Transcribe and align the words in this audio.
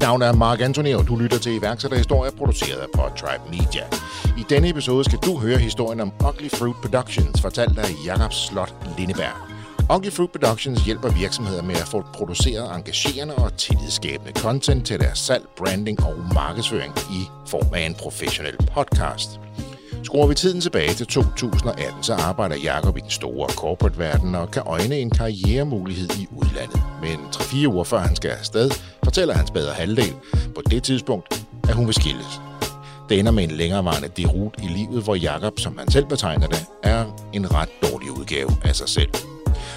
Mit 0.00 0.06
navn 0.06 0.22
er 0.22 0.32
Mark 0.32 0.60
Anthony, 0.60 0.94
og 0.94 1.08
du 1.08 1.16
lytter 1.16 1.38
til 1.38 1.54
iværksætterhistorier 1.54 2.30
produceret 2.38 2.78
af 2.78 2.86
Podtribe 2.94 3.42
Media. 3.50 3.84
I 4.38 4.44
denne 4.50 4.68
episode 4.68 5.04
skal 5.04 5.18
du 5.18 5.38
høre 5.38 5.58
historien 5.58 6.00
om 6.00 6.12
Ugly 6.28 6.48
Fruit 6.48 6.76
Productions, 6.82 7.40
fortalt 7.40 7.78
af 7.78 7.90
Jakob 8.06 8.32
Slot 8.32 8.74
Lindeberg. 8.98 9.36
Ugly 9.94 10.10
Fruit 10.10 10.30
Productions 10.30 10.84
hjælper 10.84 11.10
virksomheder 11.10 11.62
med 11.62 11.74
at 11.74 11.88
få 11.88 12.04
produceret 12.12 12.76
engagerende 12.76 13.34
og 13.34 13.56
tillidsskabende 13.56 14.32
content 14.40 14.86
til 14.86 15.00
deres 15.00 15.18
salg, 15.18 15.44
branding 15.56 16.04
og 16.04 16.14
markedsføring 16.34 16.92
i 16.98 17.20
form 17.46 17.74
af 17.74 17.80
en 17.86 17.94
professionel 17.94 18.56
podcast. 18.74 19.40
Skruer 20.02 20.26
vi 20.26 20.34
tiden 20.34 20.60
tilbage 20.60 20.94
til 20.94 21.06
2018, 21.06 22.02
så 22.02 22.14
arbejder 22.14 22.56
Jakob 22.56 22.96
i 22.96 23.00
den 23.00 23.10
store 23.10 23.48
corporate-verden 23.48 24.34
og 24.34 24.50
kan 24.50 24.62
øjne 24.66 24.98
en 24.98 25.10
karrieremulighed 25.10 26.08
i 26.20 26.26
udlandet. 26.36 26.82
Men 27.00 27.18
3-4 27.34 27.66
uger 27.66 27.84
før 27.84 27.98
han 27.98 28.16
skal 28.16 28.30
afsted, 28.30 28.70
fortæller 29.04 29.34
hans 29.34 29.50
bedre 29.50 29.72
halvdel 29.72 30.14
på 30.54 30.62
det 30.70 30.82
tidspunkt, 30.82 31.46
at 31.68 31.74
hun 31.74 31.86
vil 31.86 31.94
skilles. 31.94 32.40
Det 33.08 33.18
ender 33.18 33.32
med 33.32 33.44
en 33.44 33.50
længerevarende 33.50 34.08
derut 34.16 34.54
i 34.62 34.66
livet, 34.66 35.02
hvor 35.04 35.14
Jakob, 35.14 35.58
som 35.58 35.78
han 35.78 35.90
selv 35.90 36.06
betegner 36.06 36.46
det, 36.46 36.66
er 36.82 37.04
en 37.32 37.54
ret 37.54 37.68
dårlig 37.82 38.10
udgave 38.10 38.50
af 38.64 38.76
sig 38.76 38.88
selv. 38.88 39.10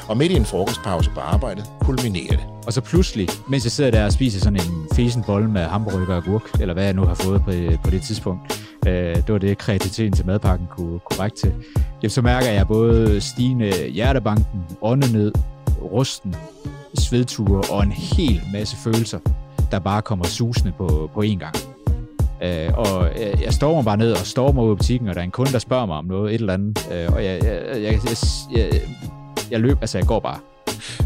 Og 0.07 0.17
midt 0.17 0.31
i 0.31 0.35
en 0.35 0.45
frokostpause 0.45 1.09
på 1.13 1.19
arbejdet, 1.19 1.65
kulminerer 1.81 2.31
det. 2.31 2.45
Og 2.65 2.73
så 2.73 2.81
pludselig, 2.81 3.29
mens 3.49 3.63
jeg 3.63 3.71
sidder 3.71 3.91
der 3.91 4.05
og 4.05 4.11
spiser 4.11 4.39
sådan 4.39 4.59
en 4.59 4.87
fesen 4.95 5.23
bolle 5.23 5.49
med 5.49 5.61
hamburger 5.61 6.15
og 6.15 6.23
gurk, 6.23 6.61
eller 6.61 6.73
hvad 6.73 6.83
jeg 6.83 6.93
nu 6.93 7.05
har 7.05 7.13
fået 7.13 7.43
på, 7.43 7.51
øh, 7.51 7.77
på 7.83 7.89
det 7.89 8.01
tidspunkt, 8.01 8.62
øh, 8.87 9.15
det 9.15 9.29
var 9.29 9.37
det, 9.37 9.57
kreativiteten 9.57 10.13
til 10.13 10.25
madpakken 10.25 10.67
kunne, 10.67 10.99
kunne 10.99 11.19
række 11.19 11.37
til. 11.37 11.53
Jamen, 12.01 12.09
så 12.09 12.21
mærker 12.21 12.51
jeg 12.51 12.67
både 12.67 13.21
stigende 13.21 13.89
hjertebanken, 13.89 14.63
åndenød, 14.81 15.31
rusten, 15.81 16.35
svedture 16.99 17.61
og 17.71 17.83
en 17.83 17.91
hel 17.91 18.41
masse 18.53 18.77
følelser, 18.83 19.19
der 19.71 19.79
bare 19.79 20.01
kommer 20.01 20.25
susende 20.25 20.73
på, 20.77 21.09
på 21.13 21.21
én 21.21 21.37
gang. 21.37 21.55
Øh, 22.43 22.69
og 22.77 23.09
jeg, 23.19 23.41
jeg 23.43 23.53
stormer 23.53 23.83
bare 23.83 23.97
ned 23.97 24.11
og 24.11 24.17
stormer 24.17 24.63
ud 24.63 24.73
i 24.73 24.75
butikken, 24.75 25.07
og 25.07 25.15
der 25.15 25.21
er 25.21 25.25
en 25.25 25.31
kunde, 25.31 25.51
der 25.51 25.59
spørger 25.59 25.85
mig 25.85 25.97
om 25.97 26.05
noget, 26.05 26.33
et 26.33 26.39
eller 26.39 26.53
andet, 26.53 26.87
øh, 26.91 27.13
og 27.13 27.25
jeg, 27.25 27.43
jeg, 27.43 27.61
jeg, 27.81 27.81
jeg, 27.83 28.17
jeg, 28.57 28.81
jeg 29.51 29.59
løb, 29.59 29.77
altså 29.81 29.97
jeg 29.97 30.07
går 30.07 30.19
bare. 30.19 30.39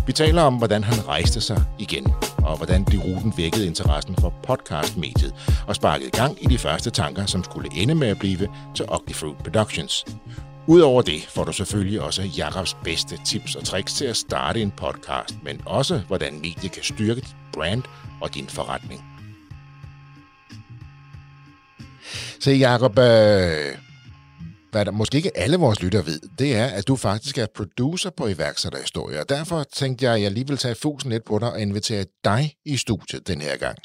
Vi 0.07 0.13
taler 0.13 0.41
om, 0.41 0.55
hvordan 0.55 0.83
han 0.83 1.07
rejste 1.07 1.41
sig 1.41 1.63
igen, 1.79 2.13
og 2.47 2.57
hvordan 2.57 2.83
de 2.83 2.97
ruten 2.97 3.33
vækkede 3.37 3.67
interessen 3.67 4.15
for 4.15 4.33
podcastmediet 4.43 5.33
og 5.67 5.75
sparkede 5.75 6.09
gang 6.09 6.43
i 6.43 6.45
de 6.45 6.57
første 6.57 6.89
tanker, 6.89 7.25
som 7.25 7.43
skulle 7.43 7.69
ende 7.75 7.95
med 7.95 8.07
at 8.07 8.19
blive 8.19 8.47
til 8.75 8.85
Ugly 8.93 9.13
Fruit 9.13 9.37
Productions. 9.37 10.05
Udover 10.67 11.01
det 11.01 11.25
får 11.29 11.43
du 11.43 11.53
selvfølgelig 11.53 12.01
også 12.01 12.21
Jakobs 12.37 12.77
bedste 12.83 13.19
tips 13.25 13.55
og 13.55 13.63
tricks 13.63 13.93
til 13.93 14.05
at 14.05 14.17
starte 14.17 14.61
en 14.61 14.71
podcast, 14.71 15.43
men 15.43 15.61
også 15.65 16.01
hvordan 16.07 16.33
mediet 16.33 16.71
kan 16.71 16.83
styrke 16.83 17.21
dit 17.21 17.35
brand 17.53 17.83
og 18.21 18.35
din 18.35 18.47
forretning. 18.47 19.03
Så 22.39 22.51
Jakob, 22.51 22.99
øh, 22.99 23.75
hvad 24.71 24.85
der 24.85 24.91
måske 24.91 25.17
ikke 25.17 25.37
alle 25.37 25.57
vores 25.57 25.81
lytter 25.81 26.01
ved, 26.01 26.19
det 26.39 26.55
er, 26.55 26.65
at 26.65 26.87
du 26.87 26.95
faktisk 26.95 27.37
er 27.37 27.45
producer 27.55 28.09
på 28.09 28.27
iværksætterhistorier. 28.27 29.19
Og 29.19 29.29
derfor 29.29 29.63
tænkte 29.63 30.05
jeg, 30.05 30.13
at 30.13 30.21
jeg 30.21 30.31
lige 30.31 30.47
vil 30.47 30.57
tage 30.57 30.75
fusen 30.75 31.11
lidt 31.11 31.25
på 31.25 31.39
dig 31.39 31.51
og 31.51 31.61
invitere 31.61 32.05
dig 32.23 32.55
i 32.65 32.77
studiet 32.77 33.27
den 33.27 33.41
her 33.41 33.57
gang. 33.57 33.77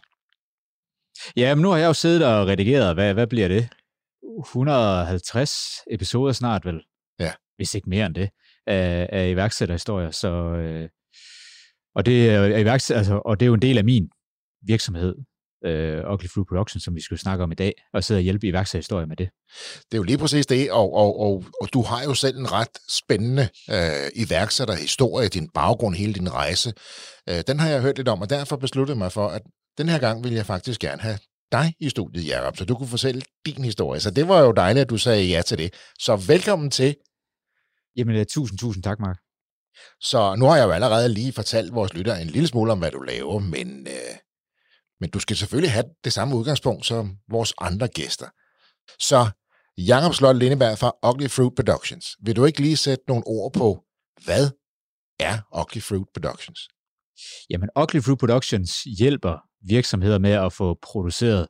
Ja, 1.37 1.55
men 1.55 1.63
nu 1.63 1.71
har 1.71 1.79
jeg 1.79 1.87
jo 1.87 1.93
siddet 1.93 2.27
og 2.27 2.47
redigeret, 2.47 2.95
hvad, 2.95 3.15
hvad 3.15 3.27
bliver 3.27 3.49
det? 3.49 3.69
150 4.47 5.53
episoder 5.91 6.33
snart 6.33 6.65
vel? 6.65 6.81
Ja. 7.21 7.33
Hvis 7.57 7.75
ikke 7.75 7.89
mere 7.89 8.07
end 8.07 8.15
det, 8.15 8.31
af, 8.67 9.09
af 9.13 9.31
iværksætterhistorier. 9.31 10.11
Så, 10.11 10.29
øh, 10.29 10.89
og, 11.95 12.07
det 12.07 12.31
er, 12.31 12.57
iværksætter, 12.57 12.99
altså, 12.99 13.23
og 13.25 13.41
det 13.41 13.47
er 13.47 13.49
jo 13.49 13.55
en 13.55 13.63
del 13.63 13.79
af 13.79 13.85
min 13.85 14.09
virksomhed, 14.67 15.15
øh, 15.65 16.13
Ugly 16.13 16.27
Fruit 16.27 16.47
Production, 16.49 16.81
som 16.81 16.95
vi 16.95 17.01
skal 17.01 17.19
snakke 17.19 17.45
om 17.45 17.53
i 17.53 17.55
dag, 17.55 17.73
og 17.95 18.05
sidde 18.05 18.19
og 18.19 18.23
hjælpe 18.23 18.47
iværksætterhistorier 18.47 19.07
med 19.07 19.17
det. 19.17 19.29
Det 19.91 19.95
er 19.95 19.99
jo 19.99 20.03
lige 20.03 20.19
præcis 20.19 20.47
det, 20.47 20.71
og, 20.71 20.95
og, 20.95 21.21
og, 21.21 21.45
og 21.61 21.69
du 21.73 21.83
har 21.83 22.03
jo 22.05 22.15
selv 22.15 22.39
en 22.39 22.53
ret 22.53 22.79
spændende 22.89 23.49
øh, 23.71 24.11
iværksætterhistorie, 24.15 25.29
din 25.29 25.49
baggrund, 25.55 25.95
hele 25.95 26.15
din 26.15 26.33
rejse. 26.33 26.73
Øh, 27.29 27.43
den 27.47 27.61
har 27.61 27.69
jeg 27.69 27.81
hørt 27.81 27.97
lidt 27.97 28.09
om, 28.09 28.21
og 28.21 28.31
derfor 28.31 28.57
besluttede 28.57 28.99
mig 28.99 29.13
for, 29.13 29.29
at 29.29 29.43
den 29.79 29.89
her 29.89 29.99
gang 29.99 30.25
vil 30.25 30.33
jeg 30.33 30.47
faktisk 30.47 30.81
gerne 30.81 31.03
have 31.03 31.19
dig 31.53 31.75
i 31.81 31.89
studiet, 31.89 32.29
Jacob, 32.29 32.57
så 32.57 32.65
du 32.65 32.75
kunne 32.75 32.89
fortælle 32.89 33.23
din 33.47 33.65
historie. 33.65 34.01
Så 34.01 34.11
det 34.11 34.29
var 34.29 34.41
jo 34.41 34.53
dejligt, 34.53 34.83
at 34.83 34.91
du 34.91 34.99
sagde 34.99 35.25
ja 35.25 35.43
til 35.43 35.59
det. 35.59 35.75
Så 35.99 36.17
velkommen 36.17 36.71
til. 36.71 36.97
Jamen, 37.97 38.17
uh, 38.17 38.23
tusind, 38.29 38.59
tusind 38.59 38.83
tak, 38.83 39.01
Mark. 39.01 39.19
Så 40.01 40.35
nu 40.39 40.45
har 40.45 40.57
jeg 40.57 40.65
jo 40.65 40.71
allerede 40.71 41.09
lige 41.09 41.33
fortalt 41.33 41.75
vores 41.75 41.95
lytter 41.95 42.15
en 42.15 42.27
lille 42.27 42.49
smule 42.49 42.73
om, 42.73 42.79
hvad 42.79 42.91
du 42.91 43.01
laver, 43.01 43.39
men, 43.39 43.87
øh, 43.87 44.17
men 45.03 45.11
du 45.11 45.19
skal 45.19 45.37
selvfølgelig 45.37 45.73
have 45.73 45.85
det 46.05 46.13
samme 46.13 46.37
udgangspunkt 46.37 46.87
som 46.87 47.17
vores 47.31 47.53
andre 47.61 47.89
gæster. 47.89 48.27
Så 48.99 49.31
Jakob 49.79 50.15
Slot 50.15 50.37
Lindeberg 50.37 50.79
fra 50.79 50.93
Ugly 51.09 51.29
Fruit 51.29 51.53
Productions. 51.57 52.07
Vil 52.25 52.37
du 52.37 52.45
ikke 52.45 52.61
lige 52.61 52.77
sætte 52.77 53.05
nogle 53.09 53.23
ord 53.27 53.53
på, 53.53 53.85
hvad 54.25 54.51
er 55.21 55.39
Ugly 55.61 55.81
Fruit 55.81 56.07
Productions? 56.15 56.61
Jamen, 57.51 57.69
Ugly 57.81 58.01
Fruit 58.01 58.19
Productions 58.19 58.83
hjælper 58.99 59.39
virksomheder 59.69 60.19
med 60.19 60.33
at 60.33 60.53
få 60.53 60.79
produceret 60.83 61.47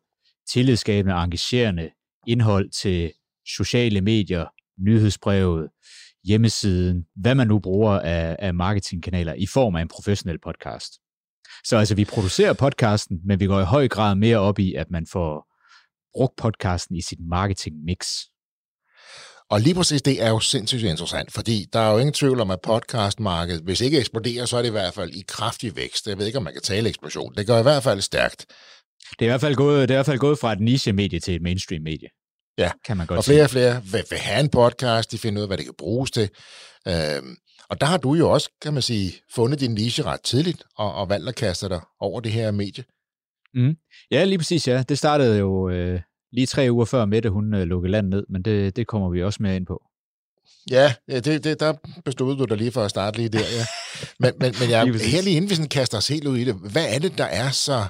tillidsskabende 0.52 1.14
og 1.14 1.24
engagerende 1.24 1.90
indhold 2.26 2.70
til 2.70 3.12
sociale 3.56 4.00
medier, 4.00 4.46
nyhedsbrevet, 4.78 5.68
hjemmesiden, 6.24 7.04
hvad 7.16 7.34
man 7.34 7.46
nu 7.46 7.58
bruger 7.58 8.00
af, 8.00 8.36
af 8.38 8.54
marketingkanaler 8.54 9.34
i 9.34 9.46
form 9.46 9.76
af 9.76 9.82
en 9.82 9.88
professionel 9.88 10.38
podcast. 10.40 10.92
Så 11.64 11.76
altså, 11.76 11.94
vi 11.94 12.04
producerer 12.04 12.52
podcasten, 12.52 13.18
men 13.24 13.40
vi 13.40 13.46
går 13.46 13.60
i 13.60 13.64
høj 13.64 13.88
grad 13.88 14.14
mere 14.14 14.38
op 14.38 14.58
i, 14.58 14.74
at 14.74 14.90
man 14.90 15.06
får 15.12 15.46
brugt 16.14 16.36
podcasten 16.36 16.96
i 16.96 17.02
sit 17.02 17.18
marketing-mix. 17.20 18.28
Og 19.50 19.60
lige 19.60 19.74
præcis 19.74 20.02
det 20.02 20.22
er 20.22 20.28
jo 20.28 20.40
sindssygt 20.40 20.82
interessant, 20.82 21.32
fordi 21.32 21.66
der 21.72 21.80
er 21.80 21.92
jo 21.92 21.98
ingen 21.98 22.12
tvivl 22.12 22.40
om, 22.40 22.50
at 22.50 22.60
podcastmarkedet, 22.60 23.62
hvis 23.62 23.80
ikke 23.80 23.98
eksploderer, 23.98 24.44
så 24.46 24.56
er 24.56 24.62
det 24.62 24.68
i 24.68 24.72
hvert 24.72 24.94
fald 24.94 25.10
i 25.10 25.24
kraftig 25.28 25.76
vækst. 25.76 26.06
Jeg 26.06 26.18
ved 26.18 26.26
ikke, 26.26 26.38
om 26.38 26.44
man 26.44 26.52
kan 26.52 26.62
tale 26.62 26.88
eksplosion. 26.88 27.34
Det 27.36 27.46
går 27.46 27.58
i 27.58 27.62
hvert 27.62 27.82
fald 27.82 28.00
stærkt. 28.00 28.46
Det 29.18 29.20
er 29.20 29.24
i 29.24 29.28
hvert 29.28 29.40
fald 29.40 29.54
gået, 29.54 29.88
det 29.88 29.94
er 29.94 29.94
i 29.94 29.98
hvert 29.98 30.06
fald 30.06 30.18
gået 30.18 30.38
fra 30.38 30.52
et 30.52 30.60
niche-medie 30.60 31.20
til 31.20 31.34
et 31.34 31.42
mainstream-medie. 31.42 32.08
Ja, 32.58 32.70
kan 32.84 32.96
man 32.96 33.06
godt 33.06 33.18
og 33.18 33.24
flere 33.24 33.44
og 33.44 33.50
flere 33.50 33.82
vil, 33.84 34.04
vil 34.10 34.18
have 34.18 34.40
en 34.40 34.50
podcast, 34.50 35.12
de 35.12 35.18
finder 35.18 35.40
ud 35.40 35.42
af, 35.42 35.48
hvad 35.48 35.56
det 35.56 35.64
kan 35.64 35.74
bruges 35.78 36.10
til. 36.10 36.28
Øhm, 36.88 37.36
og 37.72 37.80
der 37.80 37.86
har 37.86 37.96
du 37.96 38.14
jo 38.14 38.30
også, 38.30 38.50
kan 38.62 38.72
man 38.72 38.82
sige, 38.82 39.12
fundet 39.34 39.60
din 39.60 39.74
niche 39.74 40.04
ret 40.04 40.20
tidligt, 40.20 40.64
og, 40.76 40.94
og 40.94 41.08
valgt 41.08 41.28
at 41.28 41.34
kaste 41.34 41.68
dig 41.68 41.80
over 42.00 42.20
det 42.20 42.32
her 42.32 42.50
medie. 42.50 42.84
Mm. 43.54 43.76
Ja, 44.10 44.24
lige 44.24 44.38
præcis, 44.38 44.68
ja. 44.68 44.82
Det 44.82 44.98
startede 44.98 45.38
jo 45.38 45.68
øh, 45.68 46.00
lige 46.32 46.46
tre 46.46 46.68
uger 46.70 46.84
før 46.84 47.04
Mette, 47.04 47.30
hun 47.30 47.54
øh, 47.54 47.62
lukkede 47.62 47.92
landet 47.92 48.10
ned, 48.10 48.24
men 48.28 48.42
det, 48.42 48.76
det 48.76 48.86
kommer 48.86 49.10
vi 49.10 49.22
også 49.22 49.42
mere 49.42 49.56
ind 49.56 49.66
på. 49.66 49.82
Ja, 50.70 50.94
det, 51.08 51.44
det, 51.44 51.60
der 51.60 51.74
bestod 52.04 52.36
du 52.36 52.44
dig 52.44 52.56
lige 52.56 52.72
for 52.72 52.84
at 52.84 52.90
starte 52.90 53.16
lige 53.16 53.28
der, 53.28 53.38
ja. 53.38 53.66
Men, 54.18 54.32
men, 54.40 54.54
men 54.60 54.70
jeg, 54.74 54.86
lige 54.86 55.04
her 55.04 55.22
lige 55.22 55.36
inden 55.36 55.50
vi 55.50 55.54
sådan 55.54 55.68
kaster 55.68 55.98
os 55.98 56.08
helt 56.08 56.26
ud 56.26 56.36
i 56.36 56.44
det, 56.44 56.54
hvad 56.54 56.94
er 56.94 56.98
det, 56.98 57.18
der 57.18 57.24
er 57.24 57.50
så 57.50 57.84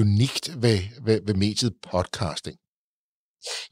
unikt 0.00 0.62
ved, 0.62 0.78
ved, 1.04 1.20
ved 1.26 1.34
mediet 1.34 1.72
podcasting? 1.90 2.56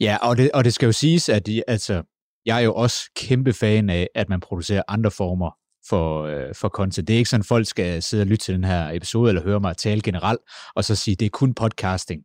Ja, 0.01 0.17
og 0.23 0.37
det, 0.37 0.51
og 0.55 0.65
det 0.65 0.75
skal 0.75 0.87
jo 0.87 0.93
siges, 0.93 1.29
at 1.29 1.47
de, 1.47 1.63
altså, 1.69 2.03
jeg 2.47 2.57
er 2.57 2.61
jo 2.61 2.75
også 2.75 3.11
kæmpe 3.17 3.53
fan 3.53 3.91
af, 3.91 4.09
at 4.15 4.29
man 4.29 4.41
producerer 4.41 4.83
andre 4.89 5.11
former 5.11 5.51
for, 5.89 6.23
øh, 6.23 6.55
for 6.55 6.69
content. 6.69 7.09
Det 7.09 7.15
er 7.15 7.19
ikke 7.19 7.31
sådan, 7.31 7.43
at 7.43 7.47
folk 7.47 7.67
skal 7.67 8.03
sidde 8.03 8.23
og 8.23 8.27
lytte 8.27 8.45
til 8.45 8.55
den 8.55 8.65
her 8.65 8.91
episode, 8.91 9.29
eller 9.29 9.43
høre 9.43 9.61
mig 9.61 9.77
tale 9.77 10.01
generelt, 10.01 10.41
og 10.75 10.85
så 10.85 10.95
sige, 10.95 11.15
det 11.15 11.27
er 11.27 11.31
kun 11.31 11.55
podcasting, 11.55 12.23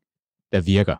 der 0.51 0.61
virker. 0.61 0.95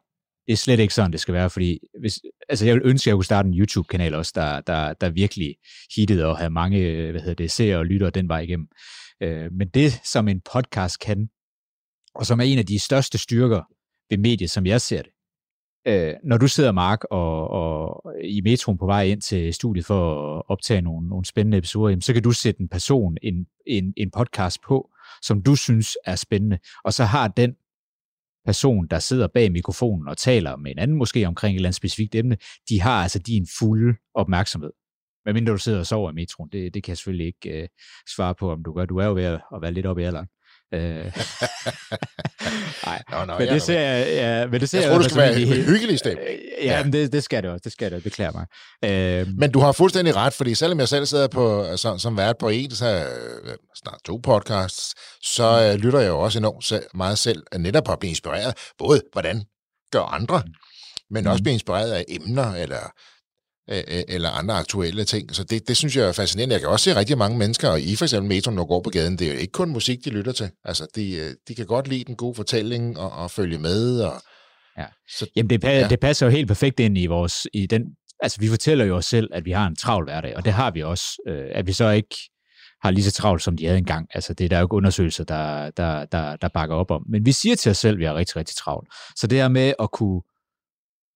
Det 0.47 0.53
er 0.53 0.57
slet 0.57 0.79
ikke 0.79 0.93
sådan, 0.93 1.11
det 1.11 1.19
skal 1.19 1.33
være, 1.33 1.49
fordi 1.49 1.79
hvis, 1.99 2.19
altså 2.49 2.65
jeg 2.65 2.75
vil 2.75 2.81
ønske, 2.85 3.07
at 3.07 3.11
jeg 3.11 3.15
kunne 3.15 3.25
starte 3.25 3.47
en 3.47 3.59
YouTube-kanal 3.59 4.13
også, 4.13 4.31
der, 4.35 4.61
der, 4.61 4.93
der 4.93 5.09
virkelig 5.09 5.55
hittede 5.95 6.25
og 6.25 6.37
havde 6.37 6.49
mange 6.49 6.79
øh, 6.79 7.11
hvad 7.11 7.21
hedder 7.21 7.35
det, 7.35 7.51
seere 7.51 7.77
og 7.77 7.85
lyttere 7.85 8.09
den 8.09 8.29
vej 8.29 8.39
igennem. 8.39 8.67
Øh, 9.23 9.51
men 9.51 9.69
det, 9.69 10.01
som 10.03 10.27
en 10.27 10.41
podcast 10.53 10.99
kan, 10.99 11.29
og 12.15 12.25
som 12.25 12.39
er 12.39 12.43
en 12.43 12.59
af 12.59 12.65
de 12.65 12.79
største 12.79 13.17
styrker 13.17 13.61
ved 14.09 14.17
mediet, 14.17 14.51
som 14.51 14.65
jeg 14.65 14.81
ser 14.81 15.01
det, 15.01 15.11
øh, 15.87 16.13
når 16.23 16.37
du 16.37 16.47
sidder, 16.47 16.71
Mark, 16.71 17.03
og, 17.03 17.47
og 17.49 18.13
i 18.23 18.41
metroen 18.41 18.77
på 18.77 18.85
vej 18.85 19.03
ind 19.03 19.21
til 19.21 19.53
studiet 19.53 19.85
for 19.85 20.35
at 20.37 20.43
optage 20.47 20.81
nogle, 20.81 21.09
nogle 21.09 21.25
spændende 21.25 21.57
episoder, 21.57 21.89
jamen, 21.89 22.01
så 22.01 22.13
kan 22.13 22.23
du 22.23 22.31
sætte 22.31 22.61
en 22.61 22.69
person, 22.69 23.17
en, 23.21 23.47
en, 23.67 23.93
en 23.97 24.11
podcast 24.11 24.61
på, 24.61 24.89
som 25.21 25.41
du 25.41 25.55
synes 25.55 25.97
er 26.05 26.15
spændende, 26.15 26.57
og 26.83 26.93
så 26.93 27.03
har 27.03 27.27
den 27.27 27.55
person, 28.45 28.87
der 28.87 28.99
sidder 28.99 29.27
bag 29.27 29.51
mikrofonen 29.51 30.07
og 30.07 30.17
taler 30.17 30.55
med 30.55 30.71
en 30.71 30.79
anden 30.79 30.97
måske 30.97 31.27
omkring 31.27 31.55
et 31.55 31.55
eller 31.55 31.69
andet 31.69 31.75
specifikt 31.75 32.15
emne, 32.15 32.37
de 32.69 32.81
har 32.81 33.03
altså 33.03 33.19
din 33.19 33.47
fulde 33.59 33.97
opmærksomhed. 34.13 34.71
Men 35.25 35.33
mindre 35.33 35.53
du 35.53 35.57
sidder 35.57 35.79
og 35.79 35.85
sover 35.85 36.11
i 36.11 36.13
metroen, 36.13 36.49
det, 36.51 36.73
det 36.73 36.83
kan 36.83 36.91
jeg 36.91 36.97
selvfølgelig 36.97 37.27
ikke 37.27 37.61
øh, 37.61 37.67
svare 38.15 38.35
på, 38.35 38.51
om 38.51 38.63
du 38.63 38.73
gør. 38.73 38.85
Du 38.85 38.97
er 38.97 39.05
jo 39.05 39.13
ved 39.13 39.23
at, 39.23 39.41
at 39.55 39.61
være 39.61 39.71
lidt 39.71 39.85
oppe 39.85 40.01
i 40.01 40.05
alderen. 40.05 40.27
Øh, 40.73 40.81
nej, 42.85 43.01
Nå, 43.11 43.25
nå, 43.25 43.37
men, 43.39 43.47
det 43.47 43.61
ser 43.61 43.79
jeg, 43.79 44.07
ja, 44.07 44.47
men 44.47 44.61
det 44.61 44.69
ser 44.69 44.77
jeg, 44.77 44.83
jeg 44.85 44.91
tror, 44.91 45.01
det 45.01 45.11
skal 45.11 45.21
være 45.21 45.41
en 45.41 45.47
hyggelig 45.47 45.99
stemning. 45.99 46.27
Ja, 46.61 46.77
ja. 46.77 46.83
Men 46.83 46.93
det, 46.93 47.11
det 47.11 47.23
skal 47.23 47.43
det 47.43 47.51
også, 47.51 47.61
det 47.63 47.71
skal 47.71 47.91
det, 47.91 48.03
det 48.03 48.13
klæder 48.13 48.31
mig. 48.31 48.45
Øh, 48.85 49.27
Men 49.37 49.51
du 49.51 49.59
har 49.59 49.71
fuldstændig 49.71 50.15
ret, 50.15 50.33
fordi 50.33 50.55
selvom 50.55 50.79
jeg 50.79 50.87
selv 50.87 51.05
sidder 51.05 51.27
på, 51.27 51.65
som, 51.75 51.99
som 51.99 52.17
vært 52.17 52.35
på 52.39 52.49
en, 52.49 52.71
så 52.71 52.85
øh, 52.85 53.55
snart 53.83 53.99
to 54.05 54.17
podcasts, 54.23 54.95
så 55.23 55.69
øh, 55.73 55.79
lytter 55.79 55.99
jeg 55.99 56.07
jo 56.09 56.19
også 56.19 56.39
enormt 56.39 56.65
selv, 56.65 56.83
meget 56.93 57.17
selv, 57.19 57.43
netop 57.57 57.83
på 57.83 57.91
at 57.91 57.99
blive 57.99 58.09
inspireret, 58.09 58.53
både 58.77 59.01
hvordan 59.13 59.43
gør 59.91 60.01
andre, 60.01 60.43
men 61.09 61.23
Mm. 61.23 61.29
også 61.29 61.43
blive 61.43 61.53
inspireret 61.53 61.91
af 61.91 62.05
emner, 62.09 62.53
eller 62.53 62.91
øh, 63.71 63.83
øh, 63.87 64.03
eller 64.07 64.29
andre 64.29 64.55
aktuelle 64.55 65.03
ting. 65.03 65.35
Så 65.35 65.43
det, 65.43 65.67
det 65.67 65.77
synes 65.77 65.95
jeg 65.95 66.07
er 66.07 66.11
fascinerende. 66.11 66.53
Jeg 66.53 66.61
kan 66.61 66.69
også 66.69 66.83
se 66.83 66.95
rigtig 66.95 67.17
mange 67.17 67.37
mennesker, 67.37 67.69
og 67.69 67.81
i 67.81 67.95
for 67.95 68.05
eksempel 68.05 68.29
Metro, 68.29 68.51
når 68.51 68.65
går 68.65 68.81
på 68.81 68.89
gaden, 68.89 69.19
det 69.19 69.27
er 69.27 69.33
jo 69.33 69.39
ikke 69.39 69.51
kun 69.51 69.69
musik, 69.69 70.05
de 70.05 70.09
lytter 70.09 70.31
til. 70.31 70.49
Altså, 70.65 70.87
de, 70.95 71.15
øh, 71.15 71.31
de 71.47 71.55
kan 71.55 71.65
godt 71.65 71.87
lide 71.87 72.03
den 72.03 72.15
gode 72.15 72.35
fortælling 72.35 72.99
og, 72.99 73.11
og 73.11 73.31
følge 73.31 73.57
med. 73.57 74.01
Og, 74.01 74.21
Ja. 74.77 74.85
Så, 75.17 75.27
Jamen, 75.35 75.49
det, 75.49 75.63
ja. 75.63 75.87
det 75.87 75.99
passer 75.99 76.25
jo 76.25 76.31
helt 76.31 76.47
perfekt 76.47 76.79
ind 76.79 76.97
i 76.97 77.05
vores, 77.05 77.47
i 77.53 77.65
den, 77.65 77.81
altså 78.19 78.37
vi 78.39 78.47
fortæller 78.47 78.85
jo 78.85 78.95
os 78.95 79.05
selv, 79.05 79.29
at 79.33 79.45
vi 79.45 79.51
har 79.51 79.67
en 79.67 79.75
travl 79.75 80.03
hverdag, 80.03 80.37
og 80.37 80.45
det 80.45 80.53
har 80.53 80.71
vi 80.71 80.83
også, 80.83 81.05
øh, 81.27 81.45
at 81.51 81.67
vi 81.67 81.73
så 81.73 81.89
ikke 81.89 82.15
har 82.83 82.91
lige 82.91 83.03
så 83.03 83.11
travlt, 83.11 83.43
som 83.43 83.57
de 83.57 83.65
havde 83.65 83.77
engang. 83.77 84.07
Altså, 84.13 84.33
det 84.33 84.45
er 84.45 84.49
der 84.49 84.59
jo 84.59 84.65
ikke 84.65 84.75
undersøgelser, 84.75 85.23
der, 85.23 85.69
der, 85.69 86.05
der, 86.05 86.35
der 86.35 86.47
bakker 86.47 86.75
op 86.75 86.91
om. 86.91 87.03
Men 87.09 87.25
vi 87.25 87.31
siger 87.31 87.55
til 87.55 87.69
os 87.69 87.77
selv, 87.77 87.93
at 87.93 87.99
vi 87.99 88.05
har 88.05 88.15
rigtig, 88.15 88.35
rigtig 88.35 88.55
travlt. 88.55 88.87
Så 89.15 89.27
det 89.27 89.37
her 89.37 89.47
med 89.47 89.73
at 89.79 89.91
kunne 89.91 90.21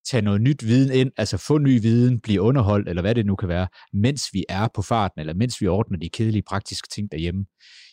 tage 0.09 0.21
noget 0.21 0.41
nyt 0.41 0.65
viden 0.65 0.91
ind, 0.93 1.11
altså 1.17 1.37
få 1.37 1.57
ny 1.57 1.81
viden, 1.81 2.19
blive 2.19 2.41
underholdt, 2.41 2.89
eller 2.89 3.01
hvad 3.01 3.15
det 3.15 3.25
nu 3.25 3.35
kan 3.35 3.49
være, 3.49 3.67
mens 3.93 4.29
vi 4.33 4.45
er 4.49 4.67
på 4.73 4.81
farten, 4.81 5.19
eller 5.19 5.33
mens 5.33 5.61
vi 5.61 5.67
ordner 5.67 5.99
de 5.99 6.09
kedelige 6.09 6.43
praktiske 6.47 6.87
ting 6.93 7.11
derhjemme, 7.11 7.45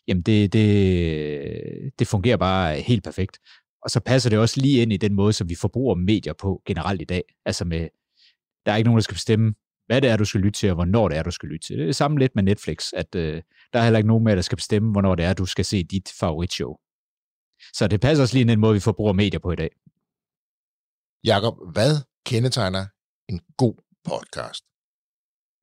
jamen 0.08 0.22
det, 0.22 0.52
det, 0.52 1.92
det 1.98 2.06
fungerer 2.06 2.36
bare 2.36 2.80
helt 2.80 3.04
perfekt. 3.04 3.38
Og 3.82 3.90
så 3.90 4.00
passer 4.00 4.30
det 4.30 4.38
også 4.38 4.60
lige 4.60 4.82
ind 4.82 4.92
i 4.92 4.96
den 4.96 5.14
måde, 5.14 5.32
som 5.32 5.48
vi 5.48 5.54
forbruger 5.54 5.94
medier 5.94 6.32
på 6.32 6.62
generelt 6.66 7.02
i 7.02 7.04
dag. 7.04 7.22
Altså 7.46 7.64
med, 7.64 7.88
der 8.66 8.72
er 8.72 8.76
ikke 8.76 8.88
nogen, 8.88 8.98
der 8.98 9.02
skal 9.02 9.14
bestemme, 9.14 9.54
hvad 9.86 10.00
det 10.00 10.10
er, 10.10 10.16
du 10.16 10.24
skal 10.24 10.40
lytte 10.40 10.58
til, 10.58 10.68
og 10.68 10.74
hvornår 10.74 11.08
det 11.08 11.18
er, 11.18 11.22
du 11.22 11.30
skal 11.30 11.48
lytte 11.48 11.66
til. 11.66 11.78
Det 11.78 11.88
er 11.88 11.92
samme 11.92 12.18
lidt 12.18 12.34
med 12.34 12.42
Netflix, 12.42 12.92
at 12.92 13.14
øh, 13.14 13.42
der 13.72 13.78
er 13.78 13.84
heller 13.84 13.98
ikke 13.98 14.08
nogen 14.08 14.24
med, 14.24 14.36
der 14.36 14.42
skal 14.42 14.56
bestemme, 14.56 14.92
hvornår 14.92 15.14
det 15.14 15.24
er, 15.24 15.32
du 15.32 15.46
skal 15.46 15.64
se 15.64 15.84
dit 15.84 16.08
favoritshow. 16.20 16.74
Så 17.74 17.88
det 17.88 18.00
passer 18.00 18.22
også 18.22 18.34
lige 18.34 18.40
ind 18.40 18.50
i 18.50 18.52
den 18.52 18.60
måde, 18.60 18.74
vi 18.74 18.80
forbruger 18.80 19.12
medier 19.12 19.40
på 19.40 19.52
i 19.52 19.56
dag. 19.56 19.70
Jakob, 21.24 21.54
hvad 21.72 21.92
kendetegner 22.26 22.86
en 23.28 23.40
god 23.56 23.74
podcast? 24.04 24.64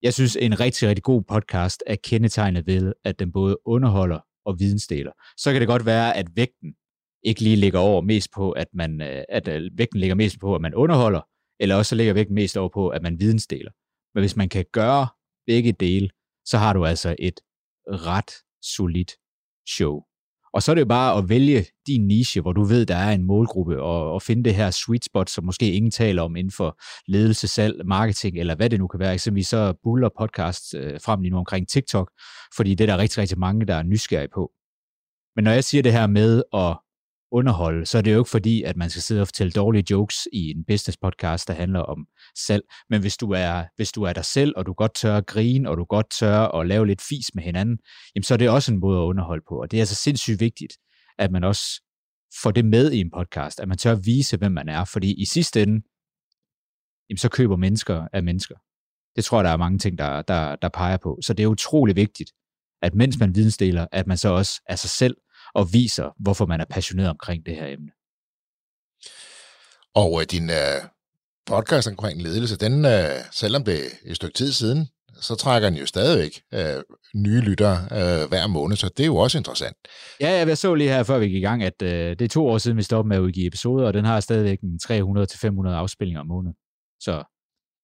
Jeg 0.01 0.13
synes, 0.13 0.35
en 0.35 0.59
rigtig, 0.59 0.87
rigtig 0.87 1.03
god 1.03 1.21
podcast 1.21 1.83
er 1.87 1.95
kendetegnet 2.03 2.67
ved, 2.67 2.93
at 3.03 3.19
den 3.19 3.31
både 3.31 3.57
underholder 3.65 4.19
og 4.45 4.59
vidensdeler. 4.59 5.11
Så 5.37 5.51
kan 5.51 5.61
det 5.61 5.67
godt 5.67 5.85
være, 5.85 6.15
at 6.15 6.27
vægten 6.35 6.75
ikke 7.23 7.41
lige 7.41 7.55
ligger 7.55 7.79
over 7.79 8.01
mest 8.01 8.29
på, 8.35 8.51
at 8.51 8.67
man, 8.73 9.01
øh, 9.01 9.23
at 9.29 9.47
øh, 9.47 9.71
vægten 9.77 9.99
ligger 9.99 10.15
mest 10.15 10.39
på, 10.39 10.55
at 10.55 10.61
man 10.61 10.75
underholder, 10.75 11.21
eller 11.59 11.75
også 11.75 11.89
så 11.89 11.95
ligger 11.95 12.13
vægten 12.13 12.35
mest 12.35 12.57
over 12.57 12.69
på, 12.69 12.89
at 12.89 13.01
man 13.01 13.19
vidensdeler. 13.19 13.71
Men 14.13 14.21
hvis 14.21 14.35
man 14.35 14.49
kan 14.49 14.65
gøre 14.71 15.07
begge 15.47 15.71
dele, 15.71 16.09
så 16.45 16.57
har 16.57 16.73
du 16.73 16.85
altså 16.85 17.15
et 17.19 17.39
ret 17.87 18.31
solidt 18.61 19.11
show. 19.75 20.03
Og 20.55 20.63
så 20.63 20.71
er 20.71 20.75
det 20.75 20.81
jo 20.81 20.85
bare 20.85 21.17
at 21.17 21.29
vælge 21.29 21.65
din 21.87 22.07
niche, 22.07 22.41
hvor 22.41 22.53
du 22.53 22.63
ved, 22.63 22.85
der 22.85 22.95
er 22.95 23.11
en 23.11 23.23
målgruppe, 23.23 23.81
og, 23.81 24.13
og 24.13 24.21
finde 24.21 24.43
det 24.43 24.55
her 24.55 24.71
sweet 24.71 25.05
spot, 25.05 25.29
som 25.29 25.43
måske 25.45 25.71
ingen 25.71 25.91
taler 25.91 26.21
om 26.21 26.35
inden 26.35 26.51
for 26.51 26.77
ledelse, 27.07 27.47
salg, 27.47 27.85
marketing, 27.85 28.37
eller 28.37 28.55
hvad 28.55 28.69
det 28.69 28.79
nu 28.79 28.87
kan 28.87 28.99
være. 28.99 29.13
Eksempelvis 29.13 29.47
så 29.47 29.73
buller 29.83 30.09
podcast 30.19 30.73
øh, 30.75 30.99
frem 31.05 31.21
lige 31.21 31.31
nu 31.31 31.37
omkring 31.37 31.67
TikTok, 31.67 32.11
fordi 32.55 32.75
det 32.75 32.89
er 32.89 32.95
der 32.95 33.01
rigtig, 33.01 33.17
rigtig 33.17 33.39
mange, 33.39 33.65
der 33.65 33.75
er 33.75 33.83
nysgerrige 33.83 34.29
på. 34.33 34.51
Men 35.35 35.43
når 35.43 35.51
jeg 35.51 35.63
siger 35.63 35.83
det 35.83 35.91
her 35.91 36.07
med 36.07 36.43
at 36.53 36.77
underholde, 37.35 37.85
så 37.85 37.97
er 37.97 38.01
det 38.01 38.13
jo 38.13 38.19
ikke 38.19 38.29
fordi, 38.29 38.63
at 38.63 38.77
man 38.77 38.89
skal 38.89 39.01
sidde 39.01 39.21
og 39.21 39.27
fortælle 39.27 39.51
dårlige 39.51 39.85
jokes 39.91 40.27
i 40.33 40.51
en 40.51 40.65
business 40.67 40.97
podcast, 40.97 41.47
der 41.47 41.53
handler 41.53 41.79
om 41.79 42.07
salg. 42.37 42.63
Men 42.89 43.01
hvis 43.01 43.17
du 43.17 43.31
er, 43.31 43.63
hvis 43.75 43.91
du 43.91 44.03
er 44.03 44.13
dig 44.13 44.25
selv, 44.25 44.53
og 44.55 44.65
du 44.65 44.73
godt 44.73 44.95
tør 44.95 45.17
at 45.17 45.25
grine, 45.25 45.69
og 45.69 45.77
du 45.77 45.83
godt 45.83 46.09
tør 46.19 46.39
at 46.39 46.67
lave 46.67 46.87
lidt 46.87 47.01
fis 47.01 47.35
med 47.35 47.43
hinanden, 47.43 47.77
jamen 48.15 48.23
så 48.23 48.33
er 48.33 48.37
det 48.37 48.49
også 48.49 48.73
en 48.73 48.79
måde 48.79 48.99
at 48.99 49.03
underholde 49.03 49.43
på. 49.49 49.61
Og 49.61 49.71
det 49.71 49.77
er 49.77 49.81
altså 49.81 49.95
sindssygt 49.95 50.39
vigtigt, 50.39 50.73
at 51.17 51.31
man 51.31 51.43
også 51.43 51.81
får 52.41 52.51
det 52.51 52.65
med 52.65 52.91
i 52.91 52.99
en 52.99 53.11
podcast, 53.11 53.59
at 53.59 53.67
man 53.67 53.77
tør 53.77 53.91
at 53.91 54.05
vise, 54.05 54.37
hvem 54.37 54.51
man 54.51 54.69
er. 54.69 54.85
Fordi 54.85 55.21
i 55.21 55.25
sidste 55.25 55.61
ende, 55.61 55.81
jamen 57.09 57.17
så 57.17 57.29
køber 57.29 57.55
mennesker 57.55 58.07
af 58.13 58.23
mennesker. 58.23 58.55
Det 59.15 59.25
tror 59.25 59.37
jeg, 59.37 59.43
der 59.43 59.51
er 59.51 59.57
mange 59.57 59.79
ting, 59.79 59.97
der, 59.97 60.21
der, 60.21 60.55
der 60.55 60.69
peger 60.69 60.97
på. 60.97 61.19
Så 61.21 61.33
det 61.33 61.43
er 61.43 61.47
utrolig 61.47 61.95
vigtigt, 61.95 62.31
at 62.81 62.95
mens 62.95 63.19
man 63.19 63.35
vidensdeler, 63.35 63.87
at 63.91 64.07
man 64.07 64.17
så 64.17 64.29
også 64.29 64.61
er 64.69 64.75
sig 64.75 64.89
selv 64.89 65.17
og 65.55 65.73
viser, 65.73 66.09
hvorfor 66.19 66.45
man 66.45 66.61
er 66.61 66.65
passioneret 66.65 67.09
omkring 67.09 67.45
det 67.45 67.55
her 67.55 67.67
emne. 67.67 67.91
Og 69.95 70.21
øh, 70.21 70.27
din 70.31 70.49
øh, 70.49 70.81
podcast 71.45 71.87
omkring 71.87 72.21
ledelse, 72.21 72.57
den, 72.57 72.85
øh, 72.85 73.15
selvom 73.31 73.63
det 73.63 73.85
er 73.85 73.89
et 74.05 74.15
stykke 74.15 74.33
tid 74.33 74.51
siden, 74.51 74.87
så 75.21 75.35
trækker 75.35 75.69
den 75.69 75.79
jo 75.79 75.85
stadigvæk 75.85 76.41
øh, 76.53 76.83
nye 77.15 77.41
lyttere 77.41 77.77
øh, 77.91 78.29
hver 78.29 78.47
måned, 78.47 78.77
så 78.77 78.89
det 78.97 79.03
er 79.03 79.07
jo 79.07 79.15
også 79.15 79.37
interessant. 79.37 79.77
Ja, 80.21 80.47
jeg 80.47 80.57
så 80.57 80.75
lige 80.75 80.89
her, 80.89 81.03
før 81.03 81.19
vi 81.19 81.25
gik 81.25 81.35
i 81.35 81.45
gang, 81.45 81.63
at 81.63 81.81
øh, 81.81 81.89
det 81.89 82.21
er 82.21 82.27
to 82.27 82.47
år 82.47 82.57
siden, 82.57 82.77
vi 82.77 82.83
stoppede 82.83 83.09
med 83.09 83.17
at 83.17 83.21
udgive 83.21 83.47
episoder, 83.47 83.87
og 83.87 83.93
den 83.93 84.05
har 84.05 84.19
stadigvæk 84.19 84.59
en 84.61 84.79
300-500 84.83 85.69
afspilninger 85.69 86.21
om 86.21 86.27
måneden. 86.27 86.55
Så 86.99 87.23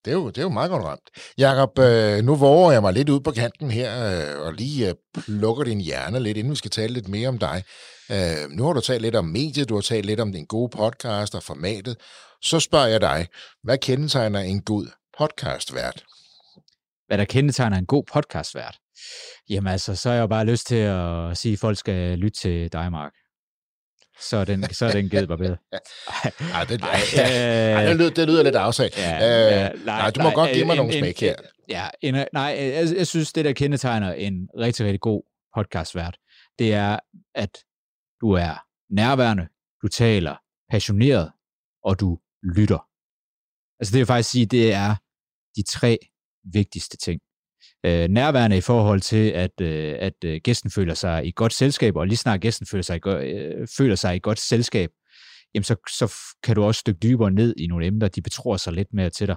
det 0.05 0.12
er 0.12 0.15
jo, 0.15 0.27
det 0.27 0.38
er 0.38 0.41
jo 0.41 0.50
meget 0.50 0.72
godt 0.72 0.84
ramt. 0.84 1.10
Jakob, 1.38 1.79
øh, 1.79 2.24
nu 2.24 2.36
våger 2.36 2.72
jeg 2.72 2.81
mig 2.81 2.93
lidt 2.93 3.10
ud 3.10 3.20
på 3.20 3.31
kanten 3.31 3.72
her, 3.72 3.91
øh, 4.12 4.46
og 4.46 4.53
lige 4.53 4.89
øh, 4.89 4.96
plukker 5.13 5.63
din 5.63 5.81
hjerne 5.81 6.20
lidt, 6.20 6.38
inden 6.38 6.51
vi 6.51 6.55
skal 6.55 6.72
tale 6.72 6.93
lidt 6.93 7.08
mere 7.08 7.27
om 7.27 7.38
dig. 7.38 7.63
Øh, 8.12 8.50
nu 8.50 8.65
har 8.65 8.74
du 8.74 8.81
talt 8.81 9.01
lidt 9.01 9.15
om 9.15 9.25
mediet, 9.25 9.70
du 9.70 9.75
har 9.75 9.81
talt 9.81 10.05
lidt 10.05 10.20
om 10.20 10.31
din 10.31 10.46
gode 10.46 10.70
podcast 10.77 11.36
og 11.36 11.43
formatet. 11.43 11.96
Så 12.41 12.60
spørger 12.60 12.88
jeg 12.88 13.01
dig, 13.01 13.27
hvad 13.63 13.77
kendetegner 13.77 14.39
en 14.39 14.62
god 14.62 14.88
podcastvært? 15.17 16.03
hvad 17.12 17.17
der 17.17 17.25
kendetegner 17.25 17.77
en 17.77 17.86
god 17.86 18.03
podcastvært? 18.13 18.77
Jamen 19.50 19.72
altså, 19.72 19.96
så 19.96 20.10
har 20.10 20.15
jeg 20.15 20.22
jo 20.22 20.27
bare 20.27 20.46
lyst 20.46 20.67
til 20.67 20.75
at 20.75 21.38
sige, 21.38 21.53
at 21.53 21.60
folk 21.60 21.77
skal 21.77 22.17
lytte 22.17 22.39
til 22.39 22.72
dig, 22.72 22.91
Mark. 22.91 23.12
Så 24.22 24.38
er 24.38 24.46
den, 24.46 24.74
så 24.74 24.86
er 24.86 24.92
den 24.92 25.10
givet 25.10 25.30
mig 25.30 25.38
bedre. 25.38 25.58
Ej, 26.54 26.63
det, 26.70 26.82
Ej, 26.82 26.90
ej, 27.18 27.84
det, 27.84 27.90
øh, 27.92 27.98
lyder, 28.00 28.10
det 28.10 28.28
lyder 28.28 28.44
lidt 28.44 28.56
afsag. 28.56 28.90
Ja, 28.98 29.16
øh, 29.16 29.51
ja, 29.51 29.70
nej, 29.86 30.10
du 30.10 30.22
må 30.22 30.30
godt 30.32 30.51
give 30.54 30.66
mig 30.66 30.74
en- 30.74 30.78
nogle 30.78 30.94
smæk 31.00 31.20
her. 31.20 31.36
Ja, 31.70 31.90
en, 32.01 32.13
nej, 32.34 32.56
jeg, 32.60 32.88
jeg 32.98 33.08
synes, 33.08 33.34
det 33.34 33.46
der 33.46 33.54
kendetegner 33.54 34.13
en 34.13 34.50
rigtig, 34.58 34.86
rigtig 34.86 35.00
god 35.00 35.24
podcastvært, 35.56 36.18
det 36.60 36.74
er, 36.74 37.00
at 37.36 37.58
du 38.22 38.32
er 38.32 38.63
nærværende, 38.94 39.48
du 39.84 39.88
taler 39.88 40.36
passioneret, 40.72 41.32
og 41.84 42.00
du 42.00 42.20
lytter. 42.58 42.88
Altså 43.80 43.92
det 43.92 43.98
vil 44.00 44.06
faktisk 44.06 44.30
sige, 44.30 44.46
det 44.46 44.74
er 44.74 44.96
de 45.56 45.63
tre 45.63 45.98
vigtigste 46.54 46.98
ting. 46.98 47.22
Øh, 47.86 48.08
nærværende 48.10 48.58
i 48.58 48.62
forhold 48.62 49.02
til, 49.02 49.30
at, 49.30 49.62
øh, 49.62 49.96
at 50.00 50.14
øh, 50.26 50.42
gæsten 50.44 50.72
føler 50.72 50.94
sig 50.94 51.26
i 51.28 51.32
godt 51.36 51.54
selskab, 51.54 51.96
og 51.96 52.08
lige 52.08 52.18
snart 52.18 52.42
gæsten 52.42 52.68
føler 52.72 52.84
sig 52.84 52.96
i, 52.96 53.00
go- 53.00 53.18
øh, 53.18 53.68
føler 53.78 53.96
sig 53.96 54.16
i 54.16 54.20
godt 54.20 54.40
selskab, 54.40 54.90
jamen 55.56 55.64
så, 55.64 55.76
så 55.90 56.16
kan 56.44 56.56
du 56.56 56.64
også 56.64 56.84
dykke 56.88 57.00
dybere 57.04 57.32
ned 57.32 57.54
i 57.58 57.68
nogle 57.68 57.86
emner, 57.86 58.08
de 58.08 58.22
betror 58.22 58.58
sig 58.58 58.74
lidt 58.74 58.94
mere 58.94 59.10
til 59.10 59.28
dig. 59.28 59.36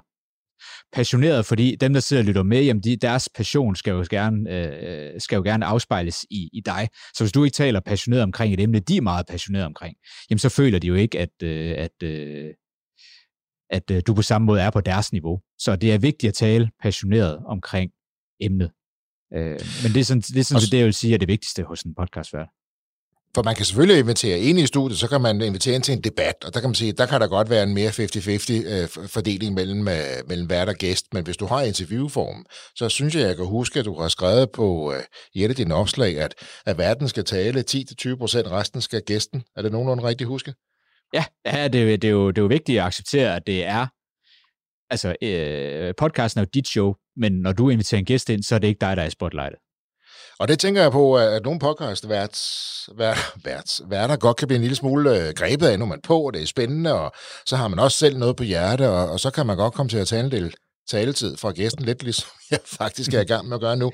Passioneret, 0.93 1.47
fordi 1.47 1.77
dem, 1.77 1.93
der 1.93 2.01
sidder 2.01 2.23
og 2.23 2.27
lytter 2.27 2.43
med, 2.43 2.63
jamen 2.63 2.83
de, 2.83 2.97
deres 2.97 3.29
passion 3.35 3.77
skal 3.77 3.91
jo 3.91 4.05
gerne, 4.11 4.51
øh, 4.51 5.21
skal 5.21 5.37
jo 5.37 5.43
gerne 5.43 5.67
afspejles 5.67 6.27
i, 6.31 6.51
i 6.53 6.61
dig. 6.61 6.89
Så 7.15 7.25
hvis 7.25 7.33
du 7.33 7.45
ikke 7.45 7.55
taler 7.55 7.81
passioneret 7.81 8.23
omkring 8.23 8.55
et 8.55 8.61
emne, 8.61 8.79
de 8.79 8.97
er 8.97 9.01
meget 9.01 9.27
passioneret 9.27 9.67
omkring, 9.67 9.97
jamen 10.31 10.39
så 10.39 10.49
føler 10.49 10.79
de 10.79 10.87
jo 10.87 10.95
ikke, 10.95 11.19
at, 11.19 11.43
øh, 11.43 11.75
at, 11.79 12.03
øh, 12.03 12.55
at 13.71 13.91
øh, 13.91 14.03
du 14.07 14.15
på 14.15 14.23
samme 14.23 14.47
måde 14.47 14.61
er 14.61 14.71
på 14.71 14.81
deres 14.81 15.13
niveau. 15.13 15.41
Så 15.59 15.77
det 15.77 15.93
er 15.93 15.99
vigtigt 15.99 16.29
at 16.29 16.35
tale 16.35 16.71
passioneret 16.83 17.39
omkring 17.47 17.91
emnet. 18.41 18.71
Øh, 19.35 19.61
men 19.83 19.93
det 19.95 20.01
er 20.01 20.05
sådan, 20.05 20.21
det, 20.21 20.39
er 20.39 20.45
sådan, 20.45 20.61
det, 20.61 20.79
jeg 20.79 20.85
vil 20.85 20.95
sige 20.95 21.15
er 21.15 21.19
det 21.19 21.29
vigtigste 21.29 21.63
hos 21.63 21.83
en 21.83 21.95
podcastvært. 21.95 22.49
For 23.35 23.43
man 23.43 23.55
kan 23.55 23.65
selvfølgelig 23.65 23.99
invitere 23.99 24.39
ind 24.39 24.59
i 24.59 24.67
studiet, 24.67 24.99
så 24.99 25.09
kan 25.09 25.21
man 25.21 25.41
invitere 25.41 25.75
ind 25.75 25.83
til 25.83 25.95
en 25.95 26.01
debat, 26.01 26.45
og 26.45 26.55
der 26.55 26.61
kan 26.61 26.69
man 26.69 26.75
sige, 26.75 26.93
der 26.93 27.07
kan 27.07 27.21
der 27.21 27.27
godt 27.27 27.51
være 27.51 27.63
en 27.63 27.75
mere 27.75 27.91
50-50 27.91 27.93
øh, 27.93 29.09
fordeling 29.09 29.55
mellem, 29.55 29.89
øh, 29.89 30.29
mellem 30.29 30.51
vært 30.51 30.69
og 30.69 30.75
gæst, 30.75 31.15
men 31.15 31.25
hvis 31.25 31.37
du 31.37 31.47
har 31.47 31.63
interviewform, 31.63 32.47
så 32.77 32.89
synes 32.89 33.15
jeg, 33.15 33.23
jeg 33.23 33.37
kan 33.37 33.47
huske, 33.47 33.79
at 33.79 33.85
du 33.85 34.01
har 34.01 34.09
skrevet 34.09 34.51
på 34.51 34.95
i 35.35 35.45
et 35.45 35.49
af 35.49 35.57
dine 35.57 35.75
opslag, 35.75 36.21
at, 36.21 36.35
at 36.67 36.79
verden 36.79 37.09
skal 37.09 37.25
tale 37.25 37.65
10-20%, 37.71 37.75
resten 38.51 38.81
skal 38.81 39.03
gæsten. 39.03 39.45
Er 39.57 39.63
det 39.63 39.73
nogenlunde 39.73 40.03
rigtigt 40.05 40.29
huske? 40.29 40.55
Ja, 41.15 41.25
ja 41.47 41.69
det, 41.69 42.03
det, 42.03 42.09
er 42.09 42.13
jo, 42.13 42.29
det 42.29 42.39
er 42.39 42.43
jo 42.43 42.49
vigtigt 42.49 42.79
at 42.79 42.87
acceptere, 42.87 43.37
at 43.37 43.47
det 43.47 43.65
er, 43.65 43.87
altså 44.91 45.17
øh, 45.23 45.95
podcasten 45.99 46.39
er 46.39 46.45
jo 46.45 46.51
dit 46.55 46.69
show, 46.69 46.95
men 47.17 47.33
når 47.33 47.53
du 47.53 47.69
inviterer 47.69 47.99
en 47.99 48.05
gæst 48.05 48.31
ind, 48.31 48.43
så 48.43 48.55
er 48.55 48.59
det 48.59 48.69
ikke 48.69 48.81
dig, 48.81 48.97
der 48.97 49.03
er 49.03 49.07
i 49.07 49.11
spotlightet. 49.11 49.59
Og 50.39 50.49
det 50.49 50.59
tænker 50.59 50.83
jeg 50.83 50.93
på, 50.93 51.17
at 51.17 51.43
nogle 51.45 51.61
podcast 51.61 52.09
værts, 52.09 52.89
vært, 52.97 53.19
vært, 53.45 53.81
værter 53.89 54.17
godt 54.17 54.37
kan 54.37 54.49
blive 54.49 54.57
en 54.57 54.63
lille 54.63 54.77
smule 54.77 55.27
øh, 55.27 55.35
grebet 55.35 55.67
af, 55.67 55.79
når 55.79 55.87
man 55.87 56.01
på, 56.03 56.21
og 56.21 56.35
det 56.35 56.43
er 56.43 56.47
spændende, 56.47 57.01
og 57.01 57.13
så 57.47 57.57
har 57.57 57.69
man 57.69 57.79
også 57.79 57.99
selv 57.99 58.19
noget 58.19 58.37
på 58.37 58.43
hjerte, 58.43 58.89
og, 58.89 59.11
og 59.11 59.21
så 59.21 59.31
kan 59.31 59.47
man 59.47 59.57
godt 59.57 59.75
komme 59.75 59.91
til 59.91 59.99
at 59.99 60.07
tale 60.07 60.25
en 60.25 60.33
del 60.33 60.55
taletid 60.89 61.37
fra 61.37 61.51
gæsten, 61.51 61.85
lidt 61.85 62.03
ligesom 62.03 62.31
jeg 62.51 62.61
faktisk 62.65 63.15
er 63.15 63.21
i 63.21 63.25
gang 63.25 63.49
med 63.49 63.55
at 63.55 63.61
gøre 63.61 63.77
nu. 63.77 63.93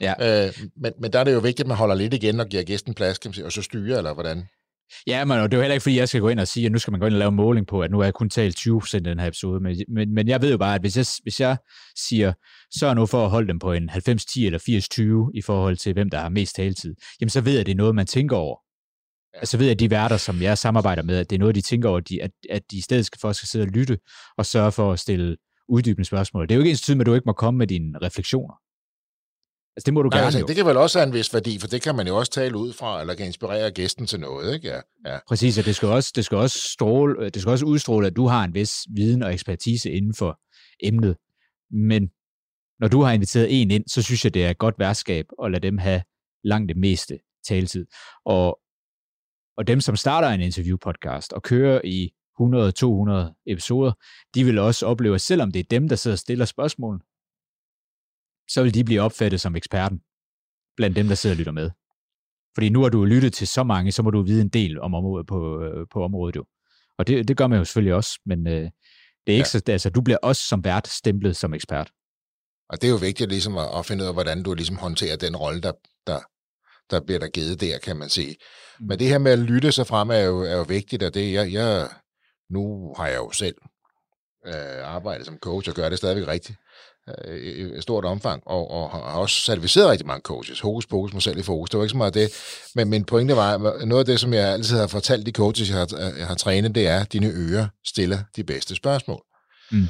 Ja. 0.00 0.46
Øh, 0.46 0.58
men, 0.76 0.92
men 1.00 1.12
der 1.12 1.18
er 1.18 1.24
det 1.24 1.34
jo 1.34 1.38
vigtigt, 1.38 1.60
at 1.60 1.66
man 1.66 1.76
holder 1.76 1.94
lidt 1.94 2.14
igen 2.14 2.40
og 2.40 2.46
giver 2.46 2.62
gæsten 2.62 2.94
plads, 2.94 3.18
kan 3.18 3.28
man 3.28 3.34
sige, 3.34 3.46
og 3.46 3.52
så 3.52 3.62
styre, 3.62 3.98
eller 3.98 4.14
hvordan? 4.14 4.48
Ja, 5.06 5.24
men 5.24 5.38
det 5.38 5.54
er 5.54 5.56
jo 5.56 5.60
heller 5.60 5.74
ikke, 5.74 5.82
fordi 5.82 5.98
jeg 5.98 6.08
skal 6.08 6.20
gå 6.20 6.28
ind 6.28 6.40
og 6.40 6.48
sige, 6.48 6.66
at 6.66 6.72
nu 6.72 6.78
skal 6.78 6.90
man 6.90 7.00
gå 7.00 7.06
ind 7.06 7.14
og 7.14 7.18
lave 7.18 7.28
en 7.28 7.34
måling 7.34 7.66
på, 7.66 7.82
at 7.82 7.90
nu 7.90 7.98
har 7.98 8.04
jeg 8.04 8.14
kun 8.14 8.30
talt 8.30 8.58
20% 8.58 8.96
i 8.96 9.00
den 9.00 9.18
her 9.18 9.26
episode. 9.26 9.60
Men, 9.60 9.76
men, 9.88 10.14
men 10.14 10.28
jeg 10.28 10.42
ved 10.42 10.50
jo 10.50 10.58
bare, 10.58 10.74
at 10.74 10.80
hvis 10.80 10.96
jeg, 10.96 11.06
hvis 11.22 11.40
jeg 11.40 11.56
siger, 11.96 12.32
sørg 12.78 12.94
nu 12.94 13.06
for 13.06 13.24
at 13.24 13.30
holde 13.30 13.48
dem 13.48 13.58
på 13.58 13.72
en 13.72 13.90
90-10 13.90 13.96
eller 14.36 15.28
80-20 15.28 15.38
i 15.38 15.42
forhold 15.42 15.76
til, 15.76 15.92
hvem 15.92 16.10
der 16.10 16.18
har 16.18 16.28
mest 16.28 16.56
taletid, 16.56 16.94
jamen 17.20 17.30
så 17.30 17.40
ved 17.40 17.52
jeg, 17.52 17.60
at 17.60 17.66
det 17.66 17.72
er 17.72 17.76
noget, 17.76 17.94
man 17.94 18.06
tænker 18.06 18.36
over. 18.36 18.56
Ja. 19.34 19.38
Altså 19.38 19.58
ved 19.58 19.66
jeg, 19.66 19.72
at 19.72 19.80
de 19.80 19.90
værter, 19.90 20.16
som 20.16 20.42
jeg 20.42 20.58
samarbejder 20.58 21.02
med, 21.02 21.18
at 21.18 21.30
det 21.30 21.36
er 21.36 21.40
noget, 21.40 21.54
de 21.54 21.60
tænker 21.60 21.88
over, 21.88 22.00
at, 22.22 22.30
at 22.50 22.62
de 22.70 22.76
i 22.76 22.80
stedet 22.80 23.06
skal 23.06 23.20
for 23.20 23.32
skal 23.32 23.48
sidde 23.48 23.62
og 23.62 23.68
lytte 23.68 23.98
og 24.38 24.46
sørge 24.46 24.72
for 24.72 24.92
at 24.92 24.98
stille 24.98 25.36
uddybende 25.68 26.04
spørgsmål. 26.04 26.48
Det 26.48 26.50
er 26.50 26.56
jo 26.56 26.60
ikke 26.60 26.70
ens 26.70 26.80
tid 26.80 26.94
med, 26.94 27.02
at 27.02 27.06
du 27.06 27.14
ikke 27.14 27.26
må 27.26 27.32
komme 27.32 27.58
med 27.58 27.66
dine 27.66 27.98
refleksioner. 28.02 28.54
Altså, 29.78 29.86
det 29.86 29.94
må 29.94 30.02
du 30.02 30.08
Nej, 30.08 30.18
gerne 30.18 30.26
altså, 30.26 30.44
Det 30.46 30.56
kan 30.56 30.66
vel 30.66 30.76
også 30.76 30.98
have 30.98 31.06
en 31.06 31.12
vis 31.12 31.34
værdi, 31.34 31.58
for 31.58 31.66
det 31.66 31.82
kan 31.82 31.94
man 31.94 32.06
jo 32.06 32.16
også 32.16 32.32
tale 32.32 32.58
ud 32.58 32.72
fra, 32.72 33.00
eller 33.00 33.14
kan 33.14 33.26
inspirere 33.26 33.70
gæsten 33.70 34.06
til 34.06 34.20
noget, 34.20 34.54
ikke? 34.54 34.68
Ja. 34.68 34.80
ja. 35.06 35.18
Præcis, 35.28 35.58
og 35.58 35.64
det 35.64 35.76
skal, 35.76 35.88
også, 35.88 36.12
det, 36.14 36.24
skal 36.24 36.38
også 36.38 36.58
stråle, 36.72 37.30
det 37.30 37.42
skal 37.42 37.50
også 37.50 37.66
udstråle, 37.66 38.06
at 38.06 38.16
du 38.16 38.26
har 38.26 38.44
en 38.44 38.54
vis 38.54 38.72
viden 38.94 39.22
og 39.22 39.32
ekspertise 39.32 39.90
inden 39.90 40.14
for 40.14 40.40
emnet. 40.82 41.16
Men 41.70 42.08
når 42.80 42.88
du 42.88 43.02
har 43.02 43.12
inviteret 43.12 43.62
en 43.62 43.70
ind, 43.70 43.84
så 43.86 44.02
synes 44.02 44.24
jeg, 44.24 44.34
det 44.34 44.44
er 44.44 44.50
et 44.50 44.58
godt 44.58 44.74
værtskab 44.78 45.26
at 45.44 45.50
lade 45.50 45.66
dem 45.66 45.78
have 45.78 46.02
langt 46.44 46.68
det 46.68 46.76
meste 46.76 47.18
taletid. 47.48 47.86
Og, 48.26 48.58
og 49.56 49.66
dem, 49.66 49.80
som 49.80 49.96
starter 49.96 50.28
en 50.28 50.40
interviewpodcast 50.40 51.32
og 51.32 51.42
kører 51.42 51.80
i 51.84 52.10
100-200 52.40 53.42
episoder, 53.46 53.92
de 54.34 54.44
vil 54.44 54.58
også 54.58 54.86
opleve, 54.86 55.14
at 55.14 55.20
selvom 55.20 55.52
det 55.52 55.60
er 55.60 55.64
dem, 55.70 55.88
der 55.88 55.96
sidder 55.96 56.14
og 56.14 56.18
stiller 56.18 56.44
spørgsmål, 56.44 57.02
så 58.48 58.62
vil 58.62 58.74
de 58.74 58.84
blive 58.84 59.00
opfattet 59.00 59.40
som 59.40 59.56
eksperten 59.56 60.00
blandt 60.76 60.96
dem, 60.96 61.08
der 61.08 61.14
sidder 61.14 61.34
og 61.34 61.38
lytter 61.38 61.52
med. 61.52 61.70
Fordi 62.54 62.68
nu 62.68 62.82
har 62.82 62.88
du 62.88 63.04
lyttet 63.04 63.32
til 63.32 63.48
så 63.48 63.64
mange, 63.64 63.92
så 63.92 64.02
må 64.02 64.10
du 64.10 64.22
vide 64.22 64.42
en 64.42 64.48
del 64.48 64.80
om 64.80 64.94
området 64.94 65.26
på, 65.26 65.62
øh, 65.62 65.86
på 65.92 66.04
området 66.04 66.36
jo. 66.36 66.44
Og 66.98 67.06
det, 67.06 67.28
det 67.28 67.36
gør 67.36 67.46
man 67.46 67.58
jo 67.58 67.64
selvfølgelig 67.64 67.94
også, 67.94 68.20
men 68.26 68.46
øh, 68.46 68.70
det 69.26 69.32
er 69.32 69.32
ikke 69.32 69.50
ja. 69.54 69.60
så, 69.60 69.62
altså, 69.66 69.90
du 69.90 70.00
bliver 70.00 70.18
også 70.22 70.42
som 70.42 70.64
vært 70.64 70.88
stemplet 70.88 71.36
som 71.36 71.54
ekspert. 71.54 71.90
Og 72.68 72.80
det 72.80 72.86
er 72.86 72.90
jo 72.90 72.96
vigtigt 72.96 73.30
ligesom 73.30 73.58
at, 73.58 73.68
at 73.78 73.86
finde 73.86 74.04
ud 74.04 74.08
af, 74.08 74.14
hvordan 74.14 74.42
du 74.42 74.54
ligesom 74.54 74.76
håndterer 74.76 75.16
den 75.16 75.36
rolle, 75.36 75.60
der, 75.60 75.72
der, 76.06 76.20
der 76.90 77.00
bliver 77.00 77.18
der 77.18 77.28
givet 77.28 77.60
der, 77.60 77.78
kan 77.78 77.96
man 77.96 78.08
sige. 78.08 78.36
Mm. 78.80 78.86
Men 78.86 78.98
det 78.98 79.08
her 79.08 79.18
med 79.18 79.32
at 79.32 79.38
lytte 79.38 79.72
sig 79.72 79.86
frem 79.86 80.10
er 80.10 80.18
jo, 80.18 80.40
er 80.40 80.56
jo 80.56 80.62
vigtigt, 80.68 81.02
og 81.02 81.14
det 81.14 81.32
jeg, 81.32 81.52
jeg, 81.52 81.88
nu 82.50 82.94
har 82.96 83.06
jeg 83.06 83.16
jo 83.16 83.30
selv 83.30 83.56
øh, 84.46 84.84
arbejdet 84.84 85.26
som 85.26 85.38
coach 85.38 85.68
og 85.68 85.74
gør 85.74 85.88
det 85.88 85.98
stadigvæk 85.98 86.28
rigtigt 86.28 86.58
i 87.78 87.80
stort 87.80 88.04
omfang, 88.04 88.42
og, 88.46 88.70
og 88.70 88.90
har 88.90 88.98
også 88.98 89.40
certificeret 89.40 89.88
rigtig 89.88 90.06
mange 90.06 90.22
coaches. 90.22 90.60
Hokus 90.60 90.86
pokus, 90.86 91.12
mig 91.12 91.22
selv 91.22 91.38
i 91.38 91.42
fokus. 91.42 91.70
Det 91.70 91.78
var 91.78 91.84
ikke 91.84 91.90
så 91.90 91.96
meget 91.96 92.14
det. 92.14 92.30
Men 92.74 92.88
min 92.88 93.04
pointe 93.04 93.36
var, 93.36 93.84
noget 93.84 94.00
af 94.00 94.06
det, 94.06 94.20
som 94.20 94.34
jeg 94.34 94.48
altid 94.48 94.76
har 94.76 94.86
fortalt 94.86 95.26
de 95.26 95.32
coaches, 95.32 95.70
jeg 95.70 95.78
har, 95.78 95.88
jeg 96.18 96.26
har 96.26 96.34
trænet, 96.34 96.74
det 96.74 96.86
er, 96.86 97.00
at 97.00 97.12
dine 97.12 97.26
ører 97.26 97.66
stiller 97.86 98.18
de 98.36 98.44
bedste 98.44 98.74
spørgsmål. 98.74 99.22
Mm. 99.72 99.88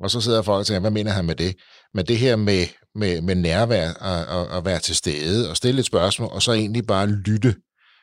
Og 0.00 0.10
så 0.10 0.20
sidder 0.20 0.42
folk 0.42 0.60
og 0.60 0.66
tænker, 0.66 0.80
hvad 0.80 0.90
mener 0.90 1.10
han 1.10 1.24
med 1.24 1.34
det? 1.34 1.56
Men 1.94 2.06
det 2.06 2.18
her 2.18 2.36
med, 2.36 2.66
med, 2.94 3.20
med 3.20 3.34
nærvær 3.34 3.92
og, 3.92 4.38
og, 4.38 4.48
og 4.48 4.64
være 4.64 4.78
til 4.78 4.96
stede 4.96 5.50
og 5.50 5.56
stille 5.56 5.78
et 5.78 5.86
spørgsmål, 5.86 6.28
og 6.32 6.42
så 6.42 6.52
egentlig 6.52 6.86
bare 6.86 7.06
lytte. 7.06 7.54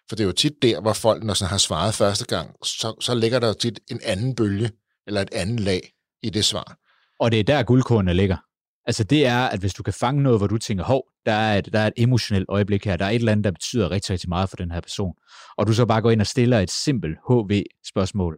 For 0.09 0.15
det 0.15 0.23
er 0.23 0.27
jo 0.27 0.31
tit 0.31 0.53
der, 0.61 0.81
hvor 0.81 0.93
folk, 0.93 1.23
når 1.23 1.33
sådan 1.33 1.49
har 1.49 1.57
svaret 1.57 1.93
første 1.93 2.25
gang, 2.25 2.55
så, 2.63 2.95
så 3.01 3.15
ligger 3.15 3.39
der 3.39 3.47
jo 3.47 3.53
tit 3.53 3.79
en 3.91 3.99
anden 4.03 4.35
bølge, 4.35 4.71
eller 5.07 5.21
et 5.21 5.29
andet 5.31 5.59
lag 5.59 5.91
i 6.23 6.29
det 6.29 6.45
svar. 6.45 6.77
Og 7.19 7.31
det 7.31 7.39
er 7.39 7.43
der 7.43 7.63
guldkornene 7.63 8.13
ligger. 8.13 8.37
Altså 8.85 9.03
det 9.03 9.25
er, 9.25 9.39
at 9.39 9.59
hvis 9.59 9.73
du 9.73 9.83
kan 9.83 9.93
fange 9.93 10.23
noget, 10.23 10.39
hvor 10.39 10.47
du 10.47 10.57
tænker, 10.57 10.83
hov, 10.83 11.03
der 11.25 11.31
er, 11.31 11.57
et, 11.57 11.73
der 11.73 11.79
er 11.79 11.87
et 11.87 11.93
emotionelt 11.97 12.45
øjeblik 12.49 12.85
her, 12.85 12.97
der 12.97 13.05
er 13.05 13.09
et 13.09 13.15
eller 13.15 13.31
andet, 13.31 13.43
der 13.43 13.51
betyder 13.51 13.91
rigtig, 13.91 14.11
rigtig 14.11 14.29
meget 14.29 14.49
for 14.49 14.57
den 14.57 14.71
her 14.71 14.81
person, 14.81 15.13
og 15.57 15.67
du 15.67 15.73
så 15.73 15.85
bare 15.85 16.01
går 16.01 16.11
ind 16.11 16.21
og 16.21 16.27
stiller 16.27 16.59
et 16.59 16.71
simpelt 16.71 17.17
HV-spørgsmål. 17.29 18.37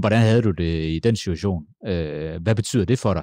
Hvordan 0.00 0.20
havde 0.22 0.42
du 0.42 0.50
det 0.50 0.84
i 0.84 0.98
den 0.98 1.16
situation? 1.16 1.64
Øh, 1.86 2.42
hvad 2.42 2.54
betyder 2.54 2.84
det 2.84 2.98
for 2.98 3.14
dig? 3.14 3.22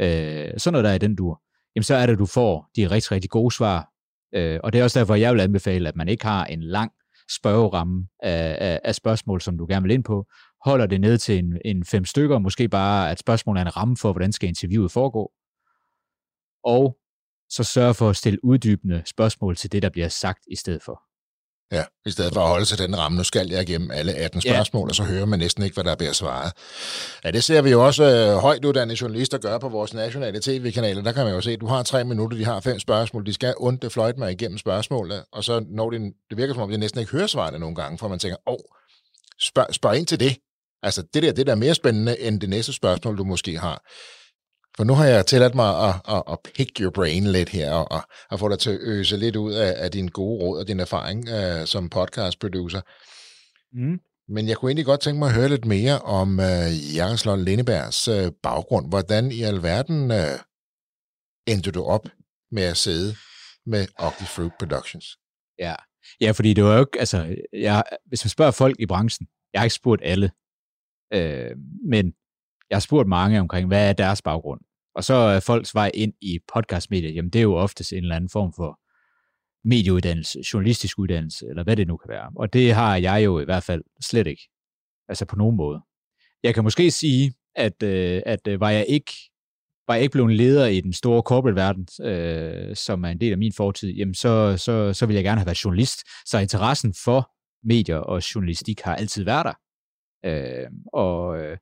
Øh, 0.00 0.52
sådan 0.58 0.72
noget 0.72 0.84
der 0.84 0.90
er 0.90 0.94
i 0.94 0.98
den 0.98 1.16
dur. 1.16 1.42
Jamen 1.76 1.84
så 1.84 1.94
er 1.94 2.06
det, 2.06 2.12
at 2.12 2.18
du 2.18 2.26
får 2.26 2.70
de 2.76 2.90
rigtig, 2.90 3.12
rigtig 3.12 3.30
gode 3.30 3.54
svar. 3.54 3.88
Øh, 4.34 4.60
og 4.64 4.72
det 4.72 4.78
er 4.78 4.84
også 4.84 4.98
derfor, 4.98 5.14
jeg 5.14 5.32
vil 5.32 5.40
anbefale, 5.40 5.88
at 5.88 5.96
man 5.96 6.08
ikke 6.08 6.24
har 6.24 6.44
en 6.44 6.62
lang 6.62 6.92
spørgeramme 7.30 8.06
af, 8.22 8.56
af, 8.60 8.80
af 8.84 8.94
spørgsmål, 8.94 9.40
som 9.40 9.58
du 9.58 9.66
gerne 9.68 9.82
vil 9.82 9.94
ind 9.94 10.04
på, 10.04 10.26
holder 10.64 10.86
det 10.86 11.00
ned 11.00 11.18
til 11.18 11.38
en, 11.38 11.58
en 11.64 11.84
fem 11.84 12.04
stykker, 12.04 12.38
måske 12.38 12.68
bare, 12.68 13.10
at 13.10 13.18
spørgsmålet 13.18 13.60
er 13.60 13.64
en 13.64 13.76
ramme 13.76 13.96
for, 13.96 14.12
hvordan 14.12 14.32
skal 14.32 14.48
interviewet 14.48 14.92
foregå, 14.92 15.32
og 16.64 16.96
så 17.50 17.64
sørge 17.64 17.94
for 17.94 18.10
at 18.10 18.16
stille 18.16 18.44
uddybende 18.44 19.02
spørgsmål 19.06 19.56
til 19.56 19.72
det, 19.72 19.82
der 19.82 19.88
bliver 19.88 20.08
sagt 20.08 20.44
i 20.50 20.56
stedet 20.56 20.82
for. 20.82 21.02
Ja, 21.72 21.84
i 22.06 22.10
stedet 22.10 22.34
for 22.34 22.40
at 22.40 22.48
holde 22.48 22.64
sig 22.64 22.78
den 22.78 22.98
ramme, 22.98 23.16
nu 23.18 23.24
skal 23.24 23.50
jeg 23.50 23.62
igennem 23.62 23.90
alle 23.90 24.14
18 24.14 24.40
spørgsmål, 24.40 24.86
ja. 24.86 24.88
og 24.88 24.94
så 24.94 25.02
hører 25.02 25.26
man 25.26 25.38
næsten 25.38 25.62
ikke, 25.62 25.74
hvad 25.74 25.84
der 25.84 25.96
bliver 25.96 26.12
svaret. 26.12 26.52
Ja, 27.24 27.30
det 27.30 27.44
ser 27.44 27.62
vi 27.62 27.70
jo 27.70 27.86
også 27.86 28.04
øh, 28.04 28.36
højt 28.36 28.64
uddannede 28.64 28.98
journalister 29.00 29.38
gøre 29.38 29.60
på 29.60 29.68
vores 29.68 29.94
nationale 29.94 30.40
tv-kanaler. 30.40 31.02
Der 31.02 31.12
kan 31.12 31.24
man 31.24 31.34
jo 31.34 31.40
se, 31.40 31.52
at 31.52 31.60
du 31.60 31.66
har 31.66 31.82
tre 31.82 32.04
minutter, 32.04 32.38
de 32.38 32.44
har 32.44 32.60
fem 32.60 32.78
spørgsmål, 32.78 33.26
de 33.26 33.32
skal 33.32 33.54
ondt 33.56 33.92
fløjte 33.92 34.18
mig 34.18 34.32
igennem 34.32 34.58
spørgsmålet, 34.58 35.24
og 35.32 35.44
så 35.44 35.64
når 35.68 35.90
de, 35.90 35.98
det 36.30 36.36
virker 36.36 36.54
som 36.54 36.62
om, 36.62 36.70
de 36.70 36.76
næsten 36.76 37.00
ikke 37.00 37.12
hører 37.12 37.26
svarene 37.26 37.58
nogle 37.58 37.76
gange, 37.76 37.98
for 37.98 38.08
man 38.08 38.18
tænker, 38.18 38.36
åh, 38.46 38.52
oh, 38.52 38.58
spørg, 39.40 39.66
spørg 39.74 39.96
ind 39.96 40.06
til 40.06 40.20
det. 40.20 40.36
Altså, 40.84 41.02
det 41.14 41.22
der, 41.22 41.32
det 41.32 41.46
der 41.46 41.52
er 41.52 41.56
mere 41.56 41.74
spændende 41.74 42.20
end 42.20 42.40
det 42.40 42.48
næste 42.48 42.72
spørgsmål, 42.72 43.18
du 43.18 43.24
måske 43.24 43.58
har. 43.58 43.82
For 44.76 44.84
nu 44.84 44.94
har 44.94 45.04
jeg 45.04 45.26
tilladt 45.26 45.54
mig 45.54 45.88
at, 45.88 45.94
at, 46.08 46.22
at 46.28 46.38
pick 46.54 46.80
your 46.80 46.90
brain 46.90 47.26
lidt 47.26 47.48
her, 47.48 47.72
og, 47.72 47.92
og 47.92 48.02
at 48.30 48.38
få 48.38 48.48
dig 48.48 48.58
til 48.58 48.70
at 48.70 48.78
øse 48.80 49.16
lidt 49.16 49.36
ud 49.36 49.52
af, 49.52 49.74
af 49.76 49.90
din 49.90 50.08
gode 50.08 50.42
råd 50.42 50.58
og 50.60 50.68
din 50.68 50.80
erfaring 50.80 51.28
uh, 51.28 51.66
som 51.66 51.90
podcast 51.90 52.38
producer. 52.38 52.80
Mm. 53.72 54.00
Men 54.28 54.48
jeg 54.48 54.56
kunne 54.56 54.68
egentlig 54.68 54.86
godt 54.86 55.00
tænke 55.00 55.18
mig 55.18 55.28
at 55.28 55.34
høre 55.34 55.48
lidt 55.48 55.64
mere 55.64 55.98
om 55.98 56.38
uh, 56.38 56.94
Jaroslav 56.96 57.36
Lindebergs 57.36 58.08
uh, 58.08 58.14
baggrund. 58.42 58.88
Hvordan 58.88 59.32
i 59.32 59.42
alverden 59.42 60.10
uh, 60.10 60.38
endte 61.46 61.70
du 61.70 61.84
op 61.84 62.08
med 62.50 62.62
at 62.62 62.76
sidde 62.76 63.16
med 63.66 63.86
Ugly 64.02 64.26
Fruit 64.26 64.52
Productions? 64.58 65.06
Ja. 65.58 65.74
ja, 66.20 66.30
fordi 66.30 66.54
det 66.54 66.64
var 66.64 66.74
jo 66.74 66.80
ikke, 66.80 66.98
altså, 66.98 67.36
jeg, 67.52 67.82
hvis 68.06 68.24
man 68.24 68.30
spørger 68.30 68.52
folk 68.52 68.76
i 68.78 68.86
branchen, 68.86 69.26
jeg 69.52 69.60
har 69.60 69.64
ikke 69.64 69.74
spurgt 69.74 70.02
alle, 70.04 70.30
Øh, 71.12 71.50
men 71.88 72.14
jeg 72.70 72.76
har 72.76 72.80
spurgt 72.80 73.08
mange 73.08 73.40
omkring, 73.40 73.68
hvad 73.68 73.88
er 73.88 73.92
deres 73.92 74.22
baggrund? 74.22 74.60
Og 74.94 75.04
så 75.04 75.14
er 75.14 75.40
folks 75.40 75.74
vej 75.74 75.90
ind 75.94 76.12
i 76.20 76.38
podcastmediet, 76.54 77.14
jamen 77.14 77.30
det 77.30 77.38
er 77.38 77.42
jo 77.42 77.54
oftest 77.54 77.92
en 77.92 77.98
eller 77.98 78.16
anden 78.16 78.30
form 78.30 78.52
for 78.52 78.80
medieuddannelse, 79.68 80.42
journalistisk 80.52 80.98
uddannelse, 80.98 81.46
eller 81.46 81.64
hvad 81.64 81.76
det 81.76 81.88
nu 81.88 81.96
kan 81.96 82.08
være. 82.08 82.30
Og 82.36 82.52
det 82.52 82.74
har 82.74 82.96
jeg 82.96 83.24
jo 83.24 83.40
i 83.40 83.44
hvert 83.44 83.62
fald 83.62 83.82
slet 84.00 84.26
ikke. 84.26 84.48
Altså 85.08 85.24
på 85.24 85.36
nogen 85.36 85.56
måde. 85.56 85.80
Jeg 86.42 86.54
kan 86.54 86.62
måske 86.64 86.90
sige, 86.90 87.34
at, 87.54 87.82
øh, 87.82 88.22
at 88.26 88.48
øh, 88.48 88.60
var 88.60 88.70
jeg 88.70 88.86
ikke 88.88 89.12
var 89.86 89.94
jeg 89.94 90.02
ikke 90.02 90.12
blevet 90.12 90.36
leder 90.36 90.66
i 90.66 90.80
den 90.80 90.92
store 90.92 91.22
corporate 91.22 91.56
verden, 91.56 91.88
øh, 92.02 92.76
som 92.76 93.04
er 93.04 93.08
en 93.08 93.20
del 93.20 93.32
af 93.32 93.38
min 93.38 93.52
fortid, 93.52 93.90
jamen 93.90 94.14
så, 94.14 94.56
så, 94.56 94.92
så 94.92 95.06
vil 95.06 95.14
jeg 95.14 95.24
gerne 95.24 95.40
have 95.40 95.46
været 95.46 95.64
journalist. 95.64 96.00
Så 96.26 96.38
interessen 96.38 96.94
for 97.04 97.30
medier 97.64 97.96
og 97.96 98.34
journalistik 98.34 98.80
har 98.80 98.96
altid 98.96 99.24
været 99.24 99.44
der 99.44 99.52
øh, 100.24 100.70
og 100.92 101.38
øh, 101.40 101.58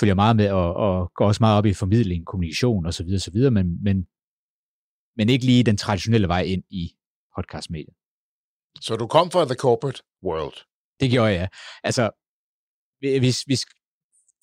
følger 0.00 0.14
meget 0.14 0.36
med, 0.36 0.50
og, 0.50 0.74
og 0.74 1.12
går 1.14 1.26
også 1.26 1.42
meget 1.42 1.58
op 1.58 1.66
i 1.66 1.72
formidling, 1.72 2.26
kommunikation 2.26 2.86
osv., 2.86 3.06
osv., 3.14 3.36
men, 3.50 3.82
men, 3.84 4.06
men 5.16 5.28
ikke 5.28 5.46
lige 5.46 5.64
den 5.64 5.76
traditionelle 5.76 6.28
vej 6.28 6.42
ind 6.42 6.64
i 6.70 6.92
podcastmediet. 7.36 7.94
Så 8.80 8.96
du 8.96 9.06
kom 9.06 9.30
fra 9.30 9.44
the 9.44 9.54
corporate 9.54 10.02
world? 10.22 10.54
Det 11.00 11.10
gjorde 11.10 11.32
jeg. 11.32 11.48
Altså, 11.84 12.10
hvis, 13.00 13.42
hvis 13.42 13.66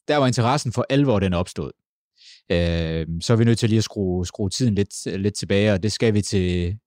der 0.08 0.18
var 0.18 0.28
interessen 0.28 0.72
for 0.72 0.86
alvor, 0.90 1.20
den 1.20 1.34
opstod. 1.34 1.72
Øh, 2.52 3.08
så 3.22 3.34
er 3.34 3.38
vi 3.38 3.44
nødt 3.44 3.60
til 3.60 3.70
lige 3.70 3.78
at 3.78 3.84
skrue, 3.84 4.26
skrue 4.28 4.50
tiden 4.50 4.76
lidt, 4.76 5.06
lidt 5.06 5.36
tilbage, 5.36 5.74
og 5.74 5.84
det 5.84 5.92
skal 5.92 6.14
vi 6.14 6.22
til 6.22 6.80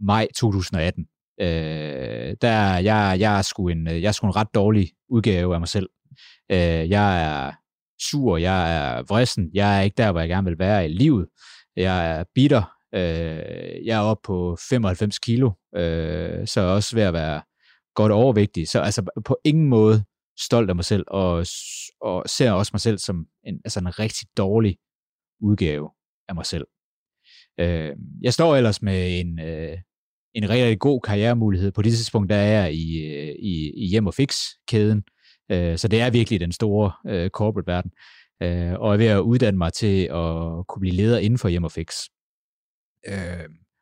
maj 0.00 0.28
2018. 0.34 1.08
Øh, 1.40 2.36
der 2.40 2.76
jeg, 2.76 3.16
jeg, 3.20 3.38
er 3.38 3.42
sgu 3.42 3.68
en, 3.68 3.86
jeg 3.86 4.08
er 4.08 4.12
sgu 4.12 4.26
en 4.26 4.36
ret 4.36 4.54
dårlig 4.54 4.90
udgave 5.08 5.54
af 5.54 5.60
mig 5.60 5.68
selv. 5.68 5.88
Øh, 6.50 6.90
jeg 6.90 7.24
er 7.24 7.52
sur, 8.00 8.36
jeg 8.36 8.76
er 8.76 9.02
vrissen, 9.02 9.50
jeg 9.54 9.78
er 9.78 9.82
ikke 9.82 9.94
der, 9.94 10.12
hvor 10.12 10.20
jeg 10.20 10.28
gerne 10.28 10.44
vil 10.44 10.58
være 10.58 10.84
i 10.84 10.88
livet. 10.88 11.28
Jeg 11.76 12.18
er 12.18 12.24
bitter, 12.34 12.62
øh, 12.94 13.86
jeg 13.86 13.96
er 13.96 14.00
oppe 14.00 14.26
på 14.26 14.56
95 14.68 15.18
kilo, 15.18 15.50
øh, 15.76 16.46
så 16.46 16.60
er 16.60 16.64
jeg 16.64 16.74
også 16.74 16.96
ved 16.96 17.02
at 17.02 17.12
være 17.12 17.42
godt 17.94 18.12
overvægtig. 18.12 18.68
Så 18.68 18.80
altså 18.80 19.22
på 19.24 19.38
ingen 19.44 19.68
måde 19.68 20.04
stolt 20.40 20.70
af 20.70 20.76
mig 20.76 20.84
selv, 20.84 21.04
og, 21.08 21.46
og 22.00 22.22
ser 22.26 22.52
også 22.52 22.70
mig 22.74 22.80
selv 22.80 22.98
som 22.98 23.26
en, 23.46 23.60
altså 23.64 23.80
en 23.80 23.98
rigtig 23.98 24.28
dårlig 24.36 24.76
udgave 25.40 25.90
af 26.28 26.34
mig 26.34 26.46
selv. 26.46 26.66
Øh, 27.60 27.96
jeg 28.22 28.32
står 28.32 28.56
ellers 28.56 28.82
med 28.82 29.20
en, 29.20 29.40
øh, 29.40 29.78
en 30.34 30.50
rigtig 30.50 30.78
god 30.78 31.00
karrieremulighed. 31.00 31.72
På 31.72 31.82
det 31.82 31.92
tidspunkt, 31.92 32.30
der 32.30 32.36
er 32.36 32.62
jeg 32.62 32.74
i, 32.74 32.98
øh, 32.98 33.34
i, 33.38 33.72
i 33.76 33.86
Hjem 33.86 34.06
og 34.06 34.14
Fix-kæden, 34.14 35.02
øh, 35.50 35.78
så 35.78 35.88
det 35.88 36.00
er 36.00 36.10
virkelig 36.10 36.40
den 36.40 36.52
store 36.52 36.92
øh, 37.06 37.30
corporate-verden. 37.30 37.90
Og 38.40 38.88
jeg 38.88 38.92
er 38.92 38.96
ved 38.96 39.06
at 39.06 39.18
uddanne 39.18 39.58
mig 39.58 39.72
til 39.72 40.02
at 40.02 40.66
kunne 40.68 40.80
blive 40.80 40.94
leder 40.94 41.18
inden 41.18 41.38
for 41.38 41.48
Hjem 41.48 41.64
og 41.64 41.72
Fix. 41.72 41.94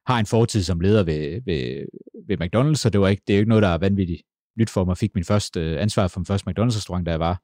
Har 0.07 0.19
en 0.19 0.27
fortid 0.27 0.63
som 0.63 0.81
leder 0.81 1.03
ved, 1.03 1.41
ved, 1.45 1.87
ved 2.29 2.41
McDonald's, 2.43 2.75
så 2.75 2.91
det, 2.91 3.01
var 3.01 3.09
ikke, 3.09 3.23
det 3.27 3.33
er 3.33 3.37
jo 3.37 3.41
ikke 3.41 3.49
noget, 3.49 3.63
der 3.63 3.69
er 3.69 3.79
vanvittigt 3.79 4.23
nyt 4.59 4.71
for 4.71 4.85
mig. 4.85 4.91
Jeg 4.91 4.99
fik 4.99 5.15
min 5.15 5.25
første 5.25 5.81
ansvar 5.81 6.09
for 6.09 6.21
min 6.21 6.27
første 6.27 6.51
McDonald's-restaurant, 6.51 7.05
da 7.05 7.11
jeg 7.11 7.21
var 7.21 7.43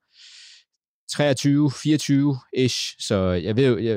23-24-ish, 1.13 3.07
så 3.07 3.17
jeg 3.31 3.57
ved, 3.57 3.79
jeg, 3.79 3.97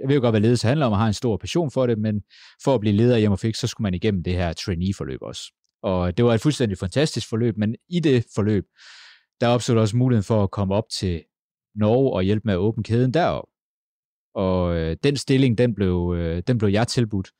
jeg 0.00 0.08
ved 0.08 0.14
jo 0.14 0.20
godt, 0.20 0.32
hvad 0.32 0.40
ledelse 0.40 0.68
handler 0.68 0.86
om, 0.86 0.92
og 0.92 0.98
har 0.98 1.06
en 1.06 1.12
stor 1.12 1.36
passion 1.36 1.70
for 1.70 1.86
det, 1.86 1.98
men 1.98 2.22
for 2.64 2.74
at 2.74 2.80
blive 2.80 2.94
leder 2.94 3.16
i 3.16 3.26
og 3.26 3.38
fik, 3.38 3.54
så 3.54 3.66
skulle 3.66 3.84
man 3.84 3.94
igennem 3.94 4.22
det 4.22 4.34
her 4.34 4.52
trainee-forløb 4.52 5.22
også. 5.22 5.42
Og 5.82 6.16
det 6.16 6.24
var 6.24 6.34
et 6.34 6.40
fuldstændig 6.40 6.78
fantastisk 6.78 7.28
forløb, 7.28 7.56
men 7.56 7.76
i 7.88 8.00
det 8.00 8.26
forløb, 8.34 8.64
der 9.40 9.48
opstod 9.48 9.76
også 9.76 9.96
muligheden 9.96 10.24
for 10.24 10.42
at 10.42 10.50
komme 10.50 10.74
op 10.74 10.84
til 10.98 11.22
Norge 11.74 12.12
og 12.12 12.22
hjælpe 12.22 12.42
med 12.44 12.54
at 12.54 12.58
åbne 12.58 12.84
kæden 12.84 13.14
derop. 13.14 13.48
Og 14.34 14.76
øh, 14.76 14.96
den 15.02 15.16
stilling, 15.16 15.58
den 15.58 15.74
blev, 15.74 16.14
øh, 16.16 16.42
den 16.46 16.58
blev 16.58 16.70
jeg 16.70 16.88
tilbudt 16.88 17.30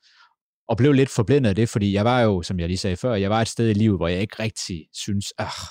og 0.69 0.77
blev 0.77 0.91
lidt 0.93 1.09
forblændet 1.09 1.49
af 1.49 1.55
det, 1.55 1.69
fordi 1.69 1.93
jeg 1.93 2.05
var 2.05 2.21
jo, 2.21 2.41
som 2.41 2.59
jeg 2.59 2.67
lige 2.67 2.77
sagde 2.77 2.95
før, 2.95 3.13
jeg 3.13 3.29
var 3.29 3.41
et 3.41 3.47
sted 3.47 3.69
i 3.69 3.73
livet, 3.73 3.97
hvor 3.97 4.07
jeg 4.07 4.21
ikke 4.21 4.43
rigtig 4.43 4.87
synes, 4.93 5.33
ah, 5.37 5.67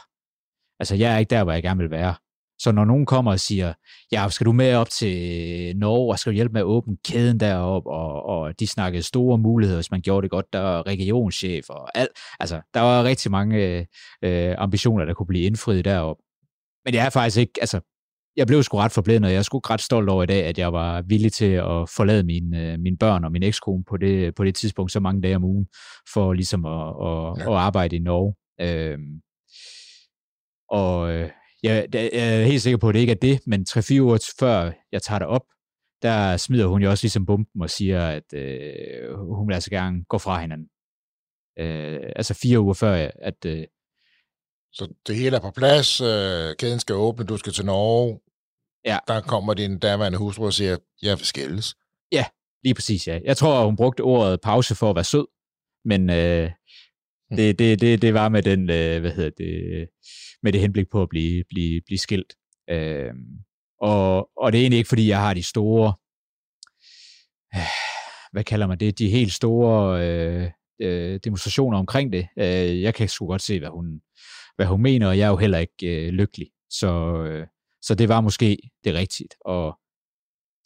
altså 0.80 0.95
jeg 0.95 1.14
er 1.14 1.18
ikke 1.18 1.30
der, 1.30 1.45
hvor 1.45 1.52
jeg 1.52 1.62
gerne 1.62 1.80
vil 1.80 1.90
være. 1.90 2.14
Så 2.58 2.72
når 2.72 2.84
nogen 2.84 3.06
kommer 3.06 3.30
og 3.30 3.40
siger, 3.40 3.72
ja, 4.12 4.28
skal 4.28 4.44
du 4.46 4.52
med 4.52 4.74
op 4.74 4.90
til 4.90 5.76
Norge, 5.76 6.14
og 6.14 6.18
skal 6.18 6.32
du 6.32 6.34
hjælpe 6.34 6.52
med 6.52 6.60
at 6.60 6.64
åbne 6.64 6.96
kæden 7.04 7.40
derop, 7.40 7.86
og, 7.86 8.22
og 8.22 8.60
de 8.60 8.66
snakkede 8.66 9.02
store 9.02 9.38
muligheder, 9.38 9.78
hvis 9.78 9.90
man 9.90 10.00
gjorde 10.00 10.22
det 10.22 10.30
godt, 10.30 10.52
der 10.52 10.60
var 10.60 10.86
regionschef 10.86 11.70
og 11.70 11.98
alt. 11.98 12.10
Altså, 12.40 12.60
der 12.74 12.80
var 12.80 13.04
rigtig 13.04 13.30
mange 13.30 13.86
øh, 14.22 14.54
ambitioner, 14.58 15.04
der 15.04 15.14
kunne 15.14 15.26
blive 15.26 15.44
indfriet 15.44 15.84
derop. 15.84 16.16
Men 16.84 16.92
det 16.92 17.00
er 17.00 17.10
faktisk 17.10 17.38
ikke, 17.38 17.52
altså, 17.60 17.80
jeg 18.36 18.46
blev 18.46 18.62
sgu 18.62 18.76
ret 18.76 18.92
forblændet, 18.92 19.28
og 19.28 19.32
jeg 19.32 19.38
er 19.38 19.42
sgu 19.42 19.58
ret 19.58 19.80
stolt 19.80 20.08
over 20.08 20.22
i 20.22 20.26
dag, 20.26 20.44
at 20.44 20.58
jeg 20.58 20.72
var 20.72 21.02
villig 21.02 21.32
til 21.32 21.52
at 21.52 21.88
forlade 21.96 22.22
mine, 22.22 22.72
øh, 22.72 22.78
mine 22.78 22.96
børn 22.96 23.24
og 23.24 23.32
min 23.32 23.42
ekskone 23.42 23.84
på 23.84 23.96
det, 23.96 24.34
på 24.34 24.44
det 24.44 24.54
tidspunkt 24.54 24.92
så 24.92 25.00
mange 25.00 25.22
dage 25.22 25.36
om 25.36 25.44
ugen, 25.44 25.66
for 26.12 26.32
ligesom 26.32 26.64
at, 26.64 26.88
at, 26.88 27.46
ja. 27.46 27.52
at 27.52 27.58
arbejde 27.58 27.96
i 27.96 27.98
Norge. 27.98 28.34
Øhm, 28.60 29.20
og 30.70 31.14
øh, 31.14 31.30
jeg, 31.62 31.86
jeg 31.94 32.10
er 32.12 32.44
helt 32.44 32.62
sikker 32.62 32.78
på, 32.78 32.88
at 32.88 32.94
det 32.94 33.00
ikke 33.00 33.10
er 33.10 33.16
det, 33.16 33.40
men 33.46 33.66
3-4 33.70 34.00
uger 34.00 34.32
før 34.38 34.72
jeg 34.92 35.02
tager 35.02 35.18
det 35.18 35.28
op, 35.28 35.44
der 36.02 36.36
smider 36.36 36.66
hun 36.66 36.82
jo 36.82 36.90
også 36.90 37.04
ligesom 37.04 37.26
bomben 37.26 37.62
og 37.62 37.70
siger, 37.70 38.08
at 38.08 38.32
øh, 38.34 39.18
hun 39.18 39.48
vil 39.48 39.54
altså 39.54 39.70
gerne 39.70 40.04
gå 40.04 40.18
fra 40.18 40.40
hinanden. 40.40 40.68
Øh, 41.58 42.12
altså 42.16 42.34
fire 42.34 42.60
uger 42.60 42.74
før, 42.74 43.10
at... 43.23 43.44
Øh, 43.47 43.64
så 44.73 44.94
det 45.06 45.16
hele 45.16 45.36
er 45.36 45.40
på 45.40 45.50
plads, 45.50 46.00
øh, 46.00 46.56
kæden 46.58 46.80
skal 46.80 46.94
åbne, 46.94 47.25
du 47.26 47.36
skal 47.36 47.52
til 47.52 47.64
Norge, 47.64 48.21
Ja. 48.84 48.99
Der 49.08 49.21
kommer 49.21 49.54
din 49.54 49.78
daværende 49.78 50.18
hustru 50.18 50.44
og 50.44 50.52
siger, 50.52 50.76
jeg 51.02 51.18
vil 51.18 51.26
skældes. 51.26 51.75
Ja, 52.12 52.25
lige 52.64 52.75
præcis, 52.75 53.08
ja. 53.08 53.21
Jeg 53.25 53.36
tror, 53.36 53.64
hun 53.64 53.76
brugte 53.76 54.00
ordet 54.00 54.40
pause 54.40 54.75
for 54.75 54.90
at 54.90 54.97
være 54.97 55.04
sød, 55.04 55.26
men 55.84 56.10
øh, 56.10 56.50
hm. 57.30 57.36
det, 57.36 57.58
det, 57.58 57.80
det, 57.80 58.02
det 58.02 58.14
var 58.14 58.28
med 58.28 58.42
den, 58.42 58.71
øh, 58.71 59.00
hvad 59.00 59.10
hedder 59.10 59.30
det, 59.38 59.88
med 60.42 60.52
det 60.52 60.60
henblik 60.60 60.90
på 60.90 61.02
at 61.02 61.08
blive, 61.08 61.44
blive, 61.48 61.80
blive 61.86 61.98
skilt. 61.98 62.34
Øh, 62.70 63.14
og, 63.80 64.30
og 64.36 64.52
det 64.52 64.58
er 64.58 64.62
egentlig 64.62 64.78
ikke, 64.78 64.88
fordi 64.88 65.08
jeg 65.08 65.20
har 65.20 65.34
de 65.34 65.42
store, 65.42 65.94
øh, 67.54 67.60
hvad 68.32 68.44
kalder 68.44 68.66
man 68.66 68.80
det, 68.80 68.98
de 68.98 69.10
helt 69.10 69.32
store 69.32 70.06
øh, 70.06 70.50
øh, 70.82 71.20
demonstrationer 71.24 71.78
omkring 71.78 72.12
det. 72.12 72.28
Øh, 72.38 72.82
jeg 72.82 72.94
kan 72.94 73.08
sgu 73.08 73.26
godt 73.26 73.42
se, 73.42 73.58
hvad 73.58 73.68
hun, 73.68 74.00
hvad 74.56 74.66
hun 74.66 74.82
mener, 74.82 75.08
og 75.08 75.18
jeg 75.18 75.24
er 75.24 75.30
jo 75.30 75.36
heller 75.36 75.58
ikke 75.58 76.06
øh, 76.06 76.08
lykkelig. 76.08 76.48
Så, 76.70 77.22
øh, 77.24 77.46
så 77.82 77.94
det 77.94 78.08
var 78.08 78.20
måske 78.20 78.58
det 78.84 78.94
rigtigt. 78.94 79.34
Og 79.40 79.78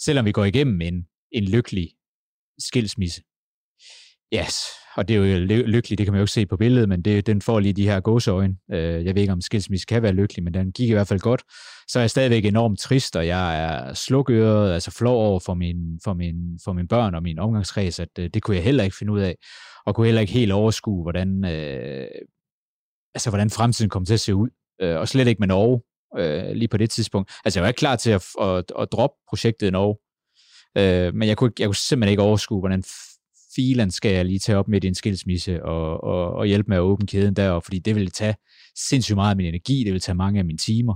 selvom 0.01 0.25
vi 0.25 0.33
går 0.33 0.45
igennem 0.45 0.81
en, 0.81 1.07
en 1.33 1.45
lykkelig 1.45 1.91
skilsmisse, 2.59 3.23
yes, 4.35 4.82
og 4.97 5.09
det 5.09 5.15
er 5.15 5.19
jo 5.19 5.25
øh, 5.25 5.41
lykkeligt, 5.47 5.99
det 5.99 6.07
kan 6.07 6.13
man 6.13 6.19
jo 6.19 6.23
ikke 6.23 6.33
se 6.33 6.47
på 6.47 6.57
billedet, 6.57 6.89
men 6.89 7.03
det, 7.03 7.27
den 7.27 7.43
får 7.43 7.61
lige 7.61 7.73
de 7.73 7.89
her 7.89 8.01
gåseøjne. 8.01 8.57
Øh, 8.73 9.05
jeg 9.05 9.15
ved 9.15 9.23
ikke, 9.23 9.33
om 9.33 9.41
skilsmisse 9.41 9.87
kan 9.87 10.03
være 10.03 10.13
lykkelig, 10.13 10.45
men 10.45 10.55
den 10.55 10.73
gik 10.73 10.89
i 10.89 10.93
hvert 10.93 11.09
fald 11.09 11.21
godt. 11.21 11.43
Så 11.89 11.99
er 11.99 12.03
jeg 12.03 12.11
stadigvæk 12.11 12.45
enormt 12.45 12.79
trist, 12.79 13.17
og 13.17 13.27
jeg 13.27 13.65
er 13.65 13.95
slukøret, 13.95 14.73
altså 14.75 14.91
flov 14.91 15.27
over 15.27 15.41
for, 15.41 15.55
min, 15.55 16.01
for, 16.05 16.15
min, 16.15 16.35
for 16.65 16.73
mine 16.73 16.89
børn 16.89 17.15
og 17.15 17.23
min 17.23 17.39
omgangskreds, 17.39 18.01
at 18.01 18.09
øh, 18.19 18.31
det 18.35 18.43
kunne 18.43 18.57
jeg 18.57 18.65
heller 18.65 18.85
ikke 18.85 18.97
finde 18.97 19.13
ud 19.13 19.21
af, 19.21 19.37
og 19.87 19.95
kunne 19.95 20.07
heller 20.07 20.21
ikke 20.21 20.33
helt 20.33 20.53
overskue, 20.53 21.03
hvordan, 21.03 21.45
øh, 21.45 22.07
altså, 23.15 23.31
hvordan 23.31 23.51
fremtiden 23.51 23.91
kommer 23.91 24.07
til 24.07 24.15
at 24.15 24.21
se 24.21 24.35
ud. 24.35 24.49
Øh, 24.83 24.97
og 24.99 25.09
slet 25.09 25.29
ikke 25.29 25.41
med 25.41 25.49
Norge, 25.49 25.81
øh, 26.19 26.53
lige 26.57 26.69
på 26.69 26.77
det 26.77 26.91
tidspunkt. 26.91 27.31
Altså, 27.45 27.61
jeg 27.61 27.63
var 27.63 27.69
ikke 27.69 27.79
klar 27.79 27.97
til 27.97 28.11
at, 28.11 28.25
at, 28.41 28.73
at 28.79 28.89
droppe 28.93 29.17
projektet 29.29 29.67
i 29.67 29.71
Norge, 29.71 29.97
øh, 30.79 31.15
men 31.15 31.29
jeg 31.29 31.37
kunne, 31.37 31.53
jeg 31.59 31.69
kunne 31.69 31.77
simpelthen 31.77 32.11
ikke 32.11 32.23
overskue, 32.23 32.61
hvordan 32.61 32.83
filen 33.55 33.91
skal 33.91 34.13
jeg 34.13 34.25
lige 34.25 34.39
tage 34.39 34.59
op 34.59 34.69
med 34.69 34.81
din 34.81 34.95
skilsmisse 34.95 35.65
og, 35.65 36.05
og, 36.05 36.33
og 36.33 36.47
hjælpe 36.47 36.69
med 36.69 36.77
at 36.77 36.81
åbne 36.81 37.07
kæden 37.07 37.37
der, 37.37 37.61
fordi 37.61 37.79
det 37.79 37.95
ville 37.95 38.11
tage 38.11 38.35
sindssygt 38.89 39.17
meget 39.17 39.31
af 39.31 39.37
min 39.37 39.47
energi, 39.47 39.85
det 39.85 39.93
vil 39.93 40.01
tage 40.01 40.15
mange 40.15 40.39
af 40.39 40.45
mine 40.45 40.59
timer. 40.59 40.95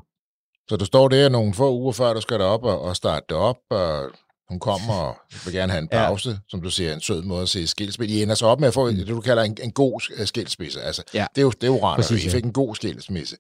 Så 0.69 0.77
du 0.77 0.85
står 0.85 1.09
der 1.09 1.29
nogle 1.29 1.55
få 1.55 1.79
uger 1.79 1.93
før, 1.93 2.15
du 2.15 2.21
skal 2.21 2.39
derop 2.39 2.65
og, 2.65 2.81
og 2.81 2.97
starte 2.97 3.27
det 3.29 3.37
op, 3.37 3.57
og 3.71 4.11
hun 4.49 4.61
kommer 4.61 4.95
og 4.95 5.17
vil 5.45 5.55
gerne 5.55 5.73
have 5.73 5.83
en 5.83 5.89
pause, 6.03 6.31
ja. 6.31 6.37
som 6.49 6.63
du 6.63 6.71
siger, 6.71 6.95
en 6.95 7.01
sød 7.01 7.23
måde 7.23 7.43
at 7.43 7.49
se 7.49 7.67
skilsmisse. 7.67 8.17
I 8.17 8.23
ender 8.23 8.35
så 8.35 8.47
op 8.47 8.61
med 8.61 8.69
at 8.69 8.75
få 8.75 8.91
mm. 8.91 8.97
det, 8.97 9.09
du 9.09 9.21
kalder 9.21 9.43
en, 9.43 9.57
en 9.63 9.73
god 9.73 10.25
skilsmisse. 10.27 10.83
Altså, 10.83 11.03
ja. 11.15 11.27
det, 11.35 11.41
er 11.41 11.43
jo, 11.43 11.51
det 11.51 11.63
er 11.63 11.67
jo 11.67 11.85
rart, 11.85 11.99
at 11.99 12.11
I 12.11 12.29
fik 12.29 12.45
en 12.45 12.53
god 12.53 12.75
skilsmisse. 12.75 13.37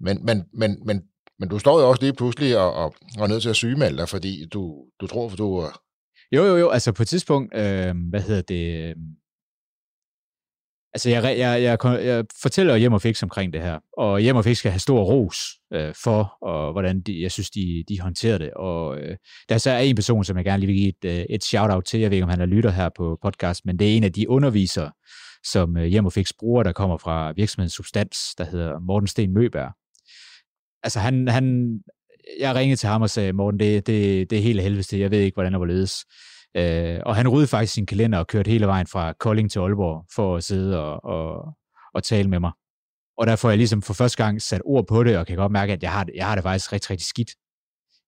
Men, 0.00 0.24
men, 0.24 0.44
men, 0.52 0.78
men, 0.86 1.02
men 1.38 1.48
du 1.48 1.58
står 1.58 1.80
jo 1.80 1.88
også 1.88 2.02
lige 2.02 2.12
pludselig 2.12 2.58
og, 2.58 2.72
og, 2.72 2.94
og 3.18 3.22
er 3.22 3.26
nødt 3.26 3.42
til 3.42 3.48
at 3.48 3.56
sygemelde 3.56 3.98
dig, 3.98 4.08
fordi 4.08 4.46
du, 4.46 4.74
du 5.00 5.06
tror, 5.06 5.28
for 5.28 5.36
du... 5.36 5.70
Jo, 6.32 6.44
jo, 6.44 6.56
jo, 6.56 6.68
altså 6.68 6.92
på 6.92 7.02
et 7.02 7.08
tidspunkt, 7.08 7.54
øh, 7.56 7.94
hvad 8.10 8.20
hedder 8.20 8.42
det... 8.42 8.88
Øh, 8.88 8.96
altså 10.94 11.10
jeg, 11.10 11.38
jeg, 11.38 11.62
jeg, 11.62 11.78
jeg 11.82 12.24
fortæller 12.42 12.76
Hjem 12.76 12.92
og 12.92 13.02
Fix 13.02 13.22
omkring 13.22 13.52
det 13.52 13.62
her, 13.62 13.78
og 13.96 14.20
Hjem 14.20 14.36
og 14.36 14.44
Fix 14.44 14.58
skal 14.58 14.70
have 14.70 14.80
stor 14.80 15.02
ros 15.02 15.38
øh, 15.72 15.94
for, 16.04 16.36
og 16.42 16.72
hvordan 16.72 17.00
de, 17.00 17.22
jeg 17.22 17.32
synes, 17.32 17.50
de, 17.50 17.84
de 17.88 18.00
håndterer 18.00 18.38
det. 18.38 18.50
Og 18.50 18.98
øh, 18.98 19.16
der 19.48 19.58
så 19.58 19.70
er 19.70 19.78
en 19.78 19.96
person, 19.96 20.24
som 20.24 20.36
jeg 20.36 20.44
gerne 20.44 20.60
lige 20.60 20.66
vil 20.66 20.76
give 20.76 20.88
et, 20.88 21.20
øh, 21.20 21.26
et 21.30 21.44
shout-out 21.44 21.84
til, 21.84 22.00
jeg 22.00 22.10
ved 22.10 22.16
ikke, 22.16 22.24
om 22.24 22.30
han 22.30 22.40
er 22.40 22.46
lytter 22.46 22.70
her 22.70 22.88
på 22.96 23.18
podcast, 23.22 23.66
men 23.66 23.78
det 23.78 23.92
er 23.92 23.96
en 23.96 24.04
af 24.04 24.12
de 24.12 24.28
undervisere, 24.28 24.92
som 25.44 25.76
øh, 25.76 25.84
Hjem 25.84 26.06
og 26.06 26.12
Fix 26.12 26.32
bruger, 26.38 26.62
der 26.62 26.72
kommer 26.72 26.98
fra 26.98 27.32
virksomheden 27.32 27.70
substans, 27.70 28.34
der 28.38 28.44
hedder 28.44 28.78
Morten 28.78 29.06
Sten 29.06 29.34
Møberg. 29.34 29.72
Altså 30.82 31.00
han, 31.00 31.28
han, 31.28 31.78
jeg 32.40 32.54
ringede 32.54 32.76
til 32.76 32.88
ham 32.88 33.02
og 33.02 33.10
sagde, 33.10 33.32
Morten, 33.32 33.60
det, 33.60 33.86
det, 33.86 34.30
det 34.30 34.38
er 34.38 34.42
helt 34.42 34.62
helvede 34.62 34.82
til, 34.82 34.98
jeg 34.98 35.10
ved 35.10 35.20
ikke, 35.20 35.34
hvordan 35.34 35.52
det 35.52 35.60
var 35.60 35.66
ledes. 35.66 36.04
Øh, 36.56 37.00
og 37.06 37.16
han 37.16 37.28
rydde 37.28 37.46
faktisk 37.46 37.72
sin 37.74 37.86
kalender 37.86 38.18
og 38.18 38.26
kørte 38.26 38.50
hele 38.50 38.66
vejen 38.66 38.86
fra 38.86 39.12
Kolding 39.12 39.50
til 39.50 39.58
Aalborg 39.58 40.06
for 40.14 40.36
at 40.36 40.44
sidde 40.44 40.84
og, 40.84 41.04
og, 41.04 41.54
og 41.94 42.04
tale 42.04 42.30
med 42.30 42.40
mig. 42.40 42.52
Og 43.18 43.26
der 43.26 43.36
får 43.36 43.48
jeg 43.48 43.58
ligesom 43.58 43.82
for 43.82 43.94
første 43.94 44.24
gang 44.24 44.42
sat 44.42 44.62
ord 44.64 44.86
på 44.86 45.04
det, 45.04 45.18
og 45.18 45.26
kan 45.26 45.36
godt 45.36 45.52
mærke, 45.52 45.72
at 45.72 45.82
jeg 45.82 45.92
har, 45.92 46.06
jeg 46.14 46.26
har 46.26 46.34
det 46.34 46.42
faktisk 46.42 46.72
rigtig, 46.72 46.90
rigtig 46.90 47.06
skidt. 47.06 47.30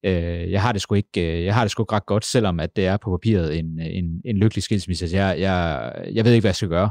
Øh, 0.05 0.51
jeg 0.51 0.63
har 0.63 0.73
det 0.73 0.83
sgu 0.83 0.95
ikke, 0.95 1.39
øh, 1.39 1.45
jeg 1.45 1.55
har 1.55 1.65
det 1.65 1.71
sgu 1.71 1.85
ret 1.85 2.07
godt, 2.07 2.25
selvom 2.25 2.61
at 2.61 2.77
det 2.77 2.87
er 2.87 2.97
på 2.97 3.11
papiret 3.11 3.59
en, 3.59 3.81
en, 3.81 4.23
en 4.25 4.37
lykkelig 4.37 4.63
skilsmisse. 4.63 5.05
Altså, 5.05 5.17
jeg, 5.17 5.41
jeg, 5.41 5.93
jeg 6.13 6.25
ved 6.25 6.33
ikke, 6.33 6.43
hvad 6.43 6.49
jeg 6.49 6.57
skal 6.57 6.69
gøre, 6.69 6.91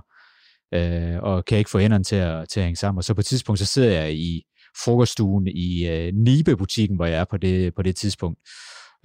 øh, 0.74 1.24
og 1.24 1.46
kan 1.46 1.58
ikke 1.58 1.70
få 1.70 1.80
hænderne 1.80 2.04
til 2.04 2.16
at, 2.16 2.50
til 2.50 2.60
at 2.60 2.64
hænge 2.64 2.78
sammen. 2.78 2.98
Og 2.98 3.04
så 3.04 3.14
på 3.14 3.22
et 3.22 3.26
tidspunkt, 3.26 3.60
så 3.60 3.66
sidder 3.66 4.02
jeg 4.02 4.14
i, 4.14 4.44
frokoststuen 4.86 5.48
i 5.48 5.88
øh, 5.88 6.14
Nibe-butikken, 6.14 6.96
hvor 6.96 7.06
jeg 7.06 7.20
er 7.20 7.26
på 7.26 7.38
det, 7.38 7.76
på 7.76 7.82
det 7.82 7.96
tidspunkt. 7.96 8.40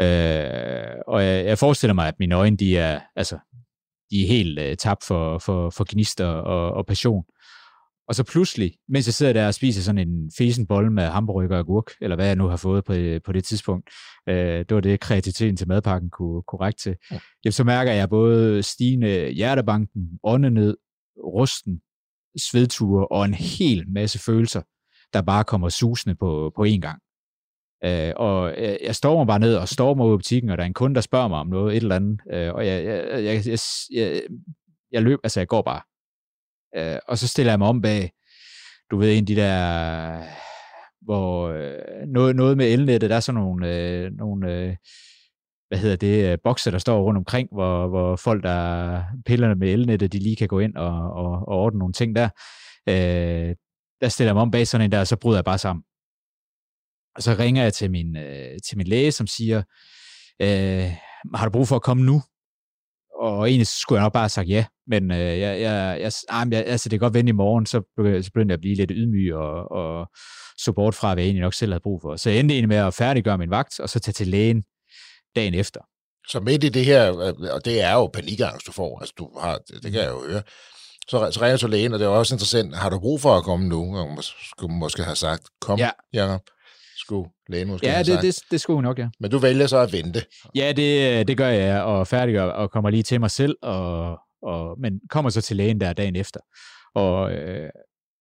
Øh, 0.01 0.95
og 1.07 1.25
jeg, 1.25 1.47
jeg 1.47 1.59
forestiller 1.59 1.95
mig, 1.95 2.09
at 2.09 2.15
mine 2.19 2.35
øjne, 2.35 2.57
de 2.57 2.77
er, 2.77 3.01
altså, 3.17 3.39
de 4.11 4.23
er 4.23 4.27
helt 4.27 4.59
øh, 4.59 4.77
tabt 4.77 5.05
for, 5.05 5.39
for, 5.39 5.71
for 5.71 5.85
gnister 5.89 6.27
og, 6.27 6.71
og 6.71 6.87
passion. 6.87 7.25
Og 8.09 8.15
så 8.15 8.25
pludselig, 8.25 8.73
mens 8.89 9.07
jeg 9.07 9.15
sidder 9.15 9.33
der 9.33 9.47
og 9.47 9.55
spiser 9.55 9.83
sådan 9.83 10.09
en 10.09 10.31
fesen 10.39 10.67
bolle 10.67 10.93
med 10.93 11.05
hamburger 11.05 11.59
og 11.59 11.67
gurk, 11.67 11.91
eller 12.01 12.17
hvad 12.17 12.27
jeg 12.27 12.37
nu 12.37 12.47
har 12.47 12.57
fået 12.57 12.85
på, 12.85 12.95
på 13.25 13.33
det 13.33 13.45
tidspunkt, 13.45 13.91
øh, 14.29 14.59
det 14.59 14.75
var 14.75 14.81
det, 14.81 15.01
kreativiteten 15.01 15.57
til 15.57 15.69
madpakken 15.69 16.11
kunne 16.11 16.43
korrekt 16.43 16.79
til, 16.79 16.97
ja. 17.11 17.21
jamen, 17.45 17.53
så 17.53 17.65
mærker 17.65 17.93
jeg 17.93 18.09
både 18.09 18.63
stigende 18.63 19.31
hjertebanken, 19.31 20.19
åndenød, 20.25 20.77
rusten, 21.25 21.81
svedture 22.39 23.09
og 23.09 23.25
en 23.25 23.35
hel 23.35 23.85
masse 23.89 24.19
følelser, 24.19 24.63
der 25.13 25.23
bare 25.23 25.45
kommer 25.45 25.69
susende 25.69 26.15
på, 26.15 26.53
på 26.57 26.65
én 26.65 26.81
gang. 26.81 27.03
Øh, 27.85 28.13
og 28.17 28.51
øh, 28.57 28.63
jeg, 28.63 28.79
jeg 28.83 28.95
står 28.95 29.25
bare 29.25 29.39
ned 29.39 29.57
og 29.57 29.69
stormer 29.69 30.05
ud 30.05 30.15
i 30.15 30.19
butikken, 30.19 30.51
og 30.51 30.59
der 30.59 30.63
er 30.65 30.67
en 30.67 30.75
kunde, 30.75 30.95
der 30.95 31.01
spørger 31.01 31.29
mig 31.29 31.39
om 31.39 31.47
noget, 31.47 31.77
et 31.77 31.83
eller 31.83 31.97
andet, 31.97 32.21
øh, 32.33 32.55
og 32.55 32.67
jeg, 32.67 32.85
jeg, 32.85 33.25
jeg, 33.25 33.47
jeg, 33.47 33.59
jeg, 33.93 34.23
jeg 34.93 35.03
løb, 35.03 35.19
altså 35.25 35.41
jeg 35.41 35.49
går 35.49 35.63
bare. 35.63 35.81
Øh, 36.77 36.99
og 37.09 37.19
så 37.19 37.29
stiller 37.29 37.53
jeg 37.53 37.59
mig 37.59 37.69
om 37.69 37.83
bag, 37.83 38.13
du 38.91 38.97
ved, 38.97 39.13
en 39.13 39.23
af 39.23 39.27
de 39.27 39.37
der, 39.37 40.23
hvor 41.03 41.49
øh, 41.49 42.07
noget, 42.07 42.37
noget 42.37 42.57
med 42.57 42.73
elnettet, 42.73 43.11
der 43.11 43.17
er 43.17 43.21
sådan 43.21 43.41
nogle, 43.41 43.77
øh, 43.77 44.13
nogle 44.13 44.53
øh, 44.53 44.77
hvad 45.69 45.79
hedder 45.79 45.97
det, 45.97 46.33
øh, 46.33 46.39
bokser, 46.45 46.71
der 46.71 46.79
står 46.79 47.03
rundt 47.03 47.19
omkring, 47.19 47.49
hvor, 47.53 47.89
hvor 47.89 48.17
folk, 48.17 48.43
der 48.43 49.03
pillerne 49.27 49.55
med 49.55 49.73
elnettet, 49.73 50.13
de 50.13 50.19
lige 50.19 50.37
kan 50.37 50.49
gå 50.49 50.59
ind 50.59 50.77
og, 50.77 51.13
og, 51.13 51.31
og 51.49 51.49
ordne 51.49 51.79
nogle 51.79 51.93
ting 51.93 52.17
der. 52.17 52.29
Øh, 52.89 53.55
der 54.03 54.09
stiller 54.09 54.29
jeg 54.29 54.35
mig 54.35 54.43
om 54.43 54.51
bag 54.51 54.69
sådan 54.69 54.85
en 54.85 54.93
der, 54.93 55.01
og 55.01 55.07
så 55.07 55.17
bryder 55.17 55.39
jeg 55.39 55.45
bare 55.45 55.59
sammen. 55.59 55.83
Og 57.17 57.23
så 57.23 57.37
ringer 57.39 57.63
jeg 57.63 57.75
til 57.75 57.91
min, 57.91 58.17
øh, 58.17 58.59
til 58.67 58.77
min 58.79 58.87
læge, 58.87 59.13
som 59.13 59.27
siger, 59.27 59.63
øh, 60.43 60.93
har 61.35 61.45
du 61.45 61.51
brug 61.51 61.69
for 61.69 61.77
at 61.77 61.83
komme 61.83 62.03
nu? 62.05 62.23
Og 63.21 63.49
egentlig 63.49 63.67
skulle 63.67 63.99
jeg 63.99 64.05
nok 64.05 64.13
bare 64.13 64.23
have 64.23 64.29
sagt 64.29 64.49
ja, 64.49 64.65
men 64.87 65.11
øh, 65.11 65.19
jeg, 65.19 65.61
jeg, 65.61 66.01
jeg, 66.01 66.13
jeg, 66.53 66.65
altså, 66.67 66.89
det 66.89 67.01
kan 67.01 67.05
godt 67.07 67.15
vende 67.15 67.31
i 67.31 67.33
morgen, 67.33 67.67
så 67.67 67.81
begyndte 67.97 68.53
jeg 68.53 68.59
at 68.59 68.61
blive 68.61 68.75
lidt 68.75 68.93
ydmyg 68.95 69.35
og, 69.35 69.73
og 69.73 70.11
så 70.59 70.73
bort 70.73 70.95
fra, 70.95 71.15
hvad 71.15 71.23
jeg 71.23 71.29
egentlig 71.29 71.43
nok 71.43 71.55
selv 71.55 71.73
havde 71.73 71.83
brug 71.83 72.01
for. 72.03 72.17
Så 72.17 72.31
jeg 72.31 72.39
endte 72.39 72.55
egentlig 72.55 72.69
med 72.69 72.77
at 72.77 72.95
færdiggøre 72.95 73.39
min 73.39 73.51
vagt, 73.51 73.81
og 73.81 73.89
så 73.89 74.01
tage 74.01 74.13
til 74.13 74.29
lægen 74.29 74.63
dagen 75.37 75.55
efter. 75.55 75.81
Så 76.29 76.41
midt 76.41 76.65
i 76.65 76.69
det 76.69 76.85
her, 76.85 77.11
og 77.53 77.65
det 77.65 77.83
er 77.83 77.93
jo 77.93 78.07
panikangst, 78.07 78.67
du 78.67 78.73
får, 78.73 79.01
altså 79.01 79.15
du 79.19 79.39
har, 79.39 79.59
det 79.59 79.93
kan 79.93 80.01
jeg 80.01 80.11
jo 80.11 80.27
høre, 80.29 80.43
så, 81.09 81.31
så 81.31 81.41
ringer 81.43 81.57
du 81.57 81.67
lægen, 81.67 81.93
og 81.93 81.99
det 81.99 82.05
er 82.05 82.09
også 82.09 82.35
interessant, 82.35 82.77
har 82.77 82.91
du 82.91 82.99
brug 82.99 83.21
for 83.21 83.37
at 83.37 83.45
komme 83.45 83.69
nu? 83.69 83.97
Og 83.97 84.25
skulle 84.25 84.75
måske 84.75 85.03
have 85.03 85.17
sagt, 85.17 85.43
kom, 85.61 85.79
ja. 85.79 85.91
Jacob 86.13 86.41
skulle 86.97 87.31
lægen 87.49 87.69
måske 87.69 87.87
Ja, 87.87 88.03
det, 88.03 88.23
det, 88.23 88.39
det 88.51 88.61
skulle 88.61 88.77
hun 88.77 88.85
nok, 88.85 88.99
ja. 88.99 89.09
Men 89.21 89.31
du 89.31 89.39
vælger 89.39 89.67
så 89.67 89.79
at 89.79 89.93
vente. 89.93 90.25
Ja, 90.55 90.73
det, 90.73 91.29
det 91.29 91.37
gør 91.37 91.49
jeg, 91.49 91.83
og 91.83 92.07
færdiggør, 92.07 92.45
og 92.45 92.71
kommer 92.71 92.91
lige 92.91 93.03
til 93.03 93.21
mig 93.21 93.31
selv, 93.31 93.57
og, 93.63 94.19
og, 94.43 94.81
men 94.81 95.01
kommer 95.11 95.31
så 95.31 95.41
til 95.41 95.57
lægen 95.57 95.81
der 95.81 95.93
dagen 95.93 96.17
efter. 96.17 96.41
Og 96.95 97.33
øh, 97.33 97.71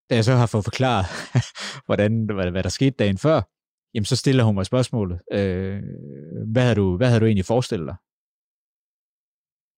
da 0.09 0.15
jeg 0.15 0.25
så 0.25 0.35
har 0.35 0.45
fået 0.45 0.63
forklaret, 0.63 1.05
hvordan, 1.85 2.25
hvad, 2.35 2.51
hvad 2.51 2.63
der 2.63 2.69
skete 2.69 2.95
dagen 2.99 3.17
før, 3.17 3.41
jamen 3.93 4.05
så 4.05 4.15
stiller 4.15 4.43
hun 4.43 4.55
mig 4.55 4.65
spørgsmålet, 4.65 5.19
øh, 5.33 5.79
hvad, 6.51 6.63
har 6.63 6.73
du, 6.73 6.97
hvad 6.97 7.07
havde 7.07 7.19
du 7.19 7.25
egentlig 7.25 7.45
forestillet 7.45 7.87
dig? 7.87 7.95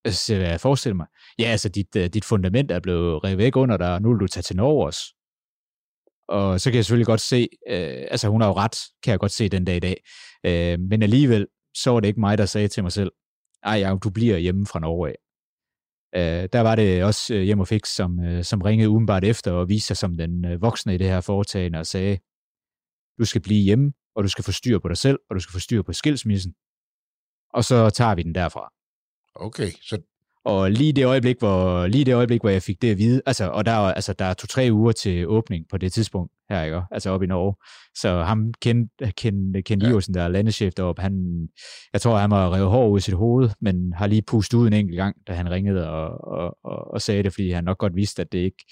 Øh, 0.08 0.14
så 0.14 0.36
jeg 0.36 0.62
forestiller 0.62 0.96
mig, 0.96 1.08
ja, 1.40 1.44
altså 1.46 1.70
dit, 1.70 1.96
øh, 1.96 2.10
dit 2.10 2.26
fundament 2.26 2.72
er 2.72 2.80
blevet 2.80 3.24
revet 3.24 3.38
væk 3.38 3.56
under 3.56 3.78
dig, 3.78 3.94
og 3.94 4.02
nu 4.02 4.10
vil 4.10 4.20
du 4.20 4.28
tage 4.28 4.42
til 4.42 4.56
Norge 4.56 4.86
også. 4.86 5.16
Og 6.28 6.62
så 6.62 6.70
kan 6.70 6.76
jeg 6.76 6.86
selvfølgelig 6.86 7.06
godt 7.06 7.22
se, 7.22 7.48
øh, 7.70 8.04
altså 8.12 8.28
hun 8.30 8.42
har 8.42 8.48
jo 8.48 8.54
ret, 8.54 8.78
kan 9.04 9.12
jeg 9.12 9.20
godt 9.20 9.32
se 9.32 9.50
den 9.50 9.66
dag 9.66 9.76
i 9.76 9.80
dag. 9.80 10.04
Øh, 10.46 10.80
men 10.80 11.04
alligevel, 11.04 11.48
så 11.76 11.92
var 11.92 12.00
det 12.00 12.08
ikke 12.08 12.20
mig, 12.20 12.38
der 12.38 12.46
sagde 12.46 12.68
til 12.68 12.84
mig 12.84 12.92
selv, 12.92 13.12
ej 13.64 13.76
ja, 13.76 13.96
du 14.04 14.10
bliver 14.10 14.38
hjemme 14.38 14.66
fra 14.66 14.80
Norge 14.80 15.10
af. 15.10 15.16
Øh, 16.16 16.50
der 16.54 16.62
var 16.62 16.76
det 16.76 17.04
også 17.04 17.34
øh, 17.36 17.42
hjem 17.42 17.60
og 17.60 17.68
fix, 17.68 17.88
som, 17.88 18.20
øh, 18.26 18.44
som 18.44 18.62
ringede 18.62 18.90
umiddelbart 18.90 19.24
efter 19.24 19.52
og 19.52 19.70
viste 19.70 19.88
sig 19.88 19.98
som 19.98 20.18
den 20.18 20.46
øh, 20.46 20.62
voksne 20.62 20.96
i 20.96 20.98
det 20.98 21.08
her 21.08 21.22
foretagende 21.22 21.80
og 21.80 21.86
sagde, 21.86 22.18
du 23.20 23.26
skal 23.26 23.42
blive 23.42 23.64
hjemme, 23.64 23.94
og 24.16 24.24
du 24.24 24.30
skal 24.30 24.44
få 24.44 24.52
styr 24.52 24.80
på 24.80 24.88
dig 24.88 24.98
selv, 24.98 25.20
og 25.30 25.36
du 25.36 25.40
skal 25.40 25.54
få 25.54 25.60
styr 25.60 25.82
på 25.82 25.94
skilsmissen. 25.94 26.54
Og 27.54 27.64
så 27.64 27.90
tager 27.90 28.16
vi 28.16 28.24
den 28.24 28.36
derfra. 28.36 28.74
Okay, 29.36 29.72
så 29.82 29.98
og 30.46 30.72
lige 30.72 30.94
det 30.94 31.06
øjeblik, 31.06 31.40
hvor, 31.40 31.88
lige 31.88 32.06
det 32.06 32.16
øjeblik, 32.16 32.42
hvor 32.42 32.50
jeg 32.50 32.62
fik 32.62 32.82
det 32.82 32.92
at 32.92 32.98
vide, 32.98 33.22
altså, 33.26 33.50
og 33.50 33.66
der, 33.66 33.72
altså, 33.72 34.14
der 34.14 34.26
er 34.26 34.34
to-tre 34.34 34.70
uger 34.72 34.92
til 34.92 35.28
åbning 35.28 35.66
på 35.70 35.78
det 35.78 35.94
tidspunkt 35.94 36.32
her, 36.50 36.64
ikke? 36.64 36.82
altså 36.92 37.10
oppe 37.10 37.24
i 37.24 37.28
Norge. 37.28 37.56
Så 37.96 38.24
ham 38.24 38.54
kendte 38.62 39.12
Ken, 39.12 39.56
Ken 39.66 39.82
ja. 39.82 40.00
Der 40.14 40.22
er 40.22 40.28
landeschef 40.28 40.74
deroppe, 40.74 41.02
han, 41.02 41.48
jeg 41.94 42.02
tror, 42.02 42.18
han 42.18 42.32
var 42.32 42.56
revet 42.56 42.70
hår 42.70 42.88
ud 42.90 42.98
i 42.98 43.02
sit 43.02 43.14
hoved, 43.14 43.50
men 43.62 43.94
har 43.94 44.08
lige 44.08 44.22
pustet 44.22 44.58
ud 44.58 44.68
en 44.68 44.74
enkelt 44.74 44.98
gang, 44.98 45.16
da 45.28 45.34
han 45.34 45.52
ringede 45.52 45.90
og, 45.90 46.28
og, 46.28 46.58
og, 46.64 46.92
og 46.94 47.02
sagde 47.02 47.24
det, 47.24 47.34
fordi 47.34 47.52
han 47.52 47.64
nok 47.64 47.78
godt 47.78 47.96
vidste, 47.96 48.22
at 48.22 48.32
det 48.32 48.40
ikke, 48.40 48.66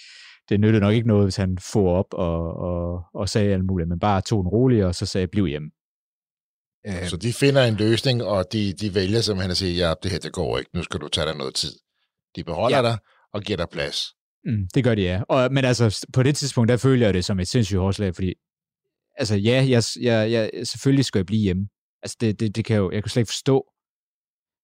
det 0.50 0.60
nyttede 0.60 0.82
nok 0.82 0.94
ikke 0.94 1.08
noget, 1.08 1.26
hvis 1.26 1.36
han 1.36 1.58
får 1.74 1.96
op 1.96 2.14
og, 2.14 2.58
og, 2.58 3.04
og 3.14 3.30
sagde 3.30 3.54
alt 3.54 3.66
muligt, 3.66 3.90
men 3.90 4.00
bare 4.00 4.22
tog 4.22 4.42
en 4.42 4.48
rolig, 4.48 4.86
og 4.86 4.96
så 4.96 5.06
sagde, 5.06 5.28
bliv 5.28 5.46
hjemme. 5.46 5.70
Øh, 6.88 7.08
så 7.08 7.18
de 7.18 7.34
finder 7.34 7.64
en 7.64 7.76
løsning, 7.76 8.24
og 8.24 8.54
de, 8.54 8.74
de 8.74 8.96
vælger 8.96 9.22
simpelthen 9.22 9.52
at 9.52 9.58
sige, 9.58 9.76
ja, 9.76 9.94
det 10.04 10.12
her 10.12 10.20
det 10.20 10.32
går 10.32 10.58
ikke, 10.58 10.70
nu 10.74 10.84
skal 10.84 11.00
du 11.00 11.08
tage 11.08 11.28
dig 11.28 11.38
noget 11.38 11.56
tid. 11.56 11.74
De 12.36 12.44
beholder 12.44 12.78
ja. 12.78 12.84
dig 12.84 12.98
og 13.34 13.42
giver 13.42 13.58
dig 13.58 13.70
plads. 13.72 14.06
Mm, 14.46 14.68
det 14.74 14.84
gør 14.84 14.96
de, 14.96 15.02
ja. 15.02 15.22
Og, 15.30 15.54
men 15.54 15.66
altså, 15.66 16.06
på 16.14 16.24
det 16.24 16.36
tidspunkt, 16.36 16.70
der 16.70 16.78
føler 16.78 17.06
jeg 17.08 17.14
det 17.14 17.26
som 17.26 17.40
et 17.40 17.48
sindssygt 17.48 17.80
hårdslag, 17.80 18.16
fordi 18.16 18.34
altså, 19.18 19.36
ja, 19.36 19.66
jeg, 19.70 19.84
jeg, 20.02 20.32
jeg, 20.32 20.68
selvfølgelig 20.68 21.06
skal 21.06 21.20
jeg 21.20 21.26
blive 21.26 21.42
hjemme. 21.42 21.68
Altså, 22.04 22.18
det, 22.22 22.40
det, 22.40 22.56
det 22.56 22.66
kan 22.66 22.78
jo, 22.78 22.92
jeg 22.92 23.04
kan 23.04 23.10
slet 23.10 23.22
ikke 23.22 23.32
forstå, 23.32 23.66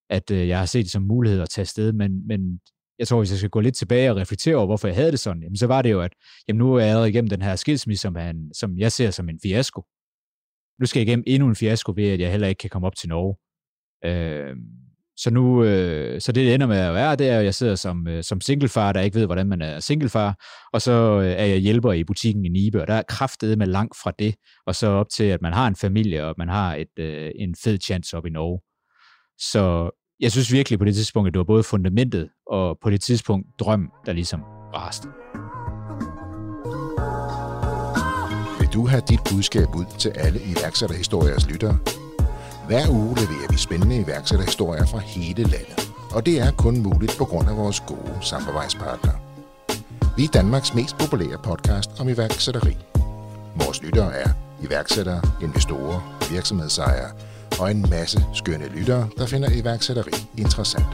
at 0.09 0.31
øh, 0.31 0.47
jeg 0.47 0.59
har 0.59 0.65
set 0.65 0.83
det 0.83 0.91
som 0.91 1.03
mulighed 1.03 1.41
at 1.41 1.49
tage 1.49 1.63
afsted, 1.63 1.93
men, 1.93 2.27
men 2.27 2.59
jeg 2.99 3.07
tror, 3.07 3.17
hvis 3.17 3.31
jeg 3.31 3.37
skal 3.37 3.49
gå 3.49 3.59
lidt 3.59 3.75
tilbage 3.75 4.11
og 4.11 4.17
reflektere 4.17 4.55
over, 4.55 4.65
hvorfor 4.65 4.87
jeg 4.87 4.95
havde 4.95 5.11
det 5.11 5.19
sådan, 5.19 5.43
jamen, 5.43 5.57
så 5.57 5.67
var 5.67 5.81
det 5.81 5.91
jo, 5.91 6.01
at 6.01 6.11
jamen, 6.47 6.57
nu 6.57 6.73
er 6.73 6.85
jeg 6.85 7.07
igennem 7.07 7.29
den 7.29 7.41
her 7.41 7.55
skilsmisse, 7.55 8.01
som, 8.01 8.15
han, 8.15 8.51
som 8.53 8.77
jeg 8.77 8.91
ser 8.91 9.11
som 9.11 9.29
en 9.29 9.39
fiasko 9.43 9.83
nu 10.79 10.85
skal 10.85 10.99
jeg 10.99 11.07
igennem 11.07 11.23
endnu 11.27 11.47
en 11.47 11.55
fiasko 11.55 11.93
ved, 11.95 12.09
at 12.09 12.19
jeg 12.19 12.31
heller 12.31 12.47
ikke 12.47 12.59
kan 12.59 12.69
komme 12.69 12.87
op 12.87 12.95
til 12.95 13.09
Norge. 13.09 13.35
Øh, 14.05 14.55
så 15.17 15.29
nu, 15.31 15.63
øh, 15.63 16.21
så 16.21 16.31
det, 16.31 16.45
det 16.45 16.53
ender 16.53 16.67
med 16.67 16.77
at 16.77 16.93
være, 16.93 17.15
det 17.15 17.29
er, 17.29 17.39
at 17.39 17.45
jeg 17.45 17.55
sidder 17.55 17.75
som, 17.75 18.07
øh, 18.07 18.23
som 18.23 18.41
singlefar, 18.41 18.93
der 18.93 19.01
ikke 19.01 19.19
ved, 19.19 19.25
hvordan 19.25 19.47
man 19.47 19.61
er 19.61 19.79
singlefar, 19.79 20.45
og 20.73 20.81
så 20.81 20.91
øh, 20.91 21.31
er 21.31 21.45
jeg 21.45 21.57
hjælper 21.57 21.93
i 21.93 22.03
butikken 22.03 22.45
i 22.45 22.49
Nibe, 22.49 22.81
og 22.81 22.87
der 22.87 22.93
er 22.93 23.01
kraftet 23.09 23.57
med 23.57 23.67
langt 23.67 23.97
fra 24.03 24.11
det, 24.19 24.35
og 24.65 24.75
så 24.75 24.87
op 24.87 25.09
til, 25.09 25.23
at 25.23 25.41
man 25.41 25.53
har 25.53 25.67
en 25.67 25.75
familie, 25.75 26.25
og 26.25 26.35
man 26.37 26.49
har 26.49 26.75
et, 26.75 26.99
øh, 26.99 27.31
en 27.35 27.55
fed 27.63 27.77
chance 27.81 28.17
op 28.17 28.25
i 28.25 28.29
Norge. 28.29 28.61
Så 29.37 29.89
jeg 30.19 30.31
synes 30.31 30.53
virkelig 30.53 30.79
på 30.79 30.85
det 30.85 30.95
tidspunkt, 30.95 31.27
at 31.27 31.33
det 31.33 31.37
var 31.37 31.43
både 31.43 31.63
fundamentet, 31.63 32.29
og 32.47 32.77
på 32.83 32.89
det 32.89 33.01
tidspunkt 33.01 33.47
drøm, 33.59 33.91
der 34.05 34.13
ligesom 34.13 34.41
raste. 34.73 35.07
Du 38.77 38.87
have 38.87 39.01
dit 39.09 39.19
budskab 39.31 39.75
ud 39.75 39.85
til 39.97 40.09
alle 40.09 40.39
iværksætterhistoriers 40.41 41.47
lyttere? 41.47 41.77
Hver 42.67 42.89
uge 42.89 43.15
leverer 43.15 43.51
vi 43.51 43.57
spændende 43.57 43.97
iværksætterhistorier 43.97 44.85
fra 44.85 44.99
hele 44.99 45.43
landet, 45.43 45.91
og 46.11 46.25
det 46.25 46.39
er 46.39 46.51
kun 46.51 46.77
muligt 46.77 47.17
på 47.17 47.25
grund 47.25 47.49
af 47.49 47.57
vores 47.57 47.79
gode 47.79 48.17
samarbejdspartnere. 48.21 49.15
Vi 50.17 50.23
er 50.23 50.27
Danmarks 50.27 50.73
mest 50.73 50.97
populære 50.97 51.37
podcast 51.43 51.89
om 51.99 52.09
iværksætteri. 52.09 52.77
Vores 53.55 53.83
lyttere 53.83 54.13
er 54.15 54.29
iværksættere, 54.63 55.21
investorer, 55.41 56.27
virksomhedsejere 56.31 57.11
og 57.59 57.71
en 57.71 57.85
masse 57.89 58.25
skønne 58.33 58.67
lyttere, 58.67 59.09
der 59.17 59.25
finder 59.25 59.49
iværksætteri 59.51 60.11
interessant. 60.37 60.87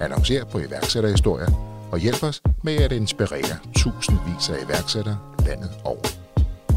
Annoncer 0.00 0.44
på 0.44 0.58
iværksætterhistorier 0.58 1.50
og 1.92 1.98
hjælp 1.98 2.22
os 2.22 2.42
med 2.62 2.74
at 2.74 2.92
inspirere 2.92 3.56
tusindvis 3.76 4.48
af 4.48 4.64
iværksættere 4.64 5.18
landet 5.46 5.70
over. 5.84 6.25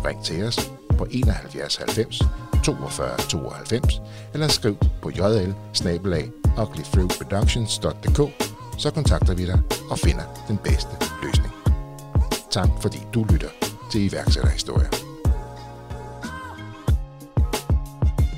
Ring 0.05 0.23
til 0.23 0.43
os 0.43 0.71
på 0.97 1.07
71 1.12 1.75
90 1.75 2.19
42 2.63 3.17
92 3.29 4.01
eller 4.33 4.47
skriv 4.47 4.77
på 5.01 5.09
jl 5.09 5.53
så 8.77 8.91
kontakter 8.91 9.33
vi 9.33 9.45
dig 9.45 9.62
og 9.89 9.99
finder 9.99 10.23
den 10.47 10.57
bedste 10.57 10.91
løsning. 11.23 11.53
Tak 12.51 12.69
fordi 12.81 12.97
du 13.13 13.23
lytter 13.23 13.49
til 13.91 14.01
iværksætterhistorier. 14.01 14.89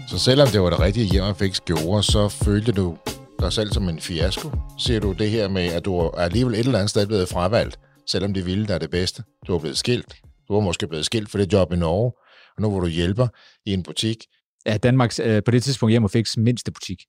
Så 0.10 0.19
selvom 0.19 0.47
det 0.47 0.62
var 0.62 0.69
det 0.69 0.80
rigtige 0.80 1.06
hjem 1.06 1.24
og 1.24 1.38
fik 1.38 1.56
gjorde, 1.65 2.04
så 2.04 2.30
følte 2.30 2.71
du 2.71 2.97
dig 3.39 3.54
selv 3.54 3.74
som 3.74 3.89
en 3.89 4.00
fiasko. 4.00 4.52
Ser 4.78 5.00
du 5.00 5.12
det 5.12 5.30
her 5.30 5.47
med, 5.50 5.65
at 5.65 5.86
du 5.86 5.97
er 5.97 6.12
alligevel 6.12 6.54
et 6.54 6.60
eller 6.60 6.80
andet 6.80 6.89
sted 6.89 7.08
blevet 7.08 7.30
fravalgt, 7.30 7.80
selvom 8.08 8.34
det 8.34 8.45
ville 8.45 8.67
dig 8.67 8.82
det 8.82 8.89
bedste. 8.89 9.24
Du 9.47 9.56
er 9.56 9.60
blevet 9.60 9.78
skilt, 9.78 10.15
du 10.52 10.56
var 10.56 10.62
måske 10.62 10.88
blevet 10.88 11.06
skilt 11.06 11.30
for 11.30 11.38
det 11.38 11.54
job 11.54 11.74
i 11.74 11.76
Norge, 11.76 12.12
og 12.56 12.62
nu 12.62 12.70
hvor 12.70 12.80
du 12.80 12.88
hjælper 12.88 13.28
i 13.66 13.74
en 13.74 13.84
butik. 13.84 14.18
Ja, 14.66 14.78
Danmarks 14.78 15.20
øh, 15.20 15.44
på 15.44 15.52
det 15.52 15.64
tidspunkt 15.64 15.92
hjem 15.92 16.04
og 16.04 16.12
fik 16.12 16.26
mindste 16.38 16.72
butik. 16.72 17.02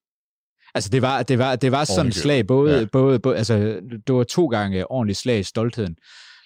Altså 0.74 0.90
det 0.90 1.02
var, 1.02 1.22
det 1.22 1.38
var, 1.38 1.57
det 1.57 1.72
var 1.72 1.85
sådan 1.85 2.09
et 2.09 2.14
slag, 2.14 2.46
både, 2.46 2.78
ja. 2.78 2.87
både, 2.92 3.18
både, 3.18 3.37
altså 3.37 3.81
det 4.07 4.14
var 4.14 4.24
to 4.24 4.46
gange 4.46 4.90
ordentligt 4.90 5.18
slag 5.18 5.38
i 5.38 5.42
stoltheden. 5.42 5.96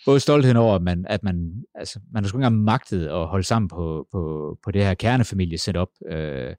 Både 0.07 0.21
stoltheden 0.21 0.57
over, 0.57 0.75
at 0.75 0.83
man, 0.83 1.07
at 1.09 1.23
man, 1.23 1.53
altså, 1.75 2.01
man 2.13 2.25
har 2.25 2.29
sgu 2.29 2.39
ikke 2.39 2.47
engang 2.47 2.65
magtet 2.65 3.07
at 3.09 3.27
holde 3.27 3.45
sammen 3.45 3.69
på, 3.69 4.07
på, 4.13 4.57
på 4.65 4.71
det 4.71 4.85
her 4.85 4.95
kernefamilie 4.95 5.59
setup. 5.59 5.89
Øh, 6.11 6.55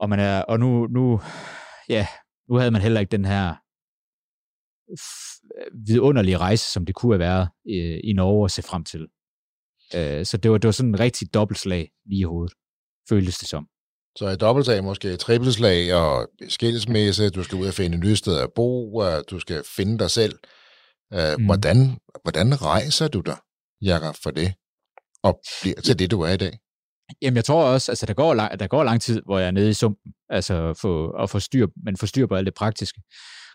og, 0.00 0.08
man 0.08 0.20
er, 0.20 0.42
og 0.42 0.60
nu, 0.60 0.86
nu, 0.86 1.20
ja, 1.88 2.06
nu 2.48 2.56
havde 2.56 2.70
man 2.70 2.82
heller 2.82 3.00
ikke 3.00 3.10
den 3.10 3.24
her 3.24 3.54
vidunderlige 5.86 6.38
rejse, 6.38 6.72
som 6.72 6.86
det 6.86 6.94
kunne 6.94 7.12
have 7.12 7.18
været 7.18 7.48
øh, 7.68 8.00
i 8.04 8.12
Norge 8.12 8.44
at 8.44 8.50
se 8.50 8.62
frem 8.62 8.84
til. 8.84 9.06
Øh, 9.94 10.26
så 10.26 10.36
det 10.36 10.50
var, 10.50 10.58
det 10.58 10.68
var 10.68 10.72
sådan 10.72 10.88
en 10.88 11.00
rigtig 11.00 11.34
dobbeltslag 11.34 11.90
lige 12.06 12.20
i 12.20 12.22
hovedet, 12.22 12.54
føltes 13.08 13.38
det 13.38 13.48
som. 13.48 13.66
Så 14.18 14.26
et 14.26 14.40
dobbeltslag, 14.40 14.84
måske 14.84 15.08
et 15.08 15.18
trippelslag 15.18 15.94
og 15.94 16.28
skilsmisse, 16.48 17.30
du 17.30 17.42
skal 17.42 17.58
ud 17.58 17.66
og 17.66 17.74
finde 17.74 17.96
et 17.96 18.04
nyt 18.04 18.18
sted 18.18 18.38
at 18.38 18.52
bo, 18.54 18.94
og 18.94 19.24
du 19.30 19.40
skal 19.40 19.62
finde 19.76 19.98
dig 19.98 20.10
selv. 20.10 20.38
Øh, 21.12 21.34
mm. 21.38 21.44
hvordan, 21.44 21.98
hvordan 22.22 22.62
rejser 22.62 23.08
du 23.08 23.20
dig, 23.20 23.36
Jakob, 23.82 24.16
for 24.22 24.30
det, 24.30 24.54
og 25.22 25.40
bliver 25.62 25.80
til 25.80 25.98
det, 25.98 26.10
du 26.10 26.20
er 26.20 26.32
i 26.32 26.36
dag? 26.36 26.58
Jamen, 27.22 27.36
jeg 27.36 27.44
tror 27.44 27.64
også, 27.64 27.92
altså 27.92 28.06
der 28.06 28.14
går, 28.14 28.34
lang, 28.34 28.60
der 28.60 28.66
går 28.66 28.84
lang 28.84 29.02
tid, 29.02 29.22
hvor 29.24 29.38
jeg 29.38 29.46
er 29.46 29.50
nede 29.50 29.70
i 29.70 29.72
sumpen, 29.72 30.12
altså 30.28 30.74
for, 30.80 31.22
at 31.22 31.30
få 31.30 31.40
styr, 31.40 31.66
men 31.84 31.96
få 31.96 32.06
styr 32.06 32.26
på 32.26 32.34
alt 32.34 32.46
det 32.46 32.54
praktiske. 32.54 33.00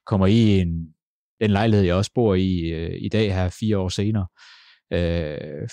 Kommer 0.06 0.28
i 0.28 0.60
en, 0.60 0.94
den 1.41 1.52
lejlighed, 1.52 1.86
jeg 1.86 1.95
også 1.95 2.12
bor 2.15 2.36
i 2.36 2.60
øh, 2.60 2.98
i 3.02 3.10
dag 3.10 3.34
her, 3.34 3.50
fire 3.50 3.78
år 3.78 3.89
senere. 3.89 4.28
Øh, 4.93 5.67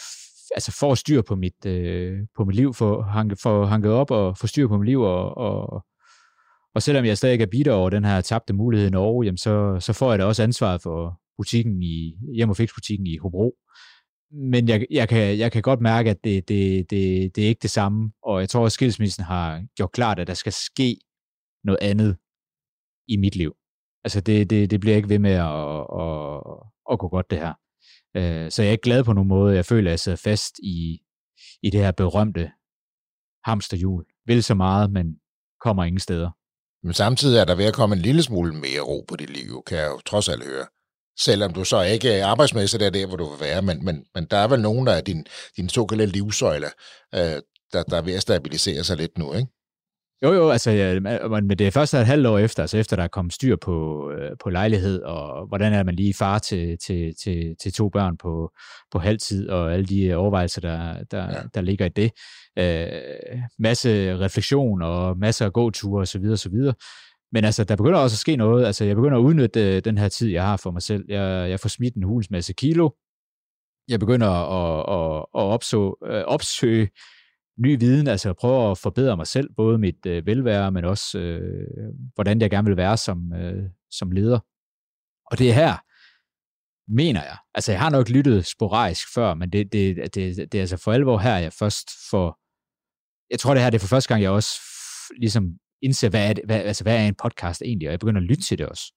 altså 0.54 0.76
for 0.80 0.92
at 0.92 0.98
styr 0.98 1.22
på 1.22 1.36
mit, 1.36 1.66
øh, 1.66 2.18
på 2.36 2.44
mit 2.44 2.56
liv, 2.56 2.74
for, 2.74 3.02
hanke, 3.02 3.36
for 3.42 3.64
hanket 3.64 3.92
op 3.92 4.10
og 4.10 4.38
få 4.38 4.46
styr 4.46 4.68
på 4.68 4.76
mit 4.76 4.88
liv, 4.88 5.00
og, 5.00 5.36
og, 5.36 5.84
og 6.74 6.82
selvom 6.82 7.04
jeg 7.04 7.18
stadig 7.18 7.40
er 7.40 7.46
bitter 7.46 7.72
over 7.72 7.90
den 7.90 8.04
her 8.04 8.20
tabte 8.20 8.52
mulighed 8.52 8.88
i 8.88 8.90
Norge, 8.90 9.24
jamen 9.24 9.38
så, 9.38 9.76
så 9.80 9.92
får 9.92 10.10
jeg 10.12 10.18
da 10.18 10.24
også 10.24 10.42
ansvaret 10.42 10.82
for 10.82 11.20
butikken 11.38 11.82
i, 11.82 12.16
hjem 12.34 12.50
og 12.50 12.56
fiksbutikken 12.56 13.06
i 13.06 13.16
Hobro. 13.16 13.54
Men 14.30 14.68
jeg, 14.68 14.86
jeg, 14.90 15.08
kan, 15.08 15.38
jeg 15.38 15.52
kan 15.52 15.62
godt 15.62 15.80
mærke, 15.80 16.10
at 16.10 16.24
det, 16.24 16.48
det, 16.48 16.90
det, 16.90 17.36
det 17.36 17.44
er 17.44 17.48
ikke 17.48 17.62
det 17.62 17.70
samme, 17.70 18.12
og 18.22 18.40
jeg 18.40 18.48
tror, 18.48 18.66
at 18.66 18.72
skilsmissen 18.72 19.24
har 19.24 19.64
gjort 19.76 19.92
klart, 19.92 20.18
at 20.18 20.26
der 20.26 20.34
skal 20.34 20.52
ske 20.52 20.96
noget 21.64 21.78
andet 21.82 22.16
i 23.08 23.16
mit 23.16 23.36
liv. 23.36 23.54
Altså 24.04 24.20
det, 24.20 24.50
det, 24.50 24.70
det 24.70 24.80
bliver 24.80 24.96
ikke 24.96 25.08
ved 25.08 25.18
med 25.18 25.30
at, 25.30 25.80
at, 26.02 26.40
at 26.92 26.98
gå 26.98 27.08
godt, 27.08 27.30
det 27.30 27.38
her. 27.38 27.54
Øh, 28.16 28.50
så 28.50 28.62
jeg 28.62 28.68
er 28.68 28.72
ikke 28.72 28.82
glad 28.82 29.04
på 29.04 29.12
nogen 29.12 29.28
måde. 29.28 29.54
Jeg 29.54 29.66
føler, 29.66 29.90
at 29.90 29.92
jeg 29.92 30.00
sidder 30.00 30.16
fast 30.16 30.58
i, 30.58 30.98
i 31.62 31.70
det 31.70 31.80
her 31.80 31.92
berømte 31.92 32.50
hamsterhjul. 33.44 34.04
Vil 34.26 34.42
så 34.42 34.54
meget, 34.54 34.92
men 34.92 35.06
kommer 35.60 35.84
ingen 35.84 36.00
steder. 36.00 36.30
Men 36.82 36.94
samtidig 36.94 37.38
er 37.38 37.44
der 37.44 37.54
ved 37.54 37.64
at 37.64 37.74
komme 37.74 37.96
en 37.96 38.02
lille 38.02 38.22
smule 38.22 38.52
mere 38.54 38.80
ro 38.80 39.04
på 39.08 39.16
dit 39.16 39.30
liv, 39.30 39.62
kan 39.66 39.78
jeg 39.78 39.86
jo 39.86 40.00
trods 40.00 40.28
alt 40.28 40.44
høre. 40.44 40.66
Selvom 41.18 41.52
du 41.52 41.64
så 41.64 41.82
ikke 41.82 42.12
er 42.12 42.26
arbejdsmæssigt 42.26 42.80
der, 42.80 42.90
der 42.90 43.06
hvor 43.06 43.16
du 43.16 43.30
vil 43.30 43.40
være, 43.40 43.62
men, 43.62 43.84
men, 43.84 44.04
men 44.14 44.26
der 44.30 44.36
er 44.36 44.48
vel 44.48 44.60
nogen 44.60 44.88
af 44.88 45.04
din, 45.04 45.26
din 45.56 45.68
såkaldte 45.68 46.06
livsøjler, 46.06 46.70
øh, 47.14 47.42
der, 47.72 47.82
der 47.82 47.96
er 47.96 48.02
ved 48.02 48.14
at 48.14 48.22
stabilisere 48.22 48.84
sig 48.84 48.96
lidt 48.96 49.18
nu, 49.18 49.32
ikke? 49.32 49.48
Jo, 50.24 50.32
jo, 50.32 50.50
altså, 50.50 50.70
ja, 50.70 51.00
men 51.28 51.50
det 51.50 51.66
er 51.66 51.70
først 51.70 51.94
et 51.94 52.06
halvt 52.06 52.26
år 52.26 52.38
efter, 52.38 52.62
altså 52.62 52.78
efter 52.78 52.96
der 52.96 53.02
er 53.02 53.08
kommet 53.08 53.34
styr 53.34 53.56
på, 53.56 54.10
øh, 54.10 54.30
på 54.40 54.50
lejlighed, 54.50 55.02
og 55.02 55.46
hvordan 55.46 55.72
er 55.72 55.82
man 55.82 55.94
lige 55.94 56.14
far 56.14 56.38
til, 56.38 56.78
til, 56.78 57.14
til, 57.22 57.56
til 57.60 57.72
to 57.72 57.88
børn 57.88 58.16
på, 58.16 58.52
på 58.92 58.98
halvtid, 58.98 59.48
og 59.48 59.72
alle 59.72 59.86
de 59.86 60.14
overvejelser, 60.14 60.60
der, 60.60 61.04
der, 61.10 61.22
ja. 61.22 61.42
der 61.54 61.60
ligger 61.60 61.86
i 61.86 61.88
det. 61.88 62.10
Øh, 62.58 63.38
masse 63.58 64.18
refleksion, 64.18 64.82
og 64.82 65.18
masser 65.18 65.46
af 65.46 65.52
gåture, 65.52 66.02
osv., 66.02 66.24
osv. 66.32 66.54
Men 67.32 67.44
altså, 67.44 67.64
der 67.64 67.76
begynder 67.76 67.98
også 67.98 68.14
at 68.14 68.18
ske 68.18 68.36
noget. 68.36 68.66
Altså, 68.66 68.84
jeg 68.84 68.96
begynder 68.96 69.18
at 69.18 69.22
udnytte 69.22 69.76
øh, 69.76 69.84
den 69.84 69.98
her 69.98 70.08
tid, 70.08 70.28
jeg 70.28 70.42
har 70.42 70.56
for 70.56 70.70
mig 70.70 70.82
selv. 70.82 71.04
Jeg, 71.08 71.50
jeg 71.50 71.60
får 71.60 71.68
smidt 71.68 71.94
en 71.94 72.02
hulens 72.02 72.30
masse 72.30 72.52
kilo. 72.52 72.90
Jeg 73.88 74.00
begynder 74.00 74.28
at, 74.28 74.78
at, 74.78 75.26
at 75.34 75.46
opså, 75.54 75.98
øh, 76.06 76.22
opsøge 76.26 76.88
ny 77.58 77.78
viden, 77.78 78.06
altså 78.08 78.32
prøve 78.32 78.70
at 78.70 78.78
forbedre 78.78 79.16
mig 79.16 79.26
selv, 79.26 79.50
både 79.56 79.78
mit 79.78 80.06
øh, 80.06 80.26
velvære, 80.26 80.72
men 80.72 80.84
også 80.84 81.18
øh, 81.18 81.68
hvordan 82.14 82.40
jeg 82.40 82.50
gerne 82.50 82.68
vil 82.68 82.76
være 82.76 82.96
som, 82.96 83.32
øh, 83.32 83.64
som 83.90 84.10
leder. 84.10 84.38
Og 85.30 85.38
det 85.38 85.50
er 85.50 85.54
her, 85.54 85.76
mener 86.88 87.22
jeg. 87.22 87.36
Altså 87.54 87.72
jeg 87.72 87.80
har 87.80 87.90
nok 87.90 88.08
lyttet 88.08 88.46
sporadisk 88.46 89.14
før, 89.14 89.34
men 89.34 89.50
det, 89.52 89.72
det, 89.72 89.96
det, 90.14 90.36
det 90.36 90.54
er 90.54 90.60
altså 90.60 90.76
for 90.76 90.92
alvor 90.92 91.18
her, 91.18 91.36
jeg 91.36 91.52
først 91.52 91.90
får, 92.10 92.38
jeg 93.30 93.38
tror 93.38 93.54
det 93.54 93.62
her, 93.62 93.70
det 93.70 93.78
er 93.78 93.86
for 93.86 93.94
første 93.94 94.08
gang, 94.08 94.22
jeg 94.22 94.30
også 94.30 94.60
ligesom 95.18 95.44
indser, 95.82 96.08
hvad 96.08 96.28
er, 96.28 96.32
det, 96.32 96.44
hvad, 96.44 96.60
altså, 96.60 96.84
hvad 96.84 96.96
er 96.96 97.08
en 97.08 97.14
podcast 97.22 97.62
egentlig, 97.62 97.88
og 97.88 97.92
jeg 97.92 98.00
begynder 98.00 98.20
at 98.20 98.26
lytte 98.26 98.42
til 98.42 98.58
det 98.58 98.66
også. 98.66 98.92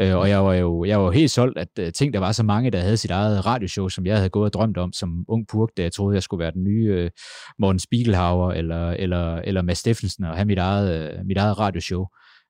Øh, 0.00 0.16
og 0.16 0.28
jeg 0.28 0.44
var 0.44 0.54
jo 0.54 0.84
jeg 0.84 1.00
var 1.00 1.10
helt 1.10 1.30
solgt, 1.30 1.58
at 1.58 1.68
uh, 1.80 1.88
ting, 1.94 2.12
der 2.12 2.18
var 2.18 2.32
så 2.32 2.42
mange, 2.42 2.70
der 2.70 2.80
havde 2.80 2.96
sit 2.96 3.10
eget 3.10 3.46
radioshow, 3.46 3.88
som 3.88 4.06
jeg 4.06 4.16
havde 4.16 4.30
gået 4.30 4.44
og 4.44 4.52
drømt 4.52 4.76
om 4.76 4.92
som 4.92 5.24
ung 5.28 5.48
purk, 5.48 5.68
da 5.76 5.82
jeg 5.82 5.92
troede, 5.92 6.14
jeg 6.14 6.22
skulle 6.22 6.42
være 6.42 6.50
den 6.50 6.64
nye 6.64 7.04
uh, 7.04 7.10
Morten 7.58 7.78
Spiegelhauer 7.78 8.52
eller, 8.52 8.90
eller, 8.90 9.36
eller 9.36 9.62
Mads 9.62 9.78
Steffensen 9.78 10.24
og 10.24 10.36
have 10.36 10.44
mit 10.44 10.58
eget, 10.58 11.18
uh, 11.18 11.26
mit 11.26 11.36
eget 11.36 11.58
radioshow. 11.58 12.06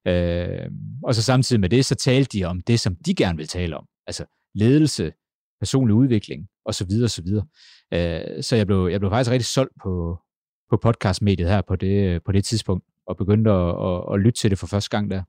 Øh, 0.06 0.70
og 1.02 1.14
så 1.14 1.22
samtidig 1.22 1.60
med 1.60 1.68
det, 1.68 1.84
så 1.84 1.94
talte 1.94 2.38
de 2.38 2.44
om 2.44 2.60
det, 2.60 2.80
som 2.80 2.96
de 3.06 3.14
gerne 3.14 3.36
vil 3.36 3.48
tale 3.48 3.76
om. 3.76 3.86
Altså 4.06 4.24
ledelse, 4.54 5.12
personlig 5.60 5.94
udvikling 5.94 6.48
osv. 6.64 6.88
osv. 7.04 7.26
Øh, 7.94 8.42
så 8.42 8.56
jeg 8.56 8.66
blev, 8.66 8.88
jeg 8.90 9.00
blev 9.00 9.10
faktisk 9.10 9.30
rigtig 9.30 9.46
solgt 9.46 9.72
på, 9.82 10.18
på 10.70 10.76
podcastmediet 10.76 11.48
her 11.48 11.62
på 11.68 11.76
det, 11.76 12.22
på 12.24 12.32
det 12.32 12.44
tidspunkt, 12.44 12.84
og 13.06 13.16
begyndte 13.16 13.50
at, 13.50 13.68
at, 13.68 14.14
at 14.14 14.20
lytte 14.20 14.38
til 14.38 14.50
det 14.50 14.58
for 14.58 14.66
første 14.66 14.90
gang 14.90 15.10
der. 15.10 15.22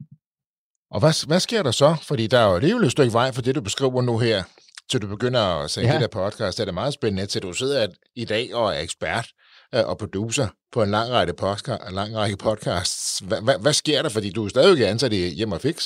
Og 0.96 1.02
hvad, 1.02 1.28
hvad 1.28 1.40
sker 1.40 1.64
der 1.64 1.72
så? 1.72 1.96
Fordi 2.02 2.28
der 2.28 2.40
er 2.40 2.50
jo 2.50 2.56
alligevel 2.56 2.84
et 2.84 2.92
stykke 2.92 3.14
vej 3.14 3.32
for 3.32 3.42
det, 3.42 3.56
du 3.56 3.62
beskriver 3.62 4.02
nu 4.02 4.18
her, 4.18 4.44
til 4.92 5.02
du 5.02 5.08
begynder 5.08 5.42
at 5.42 5.72
sende 5.72 5.88
ja. 5.88 5.94
det 5.94 6.02
der 6.02 6.08
podcast. 6.08 6.58
Det 6.58 6.68
er 6.68 6.72
meget 6.72 6.94
spændende, 6.94 7.26
til 7.26 7.42
du 7.42 7.54
sidder 7.54 7.88
i 8.16 8.26
dag 8.26 8.56
og 8.56 8.76
er 8.76 8.80
ekspert 8.80 9.28
øh, 9.76 9.82
og 9.86 9.98
producer 9.98 10.48
på 10.72 10.84
en 10.84 10.92
lang 10.92 11.12
række, 11.12 11.34
podcast, 11.34 11.82
en 11.90 11.96
lang 11.96 12.16
række 12.16 12.38
podcasts. 12.38 13.20
Hvad, 13.20 13.42
hvad, 13.42 13.56
hvad 13.62 13.74
sker 13.74 14.02
der? 14.02 14.10
Fordi 14.10 14.30
du 14.30 14.46
er 14.46 14.50
stadig 14.50 14.90
ansat 14.90 15.14
i 15.14 15.30
Hjem 15.30 15.52
og 15.52 15.62
Fix. 15.62 15.86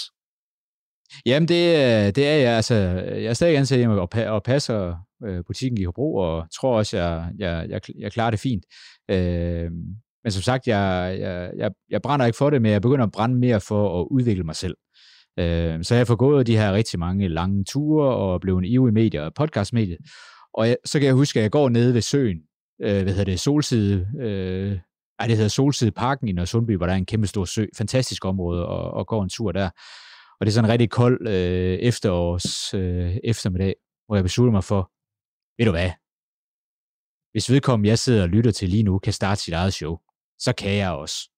Jamen, 1.26 1.48
det, 1.48 2.16
det 2.16 2.28
er 2.28 2.36
jeg. 2.36 2.56
Altså, 2.56 2.76
jeg 3.06 3.24
er 3.24 3.34
stadig 3.34 3.58
ansat 3.58 3.78
hjemme 3.78 4.02
og, 4.02 4.10
og 4.28 4.44
passer 4.44 4.96
øh, 5.28 5.44
butikken 5.48 5.78
i 5.78 5.84
Hobro, 5.84 6.16
og 6.16 6.48
tror 6.60 6.78
også, 6.78 6.98
jeg, 6.98 7.30
jeg, 7.38 7.66
jeg, 7.70 7.82
jeg 8.00 8.12
klarer 8.12 8.32
det 8.32 8.40
fint. 8.40 8.64
Øh, 9.12 9.72
men 10.24 10.32
som 10.32 10.42
sagt, 10.42 10.68
jeg, 10.68 11.18
jeg, 11.20 11.52
jeg, 11.58 11.72
jeg 11.90 12.02
brænder 12.02 12.26
ikke 12.26 12.38
for 12.38 12.50
det, 12.50 12.62
men 12.62 12.72
jeg 12.72 12.82
begynder 12.82 13.06
at 13.06 13.12
brænde 13.12 13.36
mere 13.36 13.62
for 13.62 14.02
at 14.02 14.08
udvikle 14.12 14.44
mig 14.44 14.56
selv. 14.56 14.76
Øh, 15.40 15.84
så 15.84 15.96
jeg 15.96 16.06
har 16.08 16.16
gået 16.16 16.48
de 16.48 16.58
her 16.58 16.74
rigtig 16.74 17.00
mange 17.00 17.28
lange 17.28 17.64
ture 17.64 18.16
og 18.16 18.42
blev 18.42 18.58
en 18.58 18.66
ivrig 18.66 18.94
medie 18.94 19.24
og 19.24 19.34
podcastmedie. 19.34 19.98
Og 20.54 20.68
jeg, 20.68 20.78
så 20.86 21.00
kan 21.00 21.06
jeg 21.06 21.16
huske, 21.16 21.40
at 21.40 21.44
jeg 21.44 21.52
går 21.52 21.70
nede 21.70 21.94
ved 21.94 22.02
søen, 22.02 22.38
øh, 22.82 23.04
hvad 23.04 23.14
hedder 23.14 23.24
det, 23.24 23.40
Solside, 23.40 24.08
øh, 24.22 24.80
ej, 25.20 25.28
det 25.28 25.36
hedder 25.36 25.50
Solside 25.50 25.92
Parken 25.92 26.28
i 26.28 26.32
Nørresundby, 26.32 26.78
hvor 26.78 26.86
der 26.86 26.94
er 26.94 26.98
en 26.98 27.06
kæmpe 27.06 27.28
stor 27.28 27.46
sø, 27.46 27.66
fantastisk 27.78 28.26
område, 28.26 28.66
og, 28.66 28.92
og 28.92 29.08
går 29.08 29.24
en 29.24 29.30
tur 29.30 29.52
der. 29.52 29.70
Og 30.40 30.46
det 30.46 30.48
er 30.48 30.54
sådan 30.54 30.66
en 30.66 30.72
rigtig 30.72 30.90
kold 30.90 31.28
øh, 31.28 31.80
efterårs 31.80 32.74
øh, 32.74 33.18
eftermiddag, 33.24 33.76
hvor 34.08 34.16
jeg 34.16 34.24
beslutter 34.24 34.52
mig 34.52 34.64
for, 34.64 34.92
ved 35.58 35.66
du 35.66 35.72
hvad, 35.72 35.92
hvis 37.32 37.50
vedkommende, 37.50 37.90
jeg 37.90 38.00
sidder 38.00 38.24
og 38.24 38.30
lytter 38.30 38.52
til 38.52 38.70
lige 38.70 38.84
nu, 38.84 39.00
kan 39.00 39.14
starte 39.14 39.42
sit 39.42 39.54
eget 39.54 39.74
show, 39.74 39.98
så 40.40 40.54
kan 40.54 40.72
jeg 40.72 40.92
også. 40.92 41.30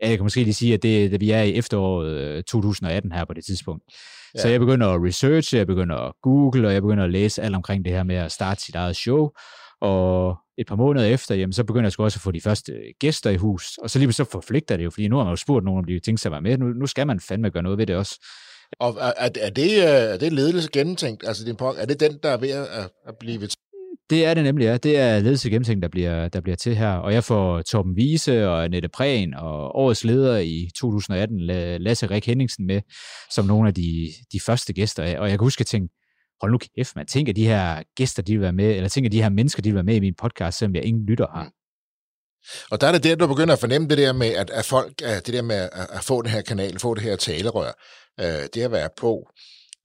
Jeg 0.00 0.16
kan 0.16 0.22
måske 0.22 0.42
lige 0.42 0.54
sige, 0.54 0.74
at 0.74 0.82
det, 0.82 1.10
det 1.10 1.20
vi 1.20 1.30
er 1.30 1.42
i 1.42 1.54
efteråret 1.54 2.44
2018 2.46 3.12
øh, 3.12 3.16
her 3.16 3.24
på 3.24 3.34
det 3.34 3.44
tidspunkt. 3.44 3.84
Ja. 4.34 4.40
Så 4.40 4.48
jeg 4.48 4.60
begynder 4.60 4.86
at 4.88 5.00
researche, 5.04 5.58
jeg 5.58 5.66
begynder 5.66 5.96
at 5.96 6.12
google, 6.22 6.68
og 6.68 6.74
jeg 6.74 6.82
begynder 6.82 7.04
at 7.04 7.10
læse 7.10 7.42
alt 7.42 7.54
omkring 7.54 7.84
det 7.84 7.92
her 7.92 8.02
med 8.02 8.16
at 8.16 8.32
starte 8.32 8.62
sit 8.62 8.74
eget 8.74 8.96
show. 8.96 9.30
Og 9.80 10.36
et 10.58 10.66
par 10.66 10.76
måneder 10.76 11.06
efter, 11.06 11.34
jamen, 11.34 11.52
så 11.52 11.64
begynder 11.64 11.84
jeg 11.84 11.92
sgu 11.92 12.04
også 12.04 12.16
at 12.16 12.22
få 12.22 12.30
de 12.30 12.40
første 12.40 12.72
gæster 13.00 13.30
i 13.30 13.36
hus. 13.36 13.78
Og 13.82 13.90
så 13.90 13.98
lige 13.98 14.12
så 14.12 14.24
forfligter 14.24 14.76
det 14.76 14.84
jo, 14.84 14.90
fordi 14.90 15.08
nu 15.08 15.16
har 15.16 15.24
man 15.24 15.32
jo 15.32 15.36
spurgt 15.36 15.64
nogen, 15.64 15.78
om 15.78 15.84
de 15.84 16.00
tænker 16.00 16.18
sig 16.18 16.28
at 16.28 16.32
være 16.32 16.40
med. 16.40 16.58
Nu, 16.58 16.66
nu 16.66 16.86
skal 16.86 17.06
man 17.06 17.20
fandme 17.20 17.50
gøre 17.50 17.62
noget 17.62 17.78
ved 17.78 17.86
det 17.86 17.96
også. 17.96 18.26
Og 18.80 18.96
er, 19.00 19.12
er, 19.36 19.50
det, 19.50 19.84
er 19.88 20.16
det 20.16 20.32
ledelse 20.32 20.70
gennemtænkt? 20.72 21.24
Altså, 21.26 21.44
din, 21.44 21.56
er 21.76 21.86
det 21.86 22.00
den, 22.00 22.18
der 22.22 22.28
er 22.28 22.36
ved 22.36 22.50
at, 22.50 22.90
at 23.06 23.14
blive 23.20 23.48
det 24.10 24.24
er 24.24 24.34
det 24.34 24.44
nemlig, 24.44 24.64
ja. 24.64 24.76
Det 24.76 24.98
er 24.98 25.18
ledelse 25.18 25.50
gennemtænkt, 25.50 25.82
der 25.82 25.88
bliver, 25.88 26.28
der 26.28 26.40
bliver 26.40 26.56
til 26.56 26.76
her. 26.76 26.92
Og 26.92 27.12
jeg 27.12 27.24
får 27.24 27.62
Torben 27.62 27.92
Wiese 27.92 28.48
og 28.48 28.64
Annette 28.64 28.88
Prehn 28.88 29.34
og 29.34 29.76
årets 29.76 30.04
leder 30.04 30.38
i 30.38 30.68
2018, 30.76 31.40
Lasse 31.80 32.06
Rik 32.06 32.26
Henningsen 32.26 32.66
med, 32.66 32.80
som 33.30 33.44
nogle 33.44 33.68
af 33.68 33.74
de, 33.74 34.08
de 34.32 34.40
første 34.40 34.72
gæster. 34.72 35.18
Og 35.18 35.30
jeg 35.30 35.38
kan 35.38 35.46
huske 35.46 35.60
at 35.60 35.66
tænke, 35.66 35.94
hold 36.40 36.52
nu 36.52 36.58
kæft, 36.58 36.96
man 36.96 37.06
tænker, 37.06 37.32
de 37.32 37.46
her 37.46 37.82
gæster, 37.96 38.22
de 38.22 38.32
vil 38.32 38.40
være 38.40 38.52
med, 38.52 38.76
eller 38.76 38.88
tænker, 38.88 39.10
de 39.10 39.22
her 39.22 39.28
mennesker, 39.28 39.62
de 39.62 39.68
vil 39.68 39.74
være 39.74 39.84
med 39.84 39.96
i 39.96 40.00
min 40.00 40.14
podcast, 40.14 40.58
selvom 40.58 40.74
jeg 40.74 40.84
ingen 40.84 41.06
lytter 41.06 41.26
har. 41.34 41.44
Mm. 41.44 41.50
Og 42.70 42.80
der 42.80 42.86
er 42.86 42.92
det 42.92 43.04
der, 43.04 43.14
du 43.16 43.26
begynder 43.26 43.52
at 43.52 43.60
fornemme 43.60 43.88
det 43.88 43.98
der 43.98 44.12
med, 44.12 44.26
at, 44.26 44.50
at 44.50 44.64
folk, 44.64 45.02
at 45.02 45.26
det 45.26 45.34
der 45.34 45.42
med 45.42 45.56
at, 45.56 45.70
at 45.72 46.04
få 46.04 46.22
den 46.22 46.30
her 46.30 46.42
kanal, 46.42 46.78
få 46.78 46.94
det 46.94 47.02
her 47.02 47.16
talerør, 47.16 47.72
øh, 48.20 48.48
det 48.54 48.62
at 48.62 48.70
være 48.70 48.88
på, 48.96 49.30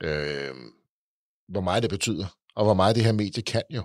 øh, 0.04 0.56
hvor 1.50 1.62
meget 1.62 1.84
det 1.84 1.90
betyder, 1.90 2.26
og 2.56 2.66
hvor 2.66 2.74
meget 2.74 2.96
det 2.96 3.06
her 3.06 3.12
medie 3.12 3.44
kan 3.44 3.64
jo. 3.70 3.84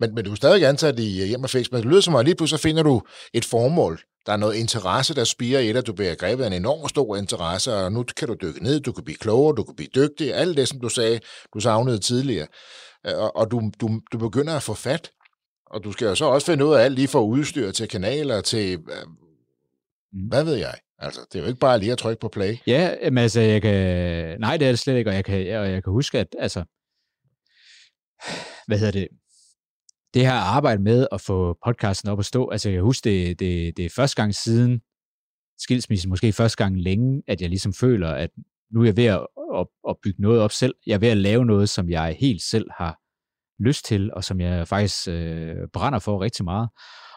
Men, 0.00 0.14
men 0.14 0.24
du 0.24 0.30
er 0.30 0.34
stadig 0.34 0.66
ansat 0.66 0.98
i 0.98 1.26
hjem 1.26 1.44
og 1.44 1.50
fix, 1.50 1.66
men 1.70 1.82
det 1.82 1.90
lyder 1.90 2.00
som 2.00 2.14
om, 2.14 2.20
at 2.20 2.24
lige 2.24 2.34
pludselig 2.34 2.60
finder 2.60 2.82
du 2.82 3.02
et 3.34 3.44
formål. 3.44 4.00
Der 4.26 4.32
er 4.32 4.36
noget 4.36 4.54
interesse, 4.54 5.14
der 5.14 5.24
spiger 5.24 5.58
i 5.58 5.72
dig. 5.72 5.86
Du 5.86 5.92
bliver 5.92 6.14
grebet 6.14 6.44
af 6.44 6.46
en 6.46 6.52
enorm 6.52 6.88
stor 6.88 7.16
interesse, 7.16 7.74
og 7.74 7.92
nu 7.92 8.04
kan 8.16 8.28
du 8.28 8.36
dykke 8.42 8.62
ned, 8.62 8.80
du 8.80 8.92
kan 8.92 9.04
blive 9.04 9.16
klogere, 9.16 9.54
du 9.56 9.62
kan 9.62 9.76
blive 9.76 9.88
dygtig. 9.94 10.34
Alt 10.34 10.56
det, 10.56 10.68
som 10.68 10.80
du 10.80 10.88
sagde, 10.88 11.20
du 11.54 11.60
savnede 11.60 11.98
tidligere. 11.98 12.46
Øh, 13.06 13.18
og, 13.18 13.36
og 13.36 13.50
du, 13.50 13.70
du, 13.80 14.00
du 14.12 14.18
begynder 14.18 14.56
at 14.56 14.62
få 14.62 14.74
fat. 14.74 15.10
Og 15.66 15.84
du 15.84 15.92
skal 15.92 16.06
jo 16.06 16.14
så 16.14 16.24
også 16.24 16.46
finde 16.46 16.66
ud 16.66 16.74
af 16.74 16.84
alt 16.84 16.94
lige 16.94 17.08
fra 17.08 17.22
udstyr 17.22 17.70
til 17.70 17.88
kanaler 17.88 18.40
til 18.40 18.72
øh, 18.72 19.06
Mm. 20.16 20.28
Hvad 20.28 20.44
ved 20.44 20.54
jeg? 20.54 20.74
Altså, 20.98 21.20
det 21.32 21.38
er 21.38 21.42
jo 21.42 21.48
ikke 21.48 21.60
bare 21.60 21.78
lige 21.78 21.92
at 21.92 21.98
trykke 21.98 22.20
på 22.20 22.28
play. 22.28 22.56
Ja, 22.66 23.10
men 23.10 23.18
altså, 23.18 23.40
jeg 23.40 23.62
kan... 23.62 24.40
Nej, 24.40 24.56
det 24.56 24.66
er 24.66 24.72
det 24.72 24.78
slet 24.78 24.96
ikke, 24.96 25.10
og 25.10 25.14
jeg 25.14 25.24
kan, 25.24 25.34
og 25.34 25.70
jeg 25.70 25.84
kan 25.84 25.92
huske, 25.92 26.18
at 26.18 26.26
altså... 26.38 26.64
Hvad 28.66 28.78
hedder 28.78 28.92
det? 28.92 29.08
Det 30.16 30.24
her 30.26 30.32
arbejde 30.32 30.82
med 30.82 31.06
at 31.12 31.20
få 31.20 31.58
podcasten 31.64 32.10
op 32.10 32.18
at 32.18 32.24
stå, 32.24 32.48
altså 32.48 32.68
jeg 32.68 32.76
kan 32.76 32.84
huske, 32.84 33.10
det, 33.10 33.40
det, 33.40 33.76
det 33.76 33.84
er 33.84 33.90
første 33.96 34.16
gang 34.16 34.34
siden 34.34 34.80
skilsmissen, 35.58 36.08
måske 36.08 36.32
første 36.32 36.64
gang 36.64 36.80
længe, 36.80 37.22
at 37.26 37.40
jeg 37.40 37.48
ligesom 37.48 37.72
føler, 37.72 38.08
at 38.08 38.30
nu 38.72 38.80
er 38.80 38.84
jeg 38.84 38.96
ved 38.96 39.04
at, 39.04 39.26
at, 39.54 39.66
at 39.88 39.96
bygge 40.02 40.22
noget 40.22 40.40
op 40.40 40.52
selv. 40.52 40.74
Jeg 40.86 40.94
er 40.94 40.98
ved 40.98 41.08
at 41.08 41.16
lave 41.16 41.44
noget, 41.46 41.68
som 41.68 41.90
jeg 41.90 42.16
helt 42.20 42.42
selv 42.42 42.66
har 42.78 42.98
lyst 43.60 43.84
til, 43.84 44.10
og 44.12 44.24
som 44.24 44.40
jeg 44.40 44.68
faktisk 44.68 45.08
øh, 45.08 45.54
brænder 45.72 45.98
for 45.98 46.22
rigtig 46.22 46.44
meget. 46.44 46.68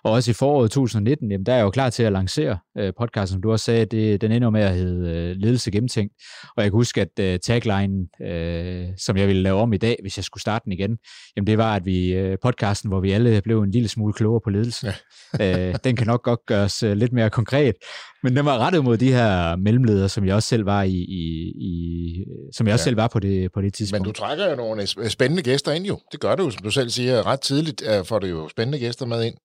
Og 0.04 0.12
også 0.12 0.32
i 0.32 0.34
foråret 0.34 0.71
2019, 0.71 1.32
jamen, 1.32 1.45
der 1.45 1.52
er 1.52 1.58
jeg 1.58 1.63
jo 1.63 1.69
klar 1.69 1.89
til 1.89 2.04
at 2.04 2.12
lancere 2.12 2.58
øh, 2.78 2.93
podcasten, 2.99 3.34
som 3.34 3.41
du 3.41 3.52
også 3.52 3.65
sagde, 3.65 3.86
det, 3.86 4.21
den 4.21 4.32
ender 4.32 4.49
med 4.49 4.62
at 4.62 4.75
hedde 4.75 5.10
øh, 5.10 5.36
Ledelse 5.36 5.71
Gennemtænkt. 5.71 6.13
Og 6.58 6.63
jeg 6.63 6.71
kan 6.71 6.78
huske, 6.78 7.02
at 7.02 7.19
øh, 7.19 7.39
tagline, 7.39 8.08
øh, 8.21 8.88
som 8.97 9.17
jeg 9.17 9.28
ville 9.28 9.41
lave 9.41 9.60
om 9.60 9.73
i 9.73 9.78
dag, 9.78 9.97
hvis 10.02 10.17
jeg 10.17 10.23
skulle 10.23 10.41
starte 10.41 10.63
den 10.63 10.71
igen, 10.71 10.97
jamen 11.36 11.47
det 11.47 11.58
var, 11.58 11.75
at 11.75 11.86
vi 11.86 12.13
øh, 12.13 12.38
podcasten, 12.41 12.89
hvor 12.89 12.99
vi 12.99 13.12
alle 13.12 13.41
blev 13.41 13.62
en 13.62 13.71
lille 13.71 13.89
smule 13.89 14.13
klogere 14.13 14.41
på 14.43 14.49
ledelse. 14.49 14.93
Ja. 15.39 15.69
øh, 15.69 15.75
den 15.84 15.95
kan 15.95 16.08
nok 16.08 16.23
godt 16.23 16.45
gøres 16.45 16.84
øh, 16.84 16.93
lidt 16.93 17.13
mere 17.13 17.30
konkret, 17.30 17.75
men 18.23 18.36
den 18.36 18.45
var 18.45 18.58
rettet 18.58 18.84
mod 18.84 18.97
de 18.97 19.12
her 19.13 19.56
mellemledere, 19.56 20.10
som 20.10 20.25
jeg 20.25 20.36
også 20.36 20.49
selv 20.49 20.65
var 20.65 20.84
i, 20.84 20.95
i, 20.95 21.54
i 21.58 22.25
som 22.54 22.67
jeg 22.67 22.73
også 22.73 22.84
ja. 22.84 22.89
selv 22.89 22.97
var 22.97 23.08
på 23.08 23.19
det, 23.19 23.52
på 23.52 23.62
det 23.62 23.73
tidspunkt. 23.73 24.02
Men 24.02 24.13
du 24.13 24.19
trækker 24.19 24.49
jo 24.49 24.56
nogle 24.56 25.10
spændende 25.10 25.43
gæster 25.43 25.71
ind 25.71 25.86
jo. 25.86 25.99
Det 26.12 26.19
gør 26.19 26.29
du, 26.36 26.52
som 26.52 26.63
du 26.63 26.72
selv 26.72 26.89
siger, 26.89 27.26
ret 27.26 27.42
tidligt 27.42 27.84
øh, 27.89 28.06
får 28.06 28.20
du 28.20 28.28
jo 28.28 28.50
spændende 28.50 28.80
gæster 28.80 29.06
med 29.06 29.26
ind. 29.26 29.36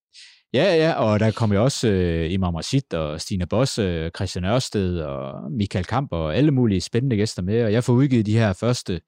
Ja, 0.55 0.75
ja, 0.77 0.93
og 0.93 1.21
der 1.21 1.31
kom 1.31 1.53
jo 1.53 1.65
også 1.65 1.89
øh, 1.89 2.33
Imam 2.33 2.55
Rashid 2.55 2.95
og 2.95 3.21
Stine 3.21 3.47
Bosse, 3.47 3.83
øh, 3.83 4.11
Christian 4.17 4.45
Ørsted 4.45 4.99
og 5.01 5.53
Michael 5.53 5.85
Kamp 5.85 6.13
og 6.13 6.37
alle 6.37 6.51
mulige 6.51 6.81
spændende 6.81 7.17
gæster 7.17 7.43
med, 7.43 7.65
og 7.65 7.73
jeg 7.73 7.85
får 7.85 7.93
udgivet 7.93 8.27
de 8.27 8.39
her 8.39 8.53
første 8.53 9.01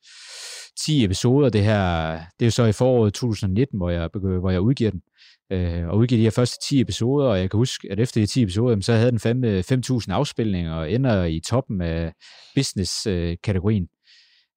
10 0.84 1.04
episoder. 1.04 1.48
Det 1.48 1.64
her, 1.64 2.12
det 2.12 2.42
er 2.42 2.46
jo 2.46 2.50
så 2.50 2.64
i 2.64 2.72
foråret 2.72 3.14
2019, 3.14 3.78
hvor 3.78 3.90
jeg, 3.90 4.08
hvor 4.14 4.50
jeg 4.50 4.60
udgiver 4.60 4.90
den, 4.90 5.00
øh, 5.52 5.88
og 5.88 5.98
udgiver 5.98 6.18
de 6.18 6.22
her 6.22 6.30
første 6.30 6.68
10 6.68 6.80
episoder, 6.80 7.28
og 7.28 7.38
jeg 7.38 7.50
kan 7.50 7.58
huske, 7.58 7.88
at 7.90 8.00
efter 8.00 8.20
de 8.20 8.26
10 8.26 8.42
episoder, 8.42 8.80
så 8.80 8.92
havde 8.92 9.10
den 9.10 9.60
5.000 9.60 10.12
afspilninger 10.12 10.74
og 10.74 10.92
ender 10.92 11.24
i 11.24 11.40
toppen 11.40 11.80
af 11.80 12.12
business-kategorien 12.54 13.88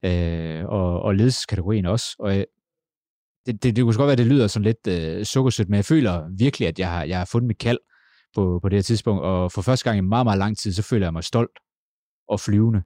øh, 0.06 0.60
øh, 0.60 0.66
og, 0.66 1.02
og 1.02 1.16
ledelseskategorien 1.16 1.86
også. 1.86 2.16
Og 2.20 2.46
det, 3.50 3.64
det, 3.64 3.76
det 3.76 3.84
kunne 3.84 3.96
godt 3.96 4.08
være, 4.08 4.12
at 4.12 4.18
det 4.18 4.28
lyder 4.28 4.48
sådan 4.48 4.64
lidt 4.64 4.88
øh, 4.88 5.26
sukkersødt, 5.26 5.70
men 5.70 5.76
jeg 5.76 5.86
føler 5.86 6.30
virkelig, 6.38 6.68
at 6.68 6.80
jeg 6.80 6.90
har, 6.92 7.04
jeg 7.04 7.18
har 7.18 7.26
fundet 7.26 7.48
mit 7.48 7.58
kald 7.58 7.80
på, 8.36 8.60
på 8.62 8.70
det 8.70 8.78
her 8.78 8.82
tidspunkt, 8.82 9.24
og 9.24 9.52
for 9.52 9.62
første 9.62 9.84
gang 9.84 9.98
i 9.98 10.02
meget, 10.02 10.26
meget 10.26 10.40
lang 10.40 10.58
tid, 10.58 10.74
så 10.74 10.84
føler 10.84 11.06
jeg 11.06 11.14
mig 11.14 11.24
stolt 11.24 11.60
og 12.28 12.40
flyvende. 12.40 12.84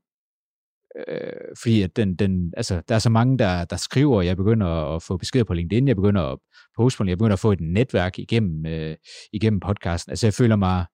Øh, 1.07 1.55
fordi 1.61 1.81
at 1.81 1.95
den, 1.95 2.15
den, 2.15 2.53
altså, 2.57 2.81
der 2.87 2.95
er 2.95 2.99
så 2.99 3.09
mange, 3.09 3.37
der, 3.37 3.65
der 3.65 3.75
skriver, 3.75 4.21
jeg 4.21 4.37
begynder 4.37 4.95
at 4.95 5.03
få 5.03 5.17
beskeder 5.17 5.43
på 5.43 5.53
LinkedIn, 5.53 5.87
jeg 5.87 5.95
begynder 5.95 6.21
at 6.21 6.39
poste 6.77 6.97
på 6.97 7.03
jeg 7.03 7.17
begynder 7.17 7.33
at 7.33 7.39
få 7.39 7.51
et 7.51 7.61
netværk 7.61 8.19
igennem, 8.19 8.65
øh, 8.65 8.95
igennem 9.33 9.59
podcasten. 9.59 10.11
Altså 10.11 10.27
jeg 10.27 10.33
føler 10.33 10.55
mig, 10.55 10.85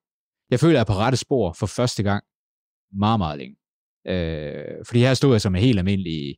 jeg 0.50 0.60
føler, 0.60 0.72
at 0.72 0.74
jeg 0.74 0.80
er 0.80 0.94
på 0.94 1.00
rette 1.00 1.18
spor 1.18 1.52
for 1.58 1.66
første 1.66 2.02
gang 2.02 2.24
meget, 2.98 3.20
meget 3.20 3.38
længe. 3.38 3.56
Øh, 4.06 4.84
fordi 4.86 5.00
her 5.00 5.14
stod 5.14 5.32
jeg 5.32 5.40
som 5.40 5.54
en 5.54 5.62
helt 5.62 5.78
almindelig 5.78 6.36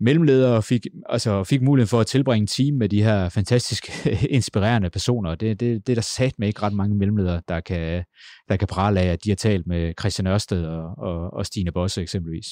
mellemleder 0.00 0.48
og 0.48 0.64
fik, 0.64 0.86
altså 1.08 1.44
fik 1.44 1.62
muligheden 1.62 1.88
for 1.88 2.00
at 2.00 2.06
tilbringe 2.06 2.42
en 2.42 2.46
time 2.46 2.78
med 2.78 2.88
de 2.88 3.02
her 3.02 3.28
fantastiske, 3.28 3.92
inspirerende 4.30 4.90
personer. 4.90 5.34
Det, 5.34 5.60
det, 5.60 5.86
det 5.86 5.92
er 5.92 5.94
der 5.94 6.02
sat 6.02 6.38
med 6.38 6.48
ikke 6.48 6.62
ret 6.62 6.72
mange 6.72 6.96
mellemledere, 6.96 7.42
der 7.48 7.60
kan, 7.60 8.04
der 8.48 8.56
kan 8.56 8.68
prale 8.68 9.00
af, 9.00 9.06
at 9.06 9.24
de 9.24 9.30
har 9.30 9.36
talt 9.36 9.66
med 9.66 9.94
Christian 10.00 10.26
Ørsted 10.26 10.64
og, 10.64 10.94
og, 10.98 11.30
og 11.32 11.46
Stine 11.46 11.72
Bosse 11.72 12.02
eksempelvis. 12.02 12.46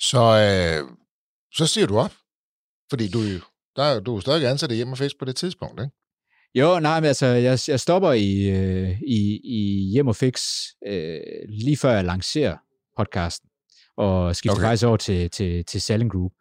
Så, 0.00 0.18
øh, 0.18 0.96
så 1.54 1.66
siger 1.66 1.86
du 1.86 1.98
op, 1.98 2.12
fordi 2.90 3.08
du, 3.08 3.18
der, 3.76 4.00
du 4.00 4.16
er 4.16 4.20
stadig 4.20 4.48
ansat 4.48 4.70
hjemme 4.70 4.92
og 4.92 5.10
på 5.18 5.24
det 5.24 5.36
tidspunkt, 5.36 5.80
ikke? 5.80 5.94
Jo, 6.54 6.78
nej, 6.80 7.00
men 7.00 7.08
altså, 7.08 7.26
jeg, 7.26 7.58
jeg 7.68 7.80
stopper 7.80 8.12
i, 8.12 8.50
øh, 8.50 9.02
i, 9.02 9.40
i 9.44 9.90
Hjem 9.92 10.08
og 10.08 10.16
Fix 10.16 10.42
øh, 10.86 11.20
lige 11.48 11.76
før 11.76 11.90
jeg 11.90 12.04
lancerer 12.04 12.56
podcasten 12.96 13.47
og 13.96 14.36
skifter 14.36 14.56
okay. 14.56 14.66
faktisk 14.66 14.86
over 14.86 14.96
til, 14.96 15.30
til, 15.30 15.64
til 15.64 15.80
Selling 15.80 16.12
Group. 16.12 16.32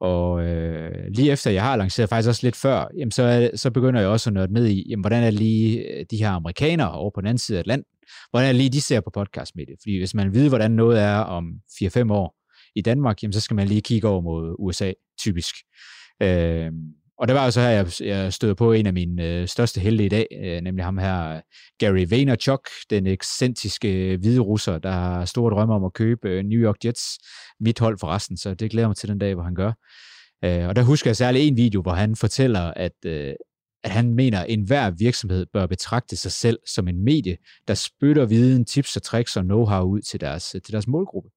Og 0.00 0.42
øh, 0.44 1.06
lige 1.14 1.32
efter 1.32 1.50
jeg 1.50 1.62
har 1.62 1.76
lanceret, 1.76 2.08
faktisk 2.08 2.28
også 2.28 2.46
lidt 2.46 2.56
før, 2.56 2.86
jamen 2.98 3.10
så, 3.10 3.50
så 3.54 3.70
begynder 3.70 4.00
jeg 4.00 4.08
også 4.08 4.30
at 4.30 4.34
nørde 4.34 4.52
ned 4.52 4.66
i, 4.66 4.86
jamen, 4.88 5.02
hvordan 5.02 5.22
er 5.22 5.30
lige 5.30 5.78
øh, 5.78 6.06
de 6.10 6.16
her 6.16 6.30
amerikanere 6.30 6.92
over 6.92 7.10
på 7.14 7.20
den 7.20 7.26
anden 7.26 7.38
side 7.38 7.58
af 7.58 7.66
land, 7.66 7.84
hvordan 8.30 8.48
er 8.48 8.52
lige 8.52 8.70
de 8.70 8.80
ser 8.80 9.00
på 9.00 9.10
podcast 9.10 9.56
med 9.56 9.66
det. 9.66 9.74
Fordi 9.82 9.98
hvis 9.98 10.14
man 10.14 10.34
ved, 10.34 10.48
hvordan 10.48 10.70
noget 10.70 11.00
er 11.00 11.16
om 11.16 11.52
4-5 11.82 12.12
år 12.12 12.36
i 12.76 12.82
Danmark, 12.82 13.22
jamen, 13.22 13.32
så 13.32 13.40
skal 13.40 13.54
man 13.54 13.68
lige 13.68 13.80
kigge 13.80 14.08
over 14.08 14.20
mod 14.20 14.56
USA, 14.58 14.92
typisk. 15.20 15.54
Øh, 16.22 16.70
og 17.22 17.28
det 17.28 17.34
var 17.34 17.44
jo 17.44 17.50
så 17.50 17.60
her, 17.60 17.68
jeg, 17.68 17.86
jeg 18.00 18.32
stødte 18.32 18.54
på 18.54 18.72
en 18.72 18.86
af 18.86 18.92
mine 18.92 19.24
øh, 19.24 19.48
største 19.48 19.80
helte 19.80 20.04
i 20.04 20.08
dag, 20.08 20.26
øh, 20.44 20.60
nemlig 20.60 20.84
ham 20.84 20.98
her, 20.98 21.40
Gary 21.78 22.06
Vaynerchuk, 22.10 22.68
den 22.90 23.06
ekscentriske 23.06 24.12
øh, 24.12 24.20
hvide 24.20 24.40
russer, 24.40 24.78
der 24.78 24.90
har 24.90 25.24
store 25.24 25.54
drømme 25.54 25.74
om 25.74 25.84
at 25.84 25.92
købe 25.92 26.28
øh, 26.28 26.44
New 26.44 26.60
York 26.60 26.84
Jets, 26.84 27.18
mit 27.60 27.78
hold 27.78 27.98
forresten, 27.98 28.36
så 28.36 28.54
det 28.54 28.70
glæder 28.70 28.88
mig 28.88 28.96
til 28.96 29.08
den 29.08 29.18
dag, 29.18 29.34
hvor 29.34 29.42
han 29.42 29.54
gør. 29.54 29.72
Øh, 30.44 30.68
og 30.68 30.76
der 30.76 30.82
husker 30.82 31.10
jeg 31.10 31.16
særligt 31.16 31.44
en 31.44 31.56
video, 31.56 31.82
hvor 31.82 31.92
han 31.92 32.16
fortæller, 32.16 32.72
at, 32.76 33.04
øh, 33.06 33.32
at 33.84 33.90
han 33.90 34.14
mener, 34.14 34.40
at 34.40 34.46
enhver 34.48 34.90
virksomhed 34.90 35.46
bør 35.52 35.66
betragte 35.66 36.16
sig 36.16 36.32
selv 36.32 36.58
som 36.74 36.88
en 36.88 37.04
medie, 37.04 37.36
der 37.68 37.74
spytter 37.74 38.24
viden, 38.24 38.64
tips 38.64 38.96
og 38.96 39.02
tricks 39.02 39.36
og 39.36 39.42
know-how 39.42 39.82
ud 39.82 40.00
til 40.00 40.20
deres, 40.20 40.54
øh, 40.54 40.62
til 40.62 40.72
deres 40.72 40.86
målgruppe. 40.86 41.30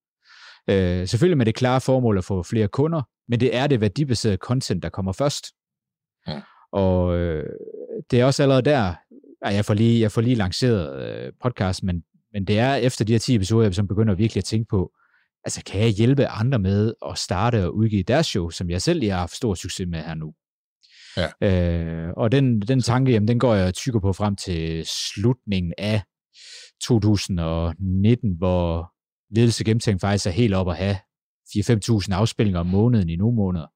Øh, 0.70 1.08
selvfølgelig 1.08 1.38
med 1.38 1.46
det 1.46 1.56
klare 1.56 1.82
formål 1.82 2.18
at 2.18 2.24
få 2.24 2.44
flere 2.44 2.68
kunder, 2.68 3.02
men 3.28 3.40
det 3.40 3.56
er 3.56 3.68
det 3.68 3.82
værdibaserede 3.82 4.38
content, 4.38 4.84
der 4.84 4.90
kommer 4.90 5.12
først. 5.12 5.55
Ja. 6.28 6.42
Og 6.72 7.18
øh, 7.18 7.50
det 8.12 8.20
er 8.20 8.26
også 8.26 8.44
allerede 8.44 8.62
der, 8.62 8.94
at 9.42 9.56
jeg 9.56 9.66
får 9.66 9.74
lige, 9.74 10.02
jeg 10.02 10.12
får 10.12 10.22
lige 10.22 10.36
lanceret 10.36 11.04
øh, 11.04 11.34
podcast, 11.44 11.84
men, 11.84 12.04
men 12.34 12.46
det 12.46 12.60
er 12.60 12.76
efter 12.76 13.06
de 13.06 13.12
her 13.12 13.20
10 13.20 13.36
episoder, 13.36 13.72
jeg 13.78 13.88
begynder 13.88 14.16
virkelig 14.16 14.42
at 14.42 14.46
tænke 14.46 14.68
på, 14.70 14.92
altså 15.44 15.64
kan 15.66 15.82
jeg 15.82 15.90
hjælpe 15.90 16.28
andre 16.28 16.60
med 16.60 16.94
at 17.10 17.18
starte 17.18 17.66
og 17.66 17.76
udgive 17.76 18.04
deres 18.04 18.26
show, 18.26 18.50
som 18.50 18.70
jeg 18.70 18.82
selv 18.82 19.00
lige 19.00 19.12
har 19.12 19.20
haft 19.20 19.36
stor 19.36 19.54
succes 19.54 19.88
med 19.88 20.00
her 20.00 20.14
nu. 20.14 20.34
Ja. 21.18 21.48
Øh, 21.48 22.14
og 22.18 22.32
den, 22.32 22.62
den 22.62 22.82
tanke, 22.82 23.12
jamen, 23.12 23.28
den 23.28 23.40
går 23.40 23.56
jeg 23.56 23.74
tykker 23.74 24.00
på 24.00 24.14
frem 24.14 24.36
til 24.36 24.86
slutningen 24.86 25.74
af 25.78 26.02
2019, 26.82 28.38
hvor 28.38 28.94
ledelse 29.36 29.64
gennemtænkt 29.64 30.02
faktisk 30.02 30.26
er 30.26 30.32
helt 30.32 30.54
op 30.54 30.70
at 30.70 30.76
have 30.76 30.96
4-5.000 31.58 32.14
afspillinger 32.14 32.60
om 32.60 32.68
måneden 32.68 33.10
i 33.10 33.16
nogle 33.16 33.36
måneder. 33.36 33.68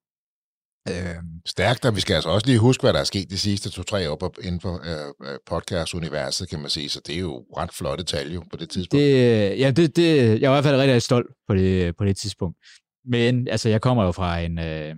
Øh, 0.89 1.15
stærkt, 1.45 1.85
og 1.85 1.95
vi 1.95 2.01
skal 2.01 2.13
altså 2.13 2.29
også 2.29 2.47
lige 2.47 2.59
huske, 2.59 2.81
hvad 2.81 2.93
der 2.93 2.99
er 2.99 3.03
sket 3.03 3.29
de 3.29 3.37
sidste 3.37 3.69
to-tre 3.69 4.09
år 4.09 4.35
inden 4.43 4.61
for 4.61 4.73
øh, 4.73 5.31
øh, 5.31 5.37
podcast-universet, 5.45 6.49
kan 6.49 6.59
man 6.59 6.69
sige, 6.69 6.89
så 6.89 7.01
det 7.07 7.15
er 7.15 7.19
jo 7.19 7.45
ret 7.57 7.73
flotte 7.73 8.03
tal 8.03 8.33
jo 8.33 8.43
på 8.51 8.57
det 8.57 8.69
tidspunkt. 8.69 9.01
Det, 9.01 9.51
øh, 9.51 9.59
ja, 9.59 9.71
det, 9.71 9.95
det, 9.95 10.15
jeg 10.41 10.47
er 10.47 10.51
i 10.51 10.53
hvert 10.53 10.63
fald 10.63 10.81
rigtig 10.81 11.01
stolt 11.01 11.27
på 11.47 11.55
det, 11.55 11.97
på 11.97 12.05
det 12.05 12.17
tidspunkt. 12.17 12.57
Men 13.05 13.47
altså, 13.47 13.69
jeg 13.69 13.81
kommer 13.81 14.03
jo 14.03 14.11
fra 14.11 14.39
en... 14.39 14.59
Øh, 14.59 14.95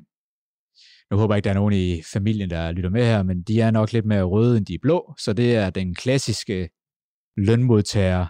nu 1.11 1.17
håber 1.17 1.33
jeg 1.33 1.37
ikke, 1.37 1.43
der 1.43 1.49
er 1.49 1.59
nogen 1.59 1.73
i 1.73 2.01
familien, 2.13 2.49
der 2.49 2.71
lytter 2.71 2.89
med 2.89 3.05
her, 3.05 3.23
men 3.23 3.43
de 3.43 3.61
er 3.61 3.71
nok 3.71 3.93
lidt 3.93 4.05
mere 4.05 4.23
røde, 4.23 4.57
end 4.57 4.65
de 4.65 4.73
er 4.73 4.79
blå, 4.81 5.13
så 5.19 5.33
det 5.33 5.55
er 5.55 5.69
den 5.69 5.95
klassiske 5.95 6.69
lønmodtager 7.37 8.25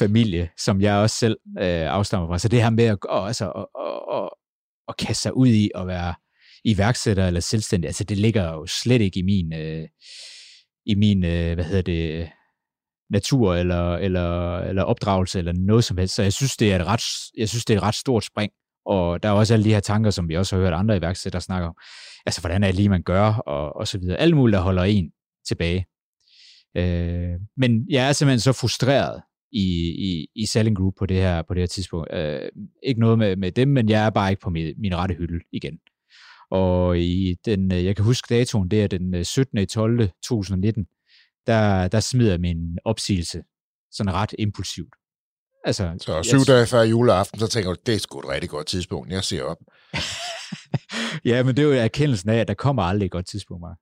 familie, 0.00 0.50
som 0.58 0.80
jeg 0.80 0.96
også 0.96 1.16
selv 1.16 1.36
øh, 1.58 1.92
afstammer 1.96 2.28
fra. 2.28 2.38
Så 2.38 2.48
det 2.48 2.62
her 2.62 2.70
med 2.70 2.84
at, 2.84 2.98
altså, 3.10 3.44
og, 3.54 3.70
og, 4.08 4.38
at, 4.88 4.96
kaste 4.96 5.22
sig 5.22 5.36
ud 5.36 5.48
i 5.48 5.70
at 5.74 5.86
være 5.86 6.14
iværksætter 6.64 7.26
eller 7.26 7.40
selvstændig, 7.40 7.88
altså 7.88 8.04
det 8.04 8.18
ligger 8.18 8.52
jo 8.52 8.66
slet 8.66 9.00
ikke 9.00 9.18
i 9.18 9.22
min, 9.22 9.54
øh, 9.54 9.88
i 10.86 10.94
min 10.94 11.24
øh, 11.24 11.54
hvad 11.54 11.64
hedder 11.64 11.82
det, 11.82 12.28
natur 13.10 13.54
eller, 13.54 13.96
eller, 13.96 14.58
eller 14.58 14.82
opdragelse 14.82 15.38
eller 15.38 15.52
noget 15.52 15.84
som 15.84 15.98
helst. 15.98 16.14
Så 16.14 16.22
jeg 16.22 16.32
synes, 16.32 16.56
det 16.56 16.72
er 16.72 16.76
et 16.76 16.86
ret, 16.86 17.02
jeg 17.38 17.48
synes, 17.48 17.64
det 17.64 17.74
er 17.74 17.78
et 17.78 17.82
ret 17.82 17.94
stort 17.94 18.24
spring. 18.24 18.52
Og 18.86 19.22
der 19.22 19.28
er 19.28 19.32
også 19.32 19.54
alle 19.54 19.64
de 19.64 19.72
her 19.72 19.80
tanker, 19.80 20.10
som 20.10 20.28
vi 20.28 20.36
også 20.36 20.56
har 20.56 20.62
hørt 20.62 20.72
andre 20.72 20.96
iværksættere 20.96 21.42
snakke 21.42 21.66
om. 21.66 21.74
Altså, 22.26 22.40
hvordan 22.40 22.62
er 22.62 22.66
det 22.66 22.74
lige, 22.74 22.88
man 22.88 23.02
gør, 23.02 23.34
og, 23.34 23.76
og 23.76 23.88
så 23.88 23.98
videre. 23.98 24.16
Alt 24.16 24.36
muligt, 24.36 24.54
der 24.54 24.60
holder 24.60 24.82
en 24.82 25.10
tilbage. 25.48 25.86
Øh, 26.76 27.34
men 27.56 27.86
jeg 27.90 28.08
er 28.08 28.12
simpelthen 28.12 28.40
så 28.40 28.52
frustreret 28.52 29.22
i, 29.56 29.68
i, 30.10 30.28
i 30.34 30.46
Selling 30.46 30.76
Group 30.76 30.94
på 30.98 31.06
det 31.06 31.16
her, 31.16 31.42
på 31.42 31.54
det 31.54 31.62
her 31.62 31.66
tidspunkt. 31.66 32.14
Øh, 32.14 32.48
ikke 32.82 33.00
noget 33.00 33.18
med, 33.18 33.36
med 33.36 33.52
dem, 33.52 33.68
men 33.68 33.88
jeg 33.88 34.06
er 34.06 34.10
bare 34.10 34.30
ikke 34.30 34.40
på 34.40 34.50
min, 34.50 34.74
min 34.78 34.96
rette 34.96 35.14
hylde 35.14 35.44
igen. 35.52 35.78
Og 36.50 36.98
i 36.98 37.36
den, 37.44 37.72
øh, 37.72 37.84
jeg 37.84 37.96
kan 37.96 38.04
huske 38.04 38.34
datoen, 38.34 38.70
det 38.70 38.82
er 38.82 38.86
den 38.86 39.24
17. 39.24 39.66
12. 39.66 40.08
2019, 40.24 40.86
der, 41.46 41.88
der 41.88 42.00
smider 42.00 42.38
min 42.38 42.78
opsigelse 42.84 43.42
sådan 43.90 44.12
ret 44.14 44.34
impulsivt. 44.38 44.94
Altså, 45.64 45.94
så 46.00 46.22
syv 46.22 46.38
jeg, 46.38 46.46
dage 46.46 46.66
før 46.66 46.82
juleaften, 46.82 47.40
så 47.40 47.48
tænker 47.48 47.72
du, 47.72 47.76
det 47.86 47.94
er 47.94 47.98
sgu 47.98 48.18
et 48.18 48.28
rigtig 48.28 48.50
godt 48.50 48.66
tidspunkt, 48.66 49.12
jeg 49.12 49.24
ser 49.24 49.42
op. 49.42 49.58
ja, 51.30 51.42
men 51.42 51.56
det 51.56 51.62
er 51.62 51.66
jo 51.66 51.72
erkendelsen 51.72 52.30
af, 52.30 52.36
at 52.36 52.48
der 52.48 52.54
kommer 52.54 52.82
aldrig 52.82 53.06
et 53.06 53.12
godt 53.12 53.26
tidspunkt, 53.26 53.60
Mark. 53.60 53.78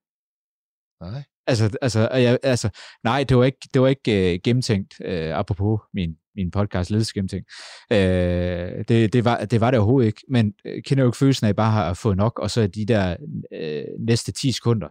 Nej. 1.00 1.22
Altså, 1.46 1.76
altså, 1.82 2.08
jeg, 2.12 2.38
altså, 2.42 2.68
nej, 3.04 3.24
det 3.24 3.36
var 3.36 3.44
ikke, 3.44 3.68
det 3.74 3.82
var 3.82 3.88
ikke 3.88 4.34
øh, 4.34 4.40
gennemtænkt, 4.44 4.94
øh, 5.04 5.38
apropos 5.38 5.80
min, 5.94 6.14
min 6.36 6.50
podcast 6.50 6.90
ledelsesgennemtænkt. 6.90 7.50
Øh, 7.92 8.84
det, 8.88 9.12
det, 9.12 9.24
var, 9.24 9.44
det 9.44 9.60
var 9.60 9.70
det 9.70 9.80
overhovedet 9.80 10.06
ikke, 10.06 10.22
men 10.28 10.52
øh, 10.64 10.82
kender 10.82 11.04
jo 11.04 11.08
ikke 11.08 11.18
følelsen 11.18 11.46
af 11.46 11.56
bare 11.56 11.90
at 11.90 11.96
fået 11.96 12.16
nok, 12.16 12.38
og 12.38 12.50
så 12.50 12.66
de 12.66 12.86
der 12.86 13.16
øh, 13.52 13.84
næste 14.06 14.32
10 14.32 14.52
sekunder, 14.52 14.88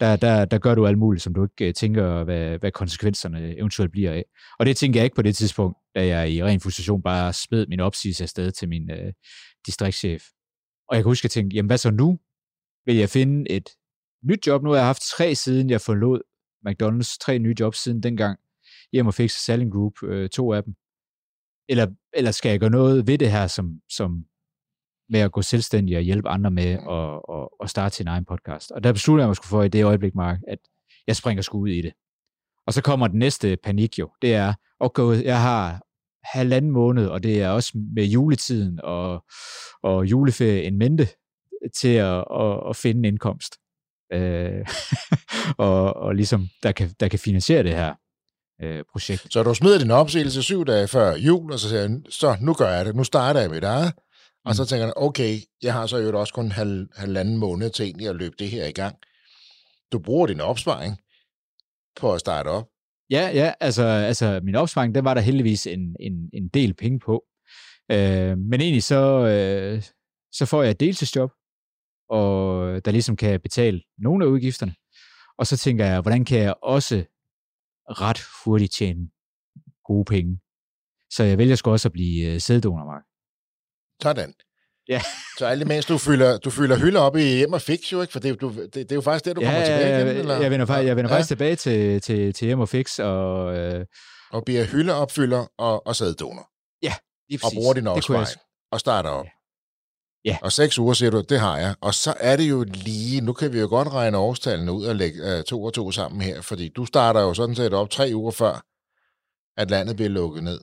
der, 0.00 0.16
der, 0.16 0.44
der 0.44 0.58
gør 0.58 0.74
du 0.74 0.86
alt 0.86 0.98
muligt, 0.98 1.22
som 1.22 1.34
du 1.34 1.42
ikke 1.44 1.68
øh, 1.68 1.74
tænker, 1.74 2.24
hvad, 2.24 2.58
hvad 2.58 2.70
konsekvenserne 2.70 3.58
eventuelt 3.58 3.92
bliver 3.92 4.12
af. 4.12 4.24
Og 4.58 4.66
det 4.66 4.76
tænker 4.76 5.00
jeg 5.00 5.04
ikke 5.04 5.16
på 5.16 5.22
det 5.22 5.36
tidspunkt, 5.36 5.78
da 5.94 6.06
jeg 6.06 6.30
i 6.30 6.44
ren 6.44 6.60
frustration 6.60 7.02
bare 7.02 7.32
smed 7.32 7.66
min 7.66 7.80
opsigelse 7.80 8.22
afsted 8.22 8.52
til 8.52 8.68
min 8.68 8.90
øh, 8.90 9.12
distriktschef. 9.66 10.22
Og 10.88 10.96
jeg 10.96 11.02
kan 11.02 11.10
huske 11.10 11.26
at 11.26 11.30
tænke, 11.30 11.54
jamen 11.54 11.66
hvad 11.66 11.78
så 11.78 11.90
nu? 11.90 12.18
Vil 12.86 12.96
jeg 12.96 13.08
finde 13.08 13.50
et 13.50 13.68
nyt 14.22 14.46
job? 14.46 14.62
Nu 14.62 14.70
har 14.70 14.76
jeg 14.76 14.86
haft 14.86 15.02
tre 15.02 15.34
siden 15.34 15.70
jeg 15.70 15.80
forlod 15.80 16.20
McDonald's, 16.68 17.18
tre 17.20 17.38
nye 17.38 17.54
jobs 17.60 17.78
siden 17.78 18.02
dengang. 18.02 18.38
Hjem 18.92 19.06
og 19.06 19.14
fik 19.14 19.30
Selling 19.30 19.72
Group, 19.72 20.02
øh, 20.02 20.28
to 20.28 20.52
af 20.52 20.64
dem. 20.64 20.74
Eller, 21.68 21.86
eller 22.12 22.30
skal 22.30 22.50
jeg 22.50 22.60
gøre 22.60 22.70
noget 22.70 23.06
ved 23.06 23.18
det 23.18 23.30
her, 23.30 23.46
som, 23.46 23.80
som 23.88 24.24
med 25.08 25.20
at 25.20 25.32
gå 25.32 25.42
selvstændig 25.42 25.96
og 25.96 26.02
hjælpe 26.02 26.28
andre 26.28 26.50
med 26.50 26.70
at, 26.90 27.36
at, 27.36 27.48
at 27.62 27.70
starte 27.70 27.96
sin 27.96 28.08
egen 28.08 28.24
podcast. 28.24 28.70
Og 28.70 28.84
der 28.84 28.92
besluttede 28.92 29.22
jeg 29.22 29.28
mig 29.28 29.36
for 29.44 29.62
i 29.62 29.68
det 29.68 29.84
øjeblik, 29.84 30.14
Mark, 30.14 30.38
at 30.48 30.58
jeg 31.06 31.16
springer 31.16 31.42
sgu 31.42 31.58
ud 31.58 31.68
i 31.68 31.82
det. 31.82 31.92
Og 32.66 32.72
så 32.72 32.82
kommer 32.82 33.08
den 33.08 33.18
næste 33.18 33.56
panik 33.62 33.98
jo. 33.98 34.10
Det 34.22 34.34
er, 34.34 34.54
okay, 34.80 35.24
jeg 35.24 35.42
har 35.42 35.80
halvanden 36.24 36.70
måned, 36.70 37.06
og 37.06 37.22
det 37.22 37.42
er 37.42 37.48
også 37.48 37.72
med 37.94 38.04
juletiden 38.04 38.80
og, 38.84 39.24
og 39.82 40.06
juleferie 40.06 40.62
en 40.62 40.78
mente 40.78 41.08
til 41.80 41.94
at, 41.94 42.24
at, 42.30 42.60
at 42.68 42.76
finde 42.76 42.98
en 42.98 43.04
indkomst. 43.04 43.56
Øh, 44.12 44.66
og, 45.66 45.96
og 45.96 46.14
ligesom, 46.14 46.48
der 46.62 46.72
kan, 46.72 46.90
der 47.00 47.08
kan 47.08 47.18
finansiere 47.18 47.62
det 47.62 47.74
her 47.74 47.94
øh, 48.62 48.84
projekt. 48.92 49.26
Så 49.32 49.42
du 49.42 49.54
smider 49.54 49.78
din 49.78 49.90
opsigelse 49.90 50.42
syv 50.42 50.64
dage 50.64 50.88
før 50.88 51.16
jul, 51.16 51.52
og 51.52 51.58
så 51.58 51.68
siger 51.68 51.80
jeg, 51.80 51.90
så 52.10 52.36
nu 52.40 52.54
gør 52.54 52.68
jeg 52.68 52.84
det, 52.84 52.96
nu 52.96 53.04
starter 53.04 53.40
jeg 53.40 53.50
mit 53.50 53.64
eget. 53.64 53.92
Og 54.44 54.50
mm. 54.50 54.54
så 54.54 54.64
tænker 54.64 54.86
jeg, 54.86 54.96
okay, 54.96 55.38
jeg 55.62 55.72
har 55.72 55.86
så 55.86 55.96
jo 55.96 56.20
også 56.20 56.34
kun 56.34 56.50
halv, 56.50 56.88
halvanden 56.96 57.36
måned 57.36 57.70
til 57.70 57.84
egentlig 57.84 58.08
at 58.08 58.16
løbe 58.16 58.34
det 58.38 58.50
her 58.50 58.66
i 58.66 58.72
gang. 58.72 58.96
Du 59.92 59.98
bruger 59.98 60.26
din 60.26 60.40
opsparing 60.40 61.00
på 62.00 62.14
at 62.14 62.20
starte 62.20 62.48
op. 62.48 62.66
Ja, 63.10 63.30
ja, 63.34 63.52
altså, 63.60 63.84
altså 63.84 64.40
min 64.42 64.54
opsparing, 64.54 64.94
den 64.94 65.04
var 65.04 65.14
der 65.14 65.20
heldigvis 65.20 65.66
en, 65.66 65.96
en, 66.00 66.30
en 66.32 66.48
del 66.48 66.74
penge 66.74 66.98
på. 66.98 67.24
Øh, 67.92 68.38
men 68.38 68.60
egentlig 68.60 68.82
så, 68.82 69.26
øh, 69.26 69.82
så 70.32 70.46
får 70.46 70.62
jeg 70.62 70.70
et 70.70 70.80
deltidsjob, 70.80 71.30
og 72.08 72.84
der 72.84 72.90
ligesom 72.90 73.16
kan 73.16 73.40
betale 73.40 73.82
nogle 73.98 74.24
af 74.24 74.28
udgifterne. 74.28 74.74
Og 75.38 75.46
så 75.46 75.56
tænker 75.56 75.84
jeg, 75.84 76.00
hvordan 76.00 76.24
kan 76.24 76.38
jeg 76.38 76.54
også 76.62 77.04
ret 77.88 78.20
hurtigt 78.44 78.72
tjene 78.72 79.08
gode 79.84 80.04
penge? 80.04 80.40
Så 81.10 81.24
jeg 81.24 81.38
vælger 81.38 81.56
sgu 81.56 81.70
også 81.70 81.88
at 81.88 81.92
blive 81.92 82.34
øh, 82.34 82.40
sæddonor, 82.40 82.84
Mark. 82.84 83.02
Sådan. 84.02 84.34
Ja. 84.88 85.00
Så 85.38 85.46
alt 85.46 85.66
mens 85.66 85.86
du 85.86 85.98
fylder, 85.98 86.38
du 86.38 86.50
fylder 86.50 86.78
hylder 86.78 87.00
op 87.00 87.16
i 87.16 87.22
hjem 87.22 87.52
og 87.52 87.62
fix 87.62 87.92
jo, 87.92 88.00
ikke? 88.00 88.12
For 88.12 88.20
det, 88.20 88.40
du, 88.40 88.52
det, 88.52 88.74
det 88.74 88.92
er 88.92 88.94
jo 88.94 89.00
faktisk 89.00 89.24
det, 89.24 89.36
du 89.36 89.40
ja, 89.40 89.46
kommer 89.46 89.64
tilbage 89.64 90.06
igen, 90.06 90.16
eller? 90.16 90.40
Jeg 90.40 90.50
vender, 90.50 90.78
jeg 90.78 90.96
vender 90.96 91.10
ja. 91.10 91.14
faktisk 91.14 91.28
tilbage 91.28 91.56
til, 91.56 92.00
til, 92.00 92.32
til 92.32 92.46
hjem 92.46 92.60
og 92.60 92.68
fix, 92.68 92.98
og... 92.98 93.56
Øh... 93.56 93.86
Og 94.30 94.44
bliver 94.44 94.64
hyldeopfylder 94.64 95.46
og, 95.58 95.86
og 95.86 95.96
sæddonor. 95.96 96.50
Ja, 96.82 96.94
lige 97.28 97.38
præcis. 97.38 97.56
Og 97.56 97.60
bruger 97.60 97.74
din 97.74 97.86
opsparing. 97.86 98.28
Og 98.72 98.80
starter 98.80 99.10
op. 99.10 99.24
Ja. 99.24 99.30
Ja. 100.26 100.38
Og 100.42 100.52
seks 100.52 100.78
uger, 100.78 100.94
siger 100.94 101.10
du, 101.10 101.22
det 101.28 101.40
har 101.40 101.58
jeg. 101.58 101.74
Og 101.80 101.94
så 101.94 102.14
er 102.20 102.36
det 102.36 102.50
jo 102.50 102.64
lige, 102.68 103.20
nu 103.20 103.32
kan 103.32 103.52
vi 103.52 103.60
jo 103.60 103.66
godt 103.68 103.92
regne 103.92 104.18
årstallene 104.18 104.72
ud 104.72 104.84
og 104.84 104.96
lægge 104.96 105.38
uh, 105.38 105.44
to 105.44 105.62
og 105.62 105.74
to 105.74 105.90
sammen 105.90 106.20
her, 106.20 106.40
fordi 106.40 106.68
du 106.68 106.84
starter 106.84 107.20
jo 107.20 107.34
sådan 107.34 107.54
set 107.54 107.74
op 107.74 107.90
tre 107.90 108.10
uger 108.14 108.30
før, 108.30 108.62
at 109.60 109.70
landet 109.70 109.96
bliver 109.96 110.08
lukket 110.08 110.44
ned. 110.44 110.60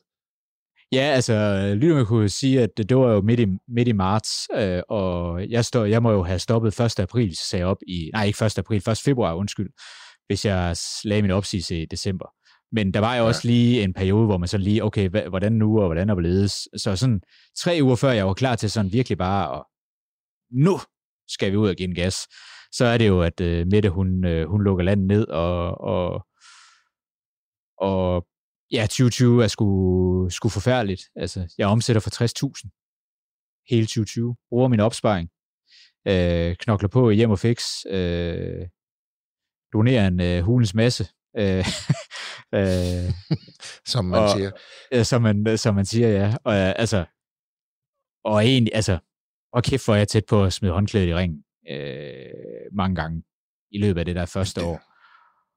Ja, 0.92 1.02
altså, 1.02 1.34
lytterne 1.76 2.06
kunne 2.06 2.30
sige, 2.30 2.62
at 2.62 2.70
det 2.78 2.98
var 2.98 3.14
jo 3.14 3.22
midt 3.22 3.40
i, 3.40 3.46
midt 3.68 3.88
i 3.88 3.92
marts, 3.92 4.30
øh, 4.56 4.82
og 4.90 5.50
jeg, 5.50 5.66
stod, 5.66 5.88
jeg 5.88 6.04
må 6.04 6.12
jo 6.12 6.24
have 6.24 6.40
stoppet 6.40 6.80
1. 6.80 7.00
april, 7.00 7.38
så 7.38 7.44
sagde 7.48 7.62
jeg 7.62 7.68
op 7.68 7.78
i, 7.88 8.10
nej 8.14 8.26
ikke 8.26 8.46
1. 8.46 8.58
april, 8.58 8.90
1. 8.90 8.98
februar, 8.98 9.34
undskyld, 9.34 9.70
hvis 10.28 10.46
jeg 10.46 10.76
lagde 11.04 11.22
min 11.22 11.32
opsigelse 11.32 11.82
i 11.82 11.86
december. 11.86 12.26
Men 12.76 12.94
der 12.94 13.00
var 13.00 13.16
jo 13.16 13.22
ja. 13.24 13.28
også 13.28 13.48
lige 13.48 13.84
en 13.84 13.94
periode, 13.94 14.26
hvor 14.26 14.38
man 14.38 14.48
så 14.48 14.58
lige, 14.58 14.84
okay, 14.84 15.10
hvordan 15.30 15.52
nu, 15.52 15.80
og 15.80 15.86
hvordan 15.86 16.10
er 16.10 16.20
ledes? 16.20 16.68
Så 16.78 16.96
sådan 16.96 17.22
tre 17.58 17.80
uger 17.82 17.96
før 17.96 18.12
jeg 18.12 18.28
var 18.28 18.34
klar 18.34 18.56
til 18.56 18.72
sådan 18.72 18.94
virkelig 18.94 19.18
bare 19.18 19.58
at, 19.58 19.64
nu 20.52 20.80
skal 21.28 21.52
vi 21.52 21.58
ud 21.58 21.70
og 21.70 21.76
give 21.76 21.90
en 21.90 21.96
gas, 21.96 22.16
så 22.72 22.86
er 22.86 22.98
det 22.98 23.08
jo, 23.08 23.22
at 23.22 23.42
uh, 23.42 23.68
Mette, 23.68 23.90
hun, 23.90 24.26
uh, 24.26 24.44
hun 24.44 24.64
lukker 24.64 24.84
landet 24.84 25.08
ned, 25.08 25.28
og, 25.28 25.82
og, 25.82 26.28
og 27.78 28.28
ja, 28.72 28.82
2020 28.82 29.44
er 29.44 29.48
sgu, 29.48 30.30
sgu 30.30 30.50
forfærdeligt. 30.50 31.02
Altså, 31.16 31.54
jeg 31.58 31.68
omsætter 31.68 32.00
for 32.00 32.10
60.000 32.10 33.66
hele 33.70 33.86
2020, 33.86 34.36
bruger 34.50 34.68
min 34.68 34.80
opsparing, 34.80 35.30
øh, 36.08 36.56
knokler 36.56 36.90
på 36.90 37.10
hjem 37.10 37.32
og 37.32 37.40
fix, 37.40 37.86
øh, 37.90 38.68
donerer 39.74 40.08
en 40.08 40.22
øh, 40.22 40.42
hulens 40.42 40.74
masse, 40.74 41.08
øh, 41.38 41.66
øh, 42.58 43.12
som 43.86 44.06
man 44.06 44.20
og, 44.20 44.30
siger. 44.30 44.52
Ja, 44.92 45.04
som 45.04 45.22
man, 45.22 45.58
som 45.58 45.76
man 45.76 45.86
siger, 45.86 46.10
ja. 46.10 46.36
Og, 46.44 46.54
øh, 46.54 46.74
altså, 46.76 47.06
og 48.26 48.46
egentlig, 48.46 48.76
altså, 48.76 48.98
og 49.54 49.64
kæft, 49.64 49.86
hvor 49.86 49.94
er 49.94 49.98
jeg 49.98 50.08
tæt 50.08 50.26
på 50.26 50.44
at 50.44 50.54
smide 50.54 50.74
håndklædet 50.74 51.08
i 51.08 51.14
ringen 51.14 51.44
øh, 51.70 52.76
mange 52.78 52.96
gange 52.96 53.24
i 53.72 53.78
løbet 53.78 54.00
af 54.00 54.06
det 54.06 54.16
der 54.16 54.26
første 54.26 54.62
det, 54.62 54.68
år. 54.68 54.82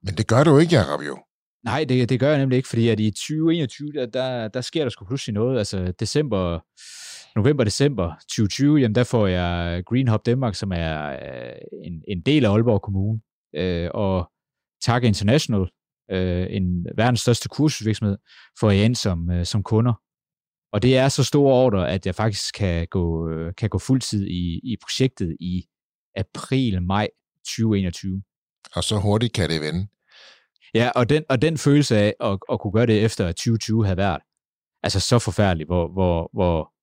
Men 0.05 0.15
det 0.15 0.27
gør 0.27 0.43
du 0.43 0.57
ikke, 0.57 0.75
Jacob, 0.75 1.01
jo. 1.01 1.17
Nej, 1.63 1.83
det, 1.83 2.09
det 2.09 2.19
gør 2.19 2.29
jeg 2.29 2.39
nemlig 2.39 2.57
ikke, 2.57 2.69
fordi 2.69 2.89
at 2.89 2.99
i 2.99 3.11
2021, 3.11 3.91
der, 3.91 4.05
der, 4.05 4.47
der 4.47 4.61
sker 4.61 4.83
der 4.83 4.89
sgu 4.89 5.05
pludselig 5.05 5.33
noget. 5.33 5.57
Altså 5.57 5.93
december, 5.99 6.59
november-december 7.35 8.13
2020, 8.19 8.77
jamen 8.77 8.95
der 8.95 9.03
får 9.03 9.27
jeg 9.27 9.83
Green 9.85 10.07
Hub 10.07 10.25
Danmark, 10.25 10.55
som 10.55 10.71
er 10.71 11.09
øh, 11.09 11.55
en, 11.83 12.03
en 12.07 12.21
del 12.21 12.45
af 12.45 12.51
Aalborg 12.51 12.81
Kommune, 12.81 13.19
øh, 13.55 13.89
og 13.93 14.31
Tak 14.81 15.03
International, 15.03 15.69
øh, 16.11 16.47
en 16.49 16.85
verdens 16.97 17.21
største 17.21 17.49
kursusvirksomhed, 17.49 18.17
får 18.59 18.71
jeg 18.71 18.85
ind 18.85 18.95
som, 18.95 19.31
øh, 19.31 19.45
som 19.45 19.63
kunder. 19.63 19.93
Og 20.73 20.81
det 20.81 20.97
er 20.97 21.09
så 21.09 21.23
store 21.23 21.53
ordre, 21.53 21.89
at 21.89 22.05
jeg 22.05 22.15
faktisk 22.15 22.55
kan 22.55 22.87
gå, 22.87 23.29
øh, 23.29 23.53
kan 23.57 23.69
gå 23.69 23.79
fuldtid 23.79 24.27
i, 24.27 24.59
i 24.63 24.77
projektet 24.81 25.37
i 25.39 25.65
april-maj 26.15 27.07
2021. 27.45 28.21
Og 28.75 28.83
så 28.83 28.99
hurtigt 28.99 29.33
kan 29.33 29.49
det 29.49 29.61
vende. 29.61 29.87
Ja, 30.73 30.91
og 30.95 31.09
den, 31.09 31.23
og 31.29 31.41
den 31.41 31.57
følelse 31.57 31.97
af 31.97 32.13
at, 32.19 32.39
at 32.51 32.59
kunne 32.59 32.73
gøre 32.73 32.85
det 32.85 33.03
efter 33.03 33.27
2020 33.27 33.85
havde 33.85 33.97
været 33.97 34.21
altså 34.83 34.99
så 34.99 35.19
forfærdeligt, 35.19 35.67
hvor, 35.67 35.87
hvor, 35.87 36.29
hvor 36.33 36.73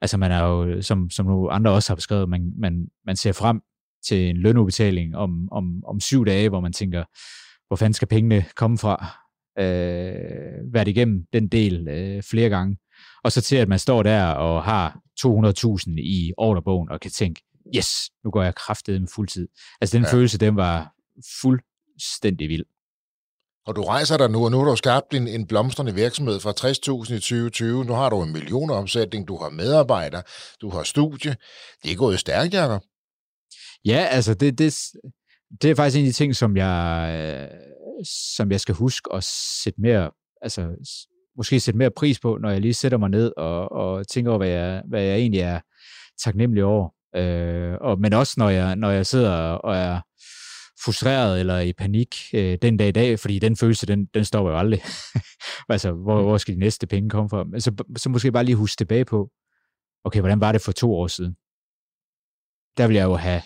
altså 0.00 0.16
man 0.16 0.32
er 0.32 0.42
jo, 0.42 0.82
som, 0.82 1.10
som 1.10 1.26
nogle 1.26 1.52
andre 1.52 1.70
også 1.70 1.90
har 1.90 1.94
beskrevet, 1.94 2.28
man, 2.28 2.52
man, 2.56 2.86
man 3.06 3.16
ser 3.16 3.32
frem 3.32 3.62
til 4.06 4.30
en 4.30 4.36
lønudbetaling 4.36 5.16
om, 5.16 5.48
om, 5.52 5.82
om 5.86 6.00
syv 6.00 6.26
dage, 6.26 6.48
hvor 6.48 6.60
man 6.60 6.72
tænker, 6.72 7.04
hvor 7.68 7.76
fanden 7.76 7.94
skal 7.94 8.08
pengene 8.08 8.44
komme 8.56 8.78
fra? 8.78 9.06
Øh, 9.58 10.72
været 10.72 10.88
igennem 10.88 11.24
den 11.32 11.48
del 11.48 11.88
øh, 11.88 12.22
flere 12.22 12.48
gange. 12.48 12.76
Og 13.24 13.32
så 13.32 13.40
til, 13.40 13.56
at 13.56 13.68
man 13.68 13.78
står 13.78 14.02
der 14.02 14.26
og 14.26 14.64
har 14.64 14.98
200.000 15.20 15.94
i 15.98 16.32
ordrebogen 16.36 16.90
og 16.90 17.00
kan 17.00 17.10
tænke, 17.10 17.42
yes, 17.76 18.10
nu 18.24 18.30
går 18.30 18.42
jeg 18.42 18.54
kraftedet 18.54 19.00
med 19.00 19.08
fuldtid. 19.14 19.48
Altså 19.80 19.96
den 19.96 20.04
ja. 20.04 20.12
følelse, 20.12 20.38
den 20.38 20.56
var 20.56 20.92
fuldstændig 21.42 22.48
vild. 22.48 22.64
Og 23.66 23.76
du 23.76 23.82
rejser 23.82 24.16
dig 24.16 24.30
nu, 24.30 24.44
og 24.44 24.50
nu 24.50 24.58
har 24.58 24.64
du 24.64 24.76
skabt 24.76 25.14
en, 25.14 25.28
en 25.28 25.46
blomstrende 25.46 25.94
virksomhed 25.94 26.40
fra 26.40 26.50
60.000 26.50 27.14
i 27.14 27.18
2020. 27.18 27.84
Nu 27.84 27.92
har 27.92 28.10
du 28.10 28.22
en 28.22 28.32
millioner 28.32 29.24
du 29.28 29.36
har 29.42 29.50
medarbejdere, 29.50 30.22
du 30.60 30.70
har 30.70 30.82
studie. 30.82 31.36
Det 31.82 31.92
er 31.92 31.96
gået 31.96 32.20
stærkt, 32.20 32.54
Jacob. 32.54 32.82
Ja, 33.84 34.06
altså 34.10 34.34
det, 34.34 34.58
det, 34.58 34.74
det 35.62 35.70
er 35.70 35.74
faktisk 35.74 35.98
en 35.98 36.04
af 36.04 36.08
de 36.08 36.12
ting, 36.12 36.36
som 36.36 36.56
jeg, 36.56 37.50
øh, 37.52 37.58
som 38.36 38.50
jeg 38.50 38.60
skal 38.60 38.74
huske 38.74 39.12
at 39.12 39.24
sætte 39.62 39.80
mere, 39.80 40.10
altså 40.42 40.74
måske 41.36 41.60
sætte 41.60 41.78
mere 41.78 41.90
pris 41.90 42.20
på, 42.20 42.38
når 42.42 42.50
jeg 42.50 42.60
lige 42.60 42.74
sætter 42.74 42.98
mig 42.98 43.10
ned 43.10 43.32
og, 43.36 43.72
og 43.72 44.08
tænker 44.08 44.30
over, 44.30 44.38
hvad 44.38 44.48
jeg, 44.48 44.82
hvad 44.88 45.02
jeg 45.02 45.16
egentlig 45.16 45.40
er 45.40 45.60
taknemmelig 46.24 46.64
over. 46.64 46.88
Øh, 47.16 47.74
og, 47.80 48.00
men 48.00 48.12
også 48.12 48.34
når 48.36 48.48
jeg, 48.48 48.76
når 48.76 48.90
jeg 48.90 49.06
sidder 49.06 49.32
og 49.40 49.76
er 49.76 50.00
frustreret 50.84 51.40
eller 51.40 51.58
i 51.60 51.72
panik 51.72 52.16
øh, 52.34 52.58
den 52.62 52.76
dag 52.76 52.88
i 52.88 52.92
dag, 52.92 53.18
fordi 53.18 53.38
den 53.38 53.56
følelse, 53.56 53.86
den, 53.86 54.06
den 54.14 54.24
stopper 54.24 54.52
jo 54.52 54.58
aldrig. 54.58 54.82
altså, 55.68 55.92
hvor, 55.92 56.22
hvor 56.22 56.38
skal 56.38 56.54
de 56.54 56.60
næste 56.60 56.86
penge 56.86 57.10
komme 57.10 57.28
fra? 57.28 57.60
Så, 57.60 57.84
så 57.96 58.08
måske 58.08 58.32
bare 58.32 58.44
lige 58.44 58.56
huske 58.56 58.76
tilbage 58.76 59.04
på, 59.04 59.30
okay, 60.04 60.20
hvordan 60.20 60.40
var 60.40 60.52
det 60.52 60.60
for 60.60 60.72
to 60.72 60.94
år 60.94 61.06
siden? 61.06 61.34
Der 62.76 62.86
vil 62.86 62.96
jeg 62.96 63.04
jo 63.04 63.14
have 63.14 63.42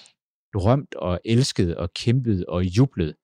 drømt 0.58 0.94
og 0.94 1.20
elsket 1.24 1.76
og 1.76 1.92
kæmpet 1.94 2.44
og 2.46 2.64
jublet 2.64 3.14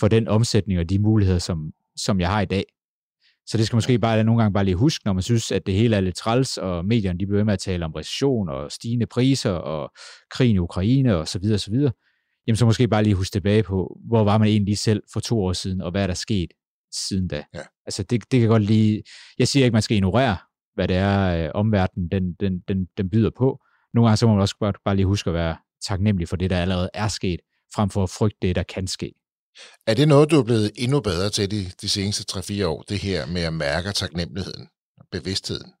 for 0.00 0.08
den 0.08 0.28
omsætning 0.28 0.80
og 0.80 0.90
de 0.90 0.98
muligheder, 0.98 1.38
som, 1.38 1.72
som 1.96 2.20
jeg 2.20 2.28
har 2.28 2.40
i 2.40 2.46
dag. 2.46 2.64
Så 3.46 3.58
det 3.58 3.66
skal 3.66 3.76
måske 3.76 3.98
bare 3.98 4.24
nogle 4.24 4.42
gange 4.42 4.52
bare 4.52 4.64
lige 4.64 4.74
huske, 4.74 5.02
når 5.04 5.12
man 5.12 5.22
synes, 5.22 5.52
at 5.52 5.66
det 5.66 5.74
hele 5.74 5.96
er 5.96 6.00
lidt 6.00 6.16
træls, 6.16 6.56
og 6.56 6.84
medierne 6.84 7.18
de 7.18 7.26
bliver 7.26 7.44
med 7.44 7.52
at 7.52 7.58
tale 7.58 7.84
om 7.84 7.92
recession 7.92 8.48
og 8.48 8.72
stigende 8.72 9.06
priser 9.06 9.50
og 9.50 9.92
krigen 10.30 10.56
i 10.56 10.58
Ukraine 10.58 11.16
og 11.16 11.28
så 11.28 11.38
videre, 11.38 11.56
og 11.56 11.60
så 11.60 11.70
videre. 11.70 11.92
jamen 12.46 12.56
så 12.56 12.64
måske 12.66 12.88
bare 12.88 13.02
lige 13.02 13.14
huske 13.14 13.32
tilbage 13.32 13.62
på, 13.62 13.98
hvor 14.08 14.24
var 14.24 14.38
man 14.38 14.48
egentlig 14.48 14.78
selv 14.78 15.02
for 15.12 15.20
to 15.20 15.42
år 15.44 15.52
siden, 15.52 15.80
og 15.80 15.90
hvad 15.90 16.02
er 16.02 16.06
der 16.06 16.14
sket 16.14 16.52
siden 16.92 17.28
da. 17.28 17.44
Ja. 17.54 17.60
Altså 17.86 18.02
det, 18.02 18.32
det 18.32 18.40
kan 18.40 18.48
godt 18.48 18.62
lige, 18.62 19.02
jeg 19.38 19.48
siger 19.48 19.64
ikke, 19.64 19.72
man 19.72 19.82
skal 19.82 19.96
ignorere, 19.96 20.36
hvad 20.74 20.88
det 20.88 20.96
er, 20.96 21.44
øh, 21.44 21.50
omverdenen 21.54 22.08
den, 22.08 22.32
den, 22.40 22.60
den, 22.68 22.86
den 22.96 23.10
byder 23.10 23.30
på. 23.38 23.60
Nogle 23.94 24.08
gange 24.08 24.16
så 24.16 24.26
må 24.26 24.32
man 24.32 24.40
også 24.40 24.56
bare, 24.60 24.72
bare 24.84 24.96
lige 24.96 25.06
huske 25.06 25.30
at 25.30 25.34
være 25.34 25.56
taknemmelig 25.86 26.28
for 26.28 26.36
det, 26.36 26.50
der 26.50 26.62
allerede 26.62 26.90
er 26.94 27.08
sket, 27.08 27.40
frem 27.74 27.90
for 27.90 28.02
at 28.02 28.10
frygte 28.10 28.38
det, 28.42 28.56
der 28.56 28.62
kan 28.62 28.86
ske. 28.86 29.12
Er 29.86 29.94
det 29.94 30.08
noget, 30.08 30.30
du 30.30 30.38
er 30.38 30.44
blevet 30.44 30.70
endnu 30.76 31.00
bedre 31.00 31.30
til 31.30 31.50
de, 31.50 31.70
de 31.80 31.88
seneste 31.88 32.38
3-4 32.38 32.66
år, 32.66 32.82
det 32.82 32.98
her 32.98 33.26
med 33.26 33.42
at 33.42 33.52
mærke 33.52 33.92
taknemmeligheden, 33.92 34.68
bevidstheden? 35.12 35.72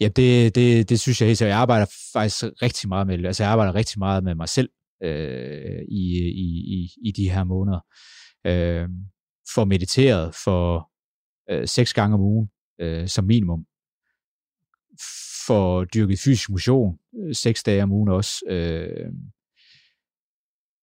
Ja, 0.00 0.08
det, 0.08 0.54
det, 0.54 0.88
det 0.88 1.00
synes 1.00 1.20
jeg 1.20 1.28
helt 1.28 1.40
Jeg 1.40 1.56
arbejder 1.56 1.86
faktisk 2.12 2.44
rigtig 2.62 2.88
meget 2.88 3.06
med 3.06 3.24
Altså, 3.24 3.42
jeg 3.42 3.52
arbejder 3.52 3.74
rigtig 3.74 3.98
meget 3.98 4.24
med 4.24 4.34
mig 4.34 4.48
selv 4.48 4.68
øh, 5.02 5.82
i, 5.88 6.18
i, 6.18 6.48
i, 6.76 6.90
i 7.08 7.12
de 7.12 7.30
her 7.30 7.44
måneder. 7.44 7.80
Øh, 8.46 8.88
for 9.54 9.64
mediteret 9.64 10.34
for 10.44 10.90
øh, 11.50 11.68
seks 11.68 11.94
gange 11.94 12.14
om 12.14 12.20
ugen 12.20 12.48
øh, 12.80 13.08
som 13.08 13.24
minimum. 13.24 13.64
For 15.46 15.84
dyrket 15.84 16.18
fysisk 16.18 16.50
motion 16.50 16.98
seks 17.32 17.62
dage 17.62 17.82
om 17.82 17.92
ugen 17.92 18.08
også. 18.08 18.44
Øh, 18.46 19.12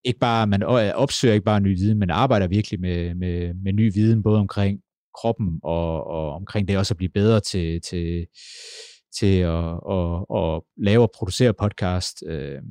ikke 0.04 0.20
bare, 0.20 0.48
man 0.48 0.64
opsøger 0.94 1.34
ikke 1.34 1.46
bare 1.46 1.60
ny 1.60 1.78
viden, 1.78 2.00
men 2.00 2.10
arbejder 2.10 2.48
virkelig 2.48 2.80
med, 2.80 3.16
med, 3.16 3.54
med 3.54 3.74
ny 3.74 3.94
viden, 3.94 4.24
både 4.24 4.40
omkring 4.40 4.82
kroppen 5.16 5.60
og, 5.64 6.08
og 6.08 6.34
omkring 6.34 6.68
det 6.68 6.78
også 6.78 6.94
at 6.94 6.98
blive 6.98 7.10
bedre 7.10 7.40
til, 7.40 7.82
til, 7.82 8.28
til 9.20 9.40
at, 9.40 9.80
at, 9.90 10.26
at 10.36 10.62
lave 10.78 11.02
og 11.02 11.12
producere 11.16 11.54
podcast. 11.54 12.24
Øh, 12.28 12.62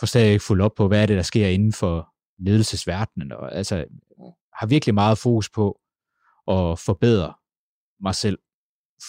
får 0.00 0.06
stadig 0.06 0.32
ikke 0.32 0.44
fuldt 0.44 0.62
op 0.62 0.74
på, 0.76 0.88
hvad 0.88 1.02
er 1.02 1.06
det, 1.06 1.16
der 1.16 1.22
sker 1.22 1.48
inden 1.48 1.72
for 1.72 2.08
ledelsesverdenen. 2.38 3.32
Og, 3.32 3.54
altså, 3.54 3.84
har 4.58 4.66
virkelig 4.66 4.94
meget 4.94 5.18
fokus 5.18 5.50
på 5.50 5.80
at 6.48 6.78
forbedre 6.78 7.34
mig 8.00 8.14
selv, 8.14 8.38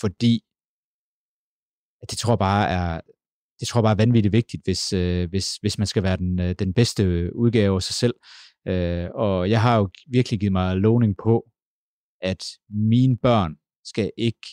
fordi 0.02 0.44
det 2.10 2.18
tror 2.18 2.32
jeg 2.32 2.40
bare 2.40 2.70
er, 2.70 3.02
det 3.60 3.68
tror 3.68 3.80
jeg 3.80 3.84
bare 3.84 3.92
er 3.92 4.06
vanvittigt 4.06 4.34
vigtigt, 4.34 4.64
hvis, 4.64 4.94
øh, 4.94 5.30
hvis, 5.30 5.56
hvis 5.56 5.78
man 5.78 5.88
skal 5.88 6.04
være 6.04 6.18
den, 6.18 6.40
øh, 6.40 6.56
den 6.60 6.74
bedste 6.74 7.04
øh, 7.04 7.32
udgave 7.36 7.76
af 7.76 7.84
sig 7.84 7.96
selv. 7.96 8.14
Øh, 8.68 9.08
og 9.16 9.50
jeg 9.50 9.62
har 9.62 9.78
jo 9.78 9.90
virkelig 10.12 10.40
givet 10.40 10.52
mig 10.52 10.78
lovning 10.78 11.16
på, 11.24 11.44
at 12.22 12.46
mine 12.70 13.18
børn 13.18 13.56
skal 13.86 14.12
ikke, 14.18 14.48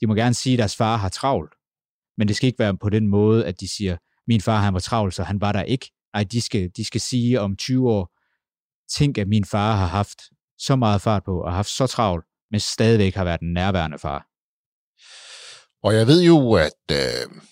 de 0.00 0.06
må 0.06 0.14
gerne 0.14 0.34
sige, 0.34 0.52
at 0.52 0.58
deres 0.58 0.76
far 0.76 0.96
har 0.96 1.08
travlt, 1.08 1.54
men 2.18 2.28
det 2.28 2.36
skal 2.36 2.46
ikke 2.46 2.58
være 2.58 2.78
på 2.78 2.90
den 2.90 3.08
måde, 3.08 3.46
at 3.46 3.60
de 3.60 3.68
siger, 3.68 3.96
min 4.26 4.40
far 4.40 4.60
han 4.60 4.74
var 4.74 4.80
travl, 4.80 5.12
så 5.12 5.22
han 5.22 5.40
var 5.40 5.52
der 5.52 5.62
ikke. 5.62 5.90
Nej, 6.14 6.24
de 6.24 6.40
skal, 6.40 6.70
de 6.76 6.84
skal 6.84 7.00
sige 7.00 7.40
om 7.40 7.56
20 7.56 7.90
år, 7.90 8.12
tænk 8.98 9.18
at 9.18 9.28
min 9.28 9.44
far 9.44 9.76
har 9.76 9.86
haft 9.86 10.18
så 10.58 10.76
meget 10.76 11.00
fart 11.00 11.24
på, 11.24 11.40
og 11.42 11.52
haft 11.52 11.68
så 11.68 11.86
travlt, 11.86 12.24
men 12.50 12.60
stadigvæk 12.60 13.14
har 13.14 13.24
været 13.24 13.40
en 13.40 13.52
nærværende 13.52 13.98
far. 13.98 14.26
Og 15.82 15.94
jeg 15.94 16.06
ved 16.06 16.22
jo, 16.22 16.52
at 16.52 16.82
øh, 16.90 17.42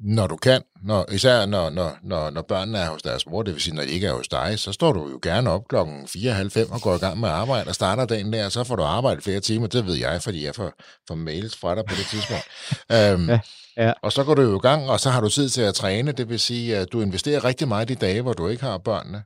når 0.00 0.26
du 0.26 0.36
kan, 0.36 0.62
når, 0.82 1.12
især 1.12 1.46
når, 1.46 1.70
når, 1.70 1.98
når, 2.02 2.30
når 2.30 2.42
børnene 2.42 2.78
er 2.78 2.90
hos 2.90 3.02
deres 3.02 3.26
mor, 3.26 3.42
det 3.42 3.54
vil 3.54 3.62
sige, 3.62 3.74
når 3.74 3.82
de 3.82 3.88
ikke 3.88 4.06
er 4.06 4.12
hos 4.12 4.28
dig, 4.28 4.58
så 4.58 4.72
står 4.72 4.92
du 4.92 5.08
jo 5.10 5.18
gerne 5.22 5.50
op 5.50 5.68
klokken 5.68 6.02
4.30 6.02 6.72
og 6.72 6.80
går 6.80 6.94
i 6.94 6.98
gang 6.98 7.20
med 7.20 7.28
arbejde 7.28 7.68
og 7.68 7.74
starter 7.74 8.04
dagen 8.04 8.32
der, 8.32 8.44
og 8.44 8.52
så 8.52 8.64
får 8.64 8.76
du 8.76 8.82
arbejde 8.82 9.20
flere 9.20 9.40
timer, 9.40 9.66
det 9.66 9.86
ved 9.86 9.94
jeg, 9.94 10.22
fordi 10.22 10.44
jeg 10.44 10.54
får, 10.54 10.72
får 11.08 11.14
mails 11.14 11.56
fra 11.56 11.74
dig 11.74 11.84
på 11.88 11.94
det 11.94 12.06
tidspunkt. 12.06 12.44
øhm, 13.12 13.28
ja, 13.28 13.40
ja. 13.76 13.92
Og 14.02 14.12
så 14.12 14.24
går 14.24 14.34
du 14.34 14.42
jo 14.42 14.56
i 14.56 14.60
gang, 14.60 14.90
og 14.90 15.00
så 15.00 15.10
har 15.10 15.20
du 15.20 15.28
tid 15.28 15.48
til 15.48 15.62
at 15.62 15.74
træne, 15.74 16.12
det 16.12 16.28
vil 16.28 16.40
sige, 16.40 16.76
at 16.76 16.92
du 16.92 17.00
investerer 17.00 17.44
rigtig 17.44 17.68
meget 17.68 17.90
i 17.90 17.94
de 17.94 18.00
dage, 18.06 18.22
hvor 18.22 18.32
du 18.32 18.48
ikke 18.48 18.62
har 18.62 18.78
børnene 18.78 19.22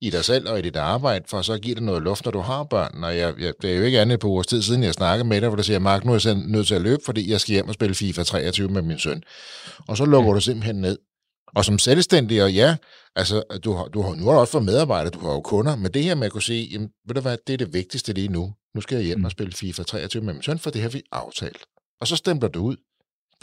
i 0.00 0.10
dig 0.10 0.24
selv 0.24 0.48
og 0.48 0.58
i 0.58 0.62
dit 0.62 0.76
arbejde, 0.76 1.24
for 1.28 1.42
så 1.42 1.58
giver 1.58 1.74
det 1.74 1.84
noget 1.84 2.02
luft, 2.02 2.24
når 2.24 2.32
du 2.32 2.40
har 2.40 2.64
børn. 2.64 3.04
Og 3.04 3.16
jeg, 3.16 3.34
jeg, 3.40 3.52
det 3.62 3.72
er 3.72 3.76
jo 3.76 3.82
ikke 3.82 4.00
andet 4.00 4.20
på 4.20 4.28
vores 4.28 4.46
tid 4.46 4.62
siden, 4.62 4.82
jeg 4.82 4.94
snakkede 4.94 5.28
med 5.28 5.40
dig, 5.40 5.48
hvor 5.48 5.56
du 5.56 5.62
siger, 5.62 5.78
Mark, 5.78 6.04
nu 6.04 6.12
er 6.12 6.20
jeg 6.24 6.34
nødt 6.34 6.66
til 6.66 6.74
at 6.74 6.82
løbe, 6.82 7.02
fordi 7.04 7.30
jeg 7.30 7.40
skal 7.40 7.52
hjem 7.52 7.68
og 7.68 7.74
spille 7.74 7.94
FIFA 7.94 8.22
23 8.22 8.68
med 8.68 8.82
min 8.82 8.98
søn. 8.98 9.22
Og 9.88 9.96
så 9.96 10.04
lukker 10.04 10.32
du 10.32 10.40
simpelthen 10.40 10.76
ned. 10.76 10.98
Og 11.56 11.64
som 11.64 11.78
selvstændig, 11.78 12.42
og 12.42 12.52
ja, 12.52 12.76
altså, 13.16 13.42
du 13.64 13.72
har, 13.72 13.84
du 13.84 14.02
har, 14.02 14.14
nu 14.14 14.24
har 14.24 14.32
du 14.32 14.38
også 14.38 14.52
fået 14.52 14.64
medarbejdere, 14.64 15.10
du 15.10 15.18
har 15.18 15.32
jo 15.32 15.40
kunder, 15.40 15.76
men 15.76 15.94
det 15.94 16.02
her 16.02 16.14
med 16.14 16.26
at 16.26 16.32
kunne 16.32 16.42
sige, 16.42 16.64
jamen, 16.64 16.88
ved 17.06 17.14
du 17.14 17.20
hvad, 17.20 17.36
det 17.46 17.52
er 17.52 17.56
det 17.56 17.74
vigtigste 17.74 18.12
lige 18.12 18.28
nu. 18.28 18.54
Nu 18.74 18.80
skal 18.80 18.96
jeg 18.96 19.04
hjem 19.04 19.18
mm. 19.18 19.24
og 19.24 19.30
spille 19.30 19.52
FIFA 19.52 19.82
23 19.82 20.22
med 20.22 20.32
min 20.32 20.42
søn, 20.42 20.58
for 20.58 20.70
det 20.70 20.82
har 20.82 20.88
vi 20.88 21.02
aftalt. 21.12 21.64
Og 22.00 22.06
så 22.06 22.16
stempler 22.16 22.48
du 22.48 22.60
ud. 22.60 22.76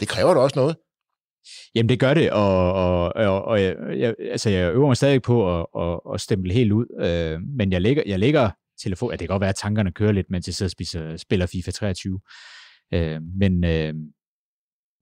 Det 0.00 0.08
kræver 0.08 0.34
da 0.34 0.40
også 0.40 0.58
noget. 0.58 0.76
Jamen 1.74 1.88
det 1.88 2.00
gør 2.00 2.14
det, 2.14 2.30
og, 2.30 2.72
og, 2.72 3.16
og, 3.16 3.44
og 3.44 3.62
jeg, 3.62 3.76
jeg, 3.96 4.14
altså 4.30 4.50
jeg 4.50 4.72
øver 4.72 4.86
mig 4.86 4.96
stadig 4.96 5.22
på 5.22 5.60
at, 5.60 5.66
at, 5.78 6.00
at 6.14 6.20
stemple 6.20 6.52
helt 6.52 6.72
ud, 6.72 6.86
øh, 7.00 7.40
men 7.58 7.72
jeg 7.72 7.80
lægger, 7.80 8.02
jeg 8.06 8.18
lægger 8.18 8.50
telefon, 8.82 9.10
ja, 9.10 9.12
det 9.12 9.20
kan 9.20 9.28
godt 9.28 9.40
være, 9.40 9.50
at 9.50 9.56
tankerne 9.56 9.92
kører 9.92 10.12
lidt, 10.12 10.30
mens 10.30 10.46
jeg 10.46 10.54
sidder 10.54 10.68
og 10.68 10.70
spiser, 10.70 11.16
spiller 11.16 11.46
FIFA 11.46 11.70
23, 11.70 12.20
øh, 12.94 13.22
men, 13.22 13.64
øh, 13.64 13.94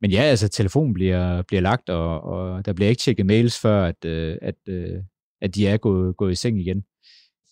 men 0.01 0.11
ja, 0.11 0.23
altså 0.23 0.49
telefonen 0.49 0.95
bliver, 0.95 1.43
bliver 1.43 1.61
lagt, 1.61 1.89
og, 1.89 2.21
og 2.21 2.67
der 2.67 2.73
bliver 2.73 2.89
ikke 2.89 3.01
tjekket 3.01 3.27
mails 3.27 3.61
før, 3.61 3.85
at, 3.85 4.05
øh, 4.05 4.37
at, 4.43 4.55
øh, 4.69 4.99
at 5.43 5.55
de 5.55 5.67
er 5.67 5.77
gået, 5.77 6.17
gået 6.17 6.33
i 6.33 6.35
seng 6.35 6.61
igen. 6.61 6.83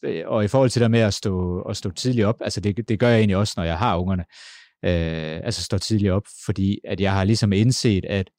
Øh, 0.04 0.22
og 0.26 0.44
i 0.44 0.48
forhold 0.48 0.70
til 0.70 0.82
det 0.82 0.90
med 0.90 1.00
at 1.00 1.14
stå, 1.14 1.60
at 1.60 1.76
stå 1.76 1.90
tidligt 1.90 2.26
op, 2.26 2.36
altså 2.40 2.60
det, 2.60 2.88
det 2.88 2.98
gør 2.98 3.08
jeg 3.08 3.18
egentlig 3.18 3.36
også, 3.36 3.54
når 3.56 3.64
jeg 3.64 3.78
har 3.78 3.96
ungerne, 3.96 4.24
øh, 4.84 5.40
altså 5.44 5.62
stå 5.62 5.78
tidligt 5.78 6.12
op, 6.12 6.26
fordi 6.44 6.78
at 6.84 7.00
jeg 7.00 7.12
har 7.12 7.24
ligesom 7.24 7.52
indset, 7.52 8.04
at 8.04 8.30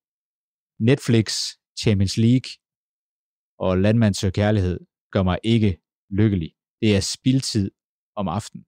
Netflix, 0.82 1.38
Champions 1.82 2.18
League 2.18 2.50
og 3.60 3.78
Landmand 3.78 4.14
søger 4.14 4.32
kærlighed 4.32 4.80
gør 5.12 5.24
mig 5.24 5.40
ikke 5.44 5.78
lykkelig. 6.10 6.52
Det 6.82 6.96
er 6.96 7.00
spildtid 7.00 7.72
om 8.16 8.28
aftenen. 8.28 8.66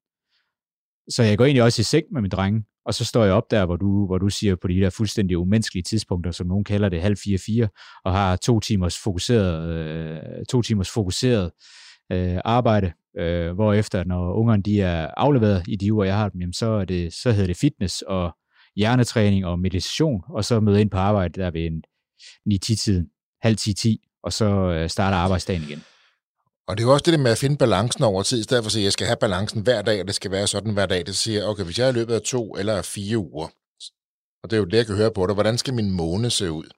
Så 1.10 1.24
jeg 1.24 1.38
går 1.38 1.46
egentlig 1.46 1.64
også 1.64 1.82
i 1.82 1.84
seng 1.84 2.06
med 2.12 2.22
min 2.22 2.32
drenge, 2.32 2.64
og 2.86 2.94
så 2.94 3.06
står 3.06 3.24
jeg 3.24 3.34
op 3.34 3.52
der, 3.52 3.66
hvor 3.66 3.76
du, 3.76 4.06
hvor 4.06 4.18
du 4.18 4.30
siger 4.30 4.56
på 4.56 4.68
de 4.68 4.80
der 4.80 4.90
fuldstændig 4.90 5.38
umenneskelige 5.38 5.84
tidspunkter, 5.84 6.32
som 6.32 6.48
nogen 6.48 6.64
kalder 6.64 6.90
det 6.90 7.02
halv 7.02 7.18
fire 7.24 7.38
fire, 7.38 7.68
og 8.06 8.12
har 8.12 8.36
to 8.36 8.60
timers 8.60 8.98
fokuseret, 8.98 9.70
øh, 9.70 10.46
to 10.46 10.62
timers 10.62 10.90
fokuseret 10.90 11.52
øh, 12.12 12.38
arbejde, 12.46 12.94
øh, 13.18 13.52
hvorefter 13.52 14.04
når 14.04 14.34
ungerne 14.34 14.64
de 14.64 14.82
er 14.82 15.08
afleveret 15.18 15.64
i 15.68 15.76
de 15.76 15.94
uger, 15.94 16.06
jeg 16.06 16.18
har 16.18 16.30
dem, 16.30 16.42
jamen, 16.42 16.54
så, 16.54 16.66
er 16.66 16.86
det, 16.86 17.14
så 17.14 17.32
hedder 17.32 17.48
det 17.48 17.58
fitness 17.58 18.02
og 18.02 18.38
hjernetræning 18.76 19.46
og 19.46 19.60
meditation, 19.60 20.22
og 20.30 20.46
så 20.46 20.60
møde 20.60 20.82
ind 20.82 20.90
på 20.90 20.98
arbejde 20.98 21.42
der 21.42 21.52
ved 21.52 21.66
en 21.66 21.84
9-10-tiden, 22.50 23.08
halv 23.42 23.58
10-10, 23.60 24.20
og 24.24 24.34
så 24.34 24.46
øh, 24.46 24.90
starter 24.90 25.18
arbejdsdagen 25.18 25.64
igen. 25.64 25.84
Og 26.68 26.78
det 26.78 26.84
er 26.84 26.88
jo 26.88 26.94
også 26.94 27.12
det 27.12 27.20
med 27.20 27.32
at 27.32 27.38
finde 27.38 27.58
balancen 27.58 28.04
over 28.04 28.24
tid, 28.24 28.40
i 28.40 28.44
stedet 28.44 28.64
for 28.64 28.68
at 28.68 28.72
sige, 28.72 28.82
at 28.82 28.86
jeg 28.86 28.94
skal 28.94 29.08
have 29.08 29.18
balancen 29.18 29.62
hver 29.62 29.82
dag, 29.82 30.02
og 30.02 30.08
det 30.08 30.16
skal 30.16 30.32
være 30.32 30.48
sådan 30.48 30.74
hver 30.74 30.86
dag. 30.86 31.06
Det 31.06 31.16
siger, 31.16 31.46
okay, 31.46 31.64
hvis 31.64 31.80
jeg 31.80 31.86
er 31.86 31.90
i 31.90 31.94
løbet 31.94 32.14
af 32.14 32.22
to 32.22 32.56
eller 32.56 32.82
fire 32.82 33.18
uger, 33.18 33.48
og 34.44 34.50
det 34.50 34.54
er 34.54 34.58
jo 34.58 34.66
det, 34.66 34.78
jeg 34.78 34.86
kan 34.86 34.96
høre 34.96 35.12
på 35.12 35.28
dig, 35.28 35.34
hvordan 35.34 35.58
skal 35.58 35.74
min 35.74 35.92
måne 35.92 36.30
se 36.30 36.52
ud? 36.52 36.70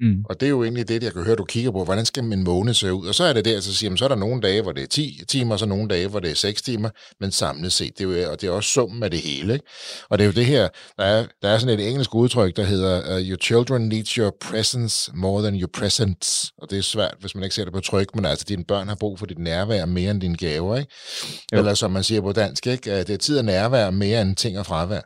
Mm. 0.00 0.24
Og 0.24 0.40
det 0.40 0.46
er 0.46 0.50
jo 0.50 0.62
egentlig 0.64 0.88
det, 0.88 1.02
jeg 1.02 1.12
kan 1.12 1.24
høre, 1.24 1.36
du 1.36 1.44
kigger 1.44 1.70
på, 1.70 1.84
hvordan 1.84 2.04
skal 2.04 2.24
min 2.24 2.44
måned 2.44 2.74
se 2.74 2.92
ud? 2.92 3.06
Og 3.06 3.14
så 3.14 3.24
er 3.24 3.32
det 3.32 3.44
der, 3.44 3.60
så 3.60 3.74
siger 3.74 3.96
så 3.96 4.04
er 4.04 4.08
der 4.08 4.16
nogle 4.16 4.40
dage, 4.40 4.62
hvor 4.62 4.72
det 4.72 4.82
er 4.82 4.86
10 4.86 5.20
timer, 5.28 5.56
så 5.56 5.66
nogle 5.66 5.88
dage, 5.88 6.08
hvor 6.08 6.20
det 6.20 6.30
er 6.30 6.34
6 6.34 6.62
timer, 6.62 6.90
men 7.20 7.32
samlet 7.32 7.72
set, 7.72 7.98
det 7.98 8.16
er 8.16 8.22
jo, 8.22 8.30
og 8.30 8.40
det 8.40 8.46
er 8.46 8.50
også 8.50 8.70
summen 8.70 9.02
af 9.02 9.10
det 9.10 9.20
hele. 9.20 9.52
Ikke? 9.52 9.64
Og 10.10 10.18
det 10.18 10.24
er 10.24 10.26
jo 10.26 10.32
det 10.32 10.46
her, 10.46 10.68
der 10.98 11.04
er, 11.04 11.26
der 11.42 11.48
er 11.48 11.58
sådan 11.58 11.78
et 11.78 11.88
engelsk 11.88 12.14
udtryk, 12.14 12.56
der 12.56 12.62
hedder, 12.62 13.16
uh, 13.16 13.28
your 13.28 13.36
children 13.36 13.88
need 13.88 14.18
your 14.18 14.36
presence 14.40 15.10
more 15.14 15.42
than 15.42 15.60
your 15.60 15.70
presents. 15.72 16.52
Og 16.58 16.70
det 16.70 16.78
er 16.78 16.82
svært, 16.82 17.14
hvis 17.20 17.34
man 17.34 17.44
ikke 17.44 17.54
ser 17.54 17.64
det 17.64 17.72
på 17.72 17.80
tryk, 17.80 18.14
men 18.14 18.24
altså, 18.24 18.44
dine 18.48 18.64
børn 18.64 18.88
har 18.88 18.96
brug 19.00 19.18
for 19.18 19.26
dit 19.26 19.38
nærvær 19.38 19.86
mere 19.86 20.10
end 20.10 20.20
dine 20.20 20.36
gaver. 20.36 20.76
Ikke? 20.76 20.92
Eller 21.52 21.74
som 21.74 21.90
man 21.90 22.04
siger 22.04 22.20
på 22.20 22.32
dansk, 22.32 22.66
ikke? 22.66 22.98
det 22.98 23.10
er 23.10 23.16
tid 23.16 23.38
og 23.38 23.44
nærvær 23.44 23.90
mere 23.90 24.22
end 24.22 24.36
ting 24.36 24.58
og 24.58 24.66
fravær. 24.66 25.00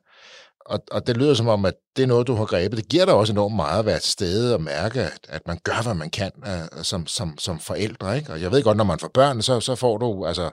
Og, 0.70 0.80
og 0.90 1.06
det 1.06 1.16
lyder 1.16 1.34
som 1.34 1.48
om, 1.48 1.64
at 1.64 1.74
det 1.96 2.02
er 2.02 2.06
noget, 2.06 2.26
du 2.26 2.34
har 2.34 2.44
grebet. 2.44 2.76
Det 2.76 2.88
giver 2.88 3.04
dig 3.04 3.14
også 3.14 3.32
enormt 3.32 3.56
meget 3.56 3.78
at 3.78 3.86
være 3.86 3.98
til 3.98 4.12
stede 4.12 4.54
og 4.54 4.62
mærke, 4.62 5.00
at, 5.00 5.20
at 5.28 5.46
man 5.46 5.58
gør, 5.64 5.82
hvad 5.82 5.94
man 5.94 6.10
kan 6.10 6.30
uh, 6.36 6.82
som, 6.82 7.06
som, 7.06 7.38
som 7.38 7.60
forældre. 7.60 8.16
Ikke? 8.16 8.32
Og 8.32 8.40
jeg 8.42 8.50
ved 8.50 8.62
godt, 8.62 8.76
når 8.76 8.84
man 8.84 8.98
får 8.98 9.10
børn, 9.14 9.42
så, 9.42 9.60
så 9.60 9.74
får 9.74 9.98
du 9.98 10.26
altså 10.26 10.50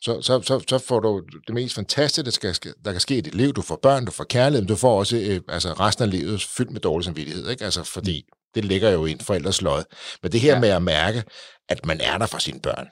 så, 0.00 0.22
så, 0.22 0.42
så, 0.42 0.64
så 0.68 0.78
får 0.78 1.00
du 1.00 1.22
det 1.46 1.54
mest 1.54 1.74
fantastiske, 1.74 2.46
der, 2.46 2.52
skal, 2.52 2.74
der 2.84 2.92
kan 2.92 3.00
ske 3.00 3.18
i 3.18 3.20
dit 3.20 3.34
liv. 3.34 3.52
Du 3.52 3.62
får 3.62 3.78
børn, 3.82 4.04
du 4.04 4.12
får 4.12 4.24
kærlighed, 4.24 4.62
men 4.62 4.68
du 4.68 4.76
får 4.76 4.98
også 4.98 5.16
øh, 5.16 5.40
altså 5.48 5.72
resten 5.72 6.04
af 6.04 6.10
livet 6.10 6.42
fyldt 6.42 6.70
med 6.70 6.80
dårlig 6.80 7.04
samvittighed. 7.04 7.48
Ikke? 7.48 7.64
Altså, 7.64 7.84
fordi 7.84 8.24
mm. 8.28 8.38
det 8.54 8.64
ligger 8.64 8.90
jo 8.90 9.06
i 9.06 9.10
en 9.10 9.20
forældres 9.20 9.62
lod. 9.62 9.82
Men 10.22 10.32
det 10.32 10.40
her 10.40 10.54
ja. 10.54 10.60
med 10.60 10.68
at 10.68 10.82
mærke, 10.82 11.24
at 11.68 11.86
man 11.86 12.00
er 12.00 12.18
der 12.18 12.26
for 12.26 12.38
sine 12.38 12.60
børn, 12.60 12.88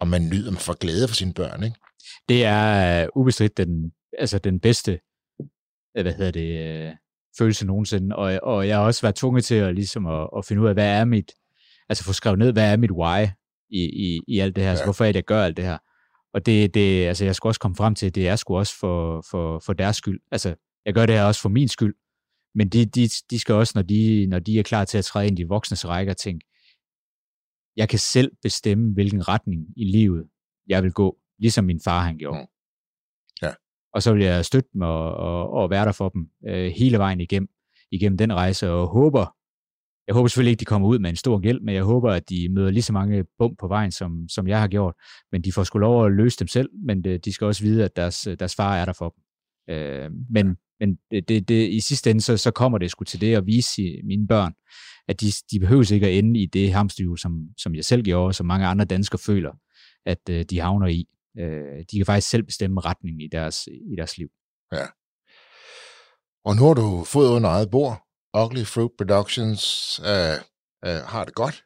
og 0.00 0.08
man 0.08 0.28
nyder, 0.28 0.50
man 0.50 0.60
får 0.60 0.74
glæde 0.74 1.08
for 1.08 1.14
sine 1.14 1.34
børn. 1.34 1.62
Ikke? 1.64 1.76
Det 2.28 2.44
er 2.44 3.02
uh, 3.02 3.20
ubestridt 3.20 3.56
den, 3.56 3.92
altså 4.18 4.38
den 4.38 4.60
bedste 4.60 4.92
Øh, 4.92 4.98
hvad 6.02 6.12
hedder 6.12 6.30
det, 6.30 6.86
øh, 6.86 6.92
følelse 7.38 7.66
nogensinde. 7.66 8.16
Og, 8.16 8.40
og 8.42 8.68
jeg 8.68 8.76
har 8.76 8.84
også 8.84 9.02
været 9.02 9.14
tvunget 9.14 9.44
til 9.44 9.54
at, 9.54 9.74
ligesom 9.74 10.06
at, 10.06 10.28
at 10.36 10.44
finde 10.44 10.62
ud 10.62 10.68
af, 10.68 10.74
hvad 10.74 11.00
er 11.00 11.04
mit, 11.04 11.32
altså 11.88 12.04
få 12.04 12.12
skrevet 12.12 12.38
ned, 12.38 12.52
hvad 12.52 12.72
er 12.72 12.76
mit 12.76 12.90
why 12.90 13.26
i, 13.70 13.82
i, 13.84 14.20
i 14.28 14.38
alt 14.38 14.56
det 14.56 14.62
her, 14.62 14.68
ja. 14.68 14.70
altså 14.70 14.84
hvorfor 14.84 15.04
er 15.04 15.08
det, 15.08 15.16
jeg 15.16 15.24
gør 15.24 15.44
alt 15.44 15.56
det 15.56 15.64
her. 15.64 15.78
Og 16.34 16.46
det, 16.46 16.74
det, 16.74 17.06
altså 17.06 17.24
jeg 17.24 17.34
skal 17.34 17.48
også 17.48 17.60
komme 17.60 17.76
frem 17.76 17.94
til, 17.94 18.06
at 18.06 18.14
det 18.14 18.28
er 18.28 18.36
sgu 18.36 18.56
også 18.56 18.78
for, 18.78 19.24
for, 19.30 19.58
for 19.58 19.72
deres 19.72 19.96
skyld. 19.96 20.20
Altså, 20.30 20.54
jeg 20.84 20.94
gør 20.94 21.06
det 21.06 21.14
her 21.14 21.24
også 21.24 21.40
for 21.40 21.48
min 21.48 21.68
skyld. 21.68 21.94
Men 22.54 22.68
de, 22.68 22.84
de, 22.84 23.08
de 23.30 23.38
skal 23.38 23.54
også, 23.54 23.72
når 23.74 23.82
de, 23.82 24.26
når 24.26 24.38
de 24.38 24.58
er 24.58 24.62
klar 24.62 24.84
til 24.84 24.98
at 24.98 25.04
træde 25.04 25.26
ind 25.26 25.38
i 25.38 25.42
de 25.42 25.48
voksnes 25.48 25.88
rækker, 25.88 26.12
tænke, 26.12 26.46
jeg 27.76 27.88
kan 27.88 27.98
selv 27.98 28.32
bestemme, 28.42 28.92
hvilken 28.92 29.28
retning 29.28 29.66
i 29.76 29.84
livet 29.84 30.28
jeg 30.66 30.82
vil 30.82 30.92
gå, 30.92 31.18
ligesom 31.38 31.64
min 31.64 31.80
far 31.84 32.00
han 32.00 32.18
gjorde. 32.18 32.40
Mm. 32.40 32.46
Og 33.96 34.02
så 34.02 34.12
vil 34.12 34.22
jeg 34.22 34.44
støtte 34.44 34.68
dem 34.72 34.82
og, 34.82 35.14
og, 35.14 35.50
og 35.50 35.70
være 35.70 35.84
der 35.84 35.92
for 35.92 36.08
dem 36.08 36.26
øh, 36.48 36.72
hele 36.76 36.98
vejen 36.98 37.20
igennem, 37.20 37.48
igennem 37.90 38.18
den 38.18 38.32
rejse, 38.32 38.70
og 38.70 38.86
håber, 38.88 39.34
jeg 40.06 40.14
håber 40.14 40.28
selvfølgelig 40.28 40.50
ikke, 40.50 40.60
de 40.60 40.64
kommer 40.64 40.88
ud 40.88 40.98
med 40.98 41.10
en 41.10 41.16
stor 41.16 41.38
gæld, 41.38 41.60
men 41.60 41.74
jeg 41.74 41.84
håber, 41.84 42.12
at 42.12 42.28
de 42.28 42.48
møder 42.48 42.70
lige 42.70 42.82
så 42.82 42.92
mange 42.92 43.24
bump 43.38 43.58
på 43.58 43.68
vejen, 43.68 43.92
som, 43.92 44.28
som 44.28 44.48
jeg 44.48 44.60
har 44.60 44.68
gjort. 44.68 44.94
Men 45.32 45.42
de 45.42 45.52
får 45.52 45.64
sgu 45.64 45.78
lov 45.78 46.06
at 46.06 46.12
løse 46.12 46.38
dem 46.38 46.48
selv, 46.48 46.70
men 46.86 47.04
det, 47.04 47.24
de 47.24 47.32
skal 47.32 47.44
også 47.44 47.62
vide, 47.62 47.84
at 47.84 47.96
deres, 47.96 48.26
øh, 48.26 48.36
deres 48.38 48.54
far 48.54 48.76
er 48.76 48.84
der 48.84 48.92
for 48.92 49.14
dem. 49.14 49.22
Øh, 49.74 50.10
men 50.30 50.56
men 50.80 50.98
det, 51.10 51.28
det, 51.28 51.48
det, 51.48 51.68
i 51.72 51.80
sidste 51.80 52.10
ende, 52.10 52.20
så, 52.20 52.36
så 52.36 52.50
kommer 52.50 52.78
det 52.78 52.90
sgu 52.90 53.04
til 53.04 53.20
det 53.20 53.34
at 53.34 53.46
vise 53.46 53.82
mine 54.04 54.26
børn, 54.26 54.52
at 55.08 55.20
de, 55.20 55.26
de 55.50 55.60
behøver 55.60 55.92
ikke 55.92 56.06
at 56.06 56.18
ende 56.18 56.40
i 56.40 56.46
det 56.46 56.72
hamsterhjul, 56.72 57.18
som, 57.18 57.48
som 57.58 57.74
jeg 57.74 57.84
selv 57.84 58.02
gjorde, 58.02 58.26
og 58.26 58.34
som 58.34 58.46
mange 58.46 58.66
andre 58.66 58.84
danskere 58.84 59.18
føler, 59.18 59.52
at 60.06 60.28
øh, 60.30 60.44
de 60.50 60.60
havner 60.60 60.86
i. 60.86 61.06
Øh, 61.38 61.84
de 61.90 61.96
kan 61.96 62.06
faktisk 62.06 62.28
selv 62.30 62.42
bestemme 62.42 62.80
retningen 62.80 63.20
i 63.20 63.28
deres, 63.32 63.66
i 63.66 63.96
deres 63.96 64.18
liv. 64.18 64.28
Ja. 64.72 64.86
Og 66.44 66.56
nu 66.56 66.66
har 66.66 66.74
du 66.74 67.04
fået 67.04 67.28
under 67.28 67.50
eget 67.50 67.70
bord. 67.70 68.02
Ugly 68.38 68.64
Fruit 68.64 68.90
Productions 68.98 70.00
øh, 70.04 70.34
øh, 70.86 71.00
har 71.02 71.24
det 71.24 71.34
godt, 71.34 71.62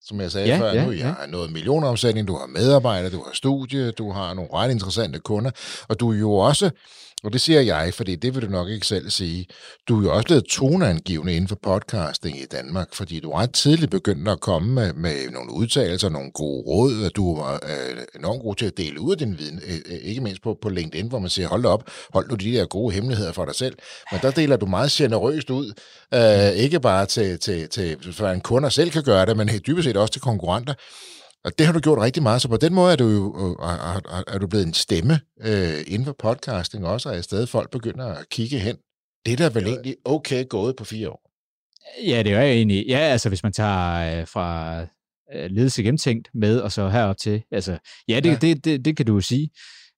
som 0.00 0.20
jeg 0.20 0.30
sagde 0.32 0.48
Ja, 0.48 0.58
før. 0.60 0.72
ja, 0.72 0.84
nu 0.84 0.90
jeg 0.90 1.00
ja. 1.00 1.06
har 1.06 1.26
noget 1.26 1.52
millionomsætning, 1.52 2.28
du 2.28 2.36
har 2.36 2.46
medarbejdere, 2.46 3.10
du 3.12 3.22
har 3.22 3.32
studie, 3.32 3.90
du 3.90 4.10
har 4.10 4.34
nogle 4.34 4.50
ret 4.52 4.70
interessante 4.70 5.18
kunder, 5.18 5.50
og 5.88 6.00
du 6.00 6.12
er 6.12 6.16
jo 6.18 6.32
også, 6.32 6.70
og 7.24 7.32
det 7.32 7.40
siger 7.40 7.60
jeg, 7.60 7.94
fordi 7.94 8.16
det 8.16 8.34
vil 8.34 8.42
du 8.42 8.50
nok 8.50 8.68
ikke 8.68 8.86
selv 8.86 9.10
sige, 9.10 9.46
du 9.88 10.00
er 10.00 10.02
jo 10.02 10.14
også 10.14 10.24
blevet 10.24 10.44
toneangivende 10.44 11.34
inden 11.34 11.48
for 11.48 11.58
podcasting 11.62 12.40
i 12.40 12.44
Danmark, 12.52 12.94
fordi 12.94 13.20
du 13.20 13.30
ret 13.30 13.52
tidligt 13.52 13.90
begyndte 13.90 14.30
at 14.30 14.40
komme 14.40 14.72
med, 14.72 14.92
med 14.92 15.30
nogle 15.30 15.52
udtalelser, 15.52 16.08
nogle 16.08 16.30
gode 16.30 16.62
råd, 16.66 17.04
og 17.04 17.16
du 17.16 17.36
var 17.36 17.54
øh, 17.54 18.04
enormt 18.14 18.42
god 18.42 18.54
til 18.54 18.66
at 18.66 18.76
dele 18.76 19.00
ud 19.00 19.12
af 19.12 19.18
din 19.18 19.38
viden, 19.38 19.60
øh, 19.66 19.74
øh 19.86 19.98
ikke 20.02 20.20
mindst 20.20 20.42
på, 20.42 20.58
på 20.62 20.68
LinkedIn, 20.68 21.08
hvor 21.08 21.18
man 21.18 21.30
siger, 21.30 21.48
hold 21.48 21.64
op, 21.64 21.90
hold 22.12 22.30
nu 22.30 22.34
de 22.34 22.52
der 22.52 22.66
gode 22.66 22.94
hemmeligheder 22.94 23.32
for 23.32 23.44
dig 23.44 23.54
selv, 23.54 23.76
men 24.12 24.20
der 24.22 24.30
deler 24.30 24.56
du 24.56 24.66
meget 24.66 24.90
generøst 24.90 25.50
ud, 25.50 25.72
øh, 26.14 26.50
ikke 26.50 26.80
bare 26.80 27.06
til, 27.06 27.38
til, 27.38 27.68
til, 27.68 28.12
for 28.12 28.28
en 28.28 28.40
kunder 28.40 28.68
selv 28.68 28.90
kan 28.90 29.02
gøre 29.02 29.26
det, 29.26 29.36
men 29.36 29.48
dybest 29.66 29.84
set 29.84 29.96
også 29.96 30.12
til 30.12 30.22
konkurrenter, 30.22 30.74
og 31.46 31.58
det 31.58 31.66
har 31.66 31.72
du 31.72 31.80
gjort 31.80 31.98
rigtig 31.98 32.22
meget, 32.22 32.42
så 32.42 32.48
på 32.48 32.56
den 32.56 32.74
måde 32.74 32.92
er 32.92 32.96
du 32.96 33.08
jo 33.08 33.36
øh, 33.38 33.68
er, 33.68 33.96
er, 33.96 34.34
er 34.34 34.38
du 34.38 34.46
blevet 34.46 34.66
en 34.66 34.74
stemme 34.74 35.20
øh, 35.40 35.80
inden 35.86 36.04
for 36.04 36.16
podcasting 36.18 36.86
også, 36.86 37.08
og 37.08 37.18
i 37.18 37.22
stedet 37.22 37.48
folk 37.48 37.70
begynder 37.70 38.06
at 38.06 38.28
kigge 38.28 38.58
hen. 38.58 38.76
Det 39.26 39.32
er 39.32 39.36
da 39.36 39.58
vel 39.58 39.68
egentlig 39.68 39.96
okay 40.04 40.48
gået 40.48 40.76
på 40.76 40.84
fire 40.84 41.10
år. 41.10 41.30
Ja, 42.06 42.22
det 42.22 42.32
er 42.32 42.36
jo 42.36 42.42
egentlig, 42.42 42.86
ja, 42.88 42.98
altså 42.98 43.28
hvis 43.28 43.42
man 43.42 43.52
tager 43.52 44.20
øh, 44.20 44.26
fra 44.26 44.80
øh, 45.34 45.50
ledelse 45.50 45.82
gennemtænkt 45.82 46.28
med, 46.34 46.60
og 46.60 46.72
så 46.72 46.88
herop 46.88 47.16
til, 47.16 47.42
altså, 47.50 47.78
ja, 48.08 48.20
det, 48.20 48.30
Ja. 48.30 48.36
Det, 48.36 48.64
det, 48.64 48.84
det 48.84 48.96
kan 48.96 49.06
du 49.06 49.14
jo 49.14 49.20
sige. 49.20 49.50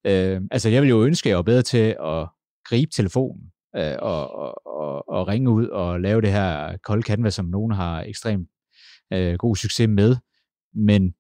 Øh, 0.07 0.41
altså, 0.51 0.69
jeg 0.69 0.83
vil 0.83 0.89
jo 0.89 1.05
ønske, 1.05 1.27
at 1.27 1.31
jeg 1.31 1.37
var 1.37 1.43
bedre 1.43 1.63
til 1.63 1.97
at 2.05 2.29
gribe 2.65 2.91
telefonen 2.91 3.43
øh, 3.77 3.97
og, 3.99 4.35
og, 4.35 4.67
og, 4.67 5.09
og 5.09 5.29
ringe 5.29 5.51
ud 5.51 5.67
og 5.67 6.01
lave 6.01 6.21
det 6.21 6.33
her 6.33 6.77
kold 6.77 7.03
canvas, 7.03 7.35
som 7.35 7.47
nogen 7.47 7.73
har 7.73 8.03
ekstremt 8.03 8.49
øh, 9.13 9.35
god 9.35 9.57
succes 9.57 9.89
med. 9.89 10.17
Men 10.75 11.15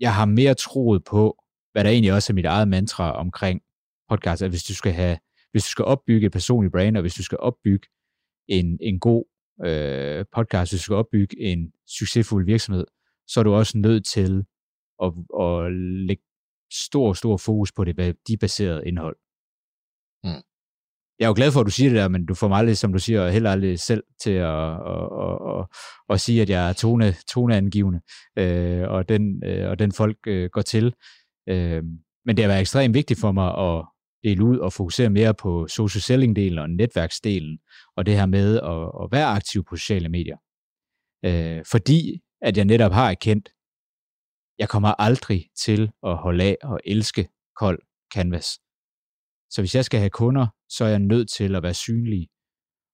jeg 0.00 0.14
har 0.14 0.24
mere 0.24 0.54
troet 0.54 1.04
på, 1.04 1.44
hvad 1.72 1.84
der 1.84 1.90
egentlig 1.90 2.12
også 2.12 2.32
er 2.32 2.34
mit 2.34 2.44
eget 2.44 2.68
mantra 2.68 3.12
omkring 3.12 3.62
podcast, 4.08 4.42
at 4.42 4.50
hvis 4.50 4.64
du 4.64 4.74
skal 4.74 4.92
have, 4.92 5.18
hvis 5.50 5.64
du 5.64 5.70
skal 5.70 5.84
opbygge 5.84 6.26
et 6.26 6.32
personligt 6.32 6.72
brand, 6.72 6.96
og 6.96 7.00
hvis 7.00 7.14
du 7.14 7.22
skal 7.22 7.38
opbygge 7.38 7.88
en, 8.48 8.78
en 8.82 9.00
god 9.00 9.24
øh, 9.64 10.24
podcast, 10.32 10.72
hvis 10.72 10.80
du 10.80 10.84
skal 10.84 10.96
opbygge 10.96 11.40
en 11.40 11.72
succesfuld 11.86 12.44
virksomhed, 12.44 12.84
så 13.26 13.40
er 13.40 13.44
du 13.44 13.54
også 13.54 13.78
nødt 13.78 14.06
til 14.06 14.44
at, 15.02 15.12
at 15.40 15.72
lægge 16.08 16.22
stor, 16.72 17.12
stor 17.12 17.36
fokus 17.36 17.72
på 17.72 17.84
det 17.84 17.96
værdibaserede 17.96 18.86
indhold. 18.86 19.16
Mm. 20.24 20.42
Jeg 21.18 21.24
er 21.24 21.28
jo 21.28 21.34
glad 21.36 21.52
for, 21.52 21.60
at 21.60 21.66
du 21.66 21.70
siger 21.70 21.90
det 21.90 21.96
der, 21.96 22.08
men 22.08 22.26
du 22.26 22.34
får 22.34 22.48
mig 22.48 22.58
aldrig, 22.58 22.76
som 22.76 22.92
du 22.92 22.98
siger, 22.98 23.28
heller 23.28 23.50
aldrig 23.50 23.80
selv 23.80 24.04
til 24.20 24.30
at, 24.30 24.70
at, 24.70 25.08
at, 25.22 25.60
at, 25.60 25.66
at 26.10 26.20
sige, 26.20 26.42
at 26.42 26.50
jeg 26.50 26.68
er 26.68 26.72
tone, 26.72 27.14
toneangivende, 27.32 28.00
øh, 28.38 28.88
og, 28.88 29.08
den, 29.08 29.44
øh, 29.44 29.70
og 29.70 29.78
den 29.78 29.92
folk 29.92 30.16
øh, 30.26 30.50
går 30.52 30.62
til. 30.62 30.94
Øh, 31.48 31.82
men 32.24 32.36
det 32.36 32.44
har 32.44 32.48
været 32.48 32.60
ekstremt 32.60 32.94
vigtigt 32.94 33.20
for 33.20 33.32
mig 33.32 33.58
at 33.58 33.84
dele 34.24 34.44
ud 34.44 34.58
og 34.58 34.72
fokusere 34.72 35.10
mere 35.10 35.34
på 35.34 35.66
social 35.68 36.02
selling-delen 36.02 36.60
og 36.60 36.70
netværksdelen, 36.70 37.58
og 37.96 38.06
det 38.06 38.16
her 38.16 38.26
med 38.26 38.56
at, 38.56 39.04
at 39.04 39.08
være 39.12 39.26
aktiv 39.26 39.64
på 39.64 39.76
sociale 39.76 40.08
medier. 40.08 40.36
Øh, 41.24 41.64
fordi 41.70 42.20
at 42.42 42.56
jeg 42.56 42.64
netop 42.64 42.92
har 42.92 43.10
erkendt, 43.10 43.48
jeg 44.58 44.68
kommer 44.68 44.88
aldrig 44.88 45.46
til 45.58 45.90
at 46.06 46.16
holde 46.16 46.44
af 46.44 46.56
og 46.62 46.80
elske 46.84 47.28
kold 47.60 47.78
canvas. 48.14 48.58
Så 49.50 49.62
hvis 49.62 49.74
jeg 49.74 49.84
skal 49.84 50.00
have 50.00 50.10
kunder, 50.10 50.46
så 50.68 50.84
er 50.84 50.88
jeg 50.88 50.98
nødt 50.98 51.30
til 51.30 51.56
at 51.56 51.62
være 51.62 51.74
synlig. 51.74 52.28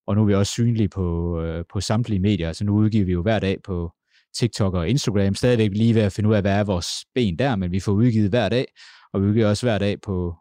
Og 0.07 0.17
nu 0.17 0.23
er 0.23 0.27
vi 0.27 0.35
også 0.35 0.53
synlige 0.53 0.89
på, 0.89 1.41
øh, 1.41 1.65
på 1.73 1.81
samtlige 1.81 2.21
medier. 2.21 2.49
Altså 2.49 2.65
nu 2.65 2.77
udgiver 2.77 3.05
vi 3.05 3.13
jo 3.13 3.23
hver 3.23 3.39
dag 3.39 3.63
på 3.65 3.93
TikTok 4.35 4.75
og 4.75 4.89
Instagram. 4.89 5.35
Stadigvæk 5.35 5.71
lige 5.71 5.95
ved 5.95 6.03
at 6.03 6.13
finde 6.13 6.29
ud 6.29 6.35
af, 6.35 6.43
hvad 6.43 6.59
er 6.59 6.65
vores 6.65 6.89
ben 7.15 7.39
der, 7.39 7.57
men 7.57 7.73
vi 7.73 7.81
får 7.81 7.93
udgivet 7.93 8.31
hver 8.31 8.49
dag. 8.49 8.67
Og 9.13 9.23
vi 9.23 9.27
udgiver 9.27 9.49
også 9.49 9.67
hver 9.67 9.79
dag 9.79 10.01
på 10.01 10.35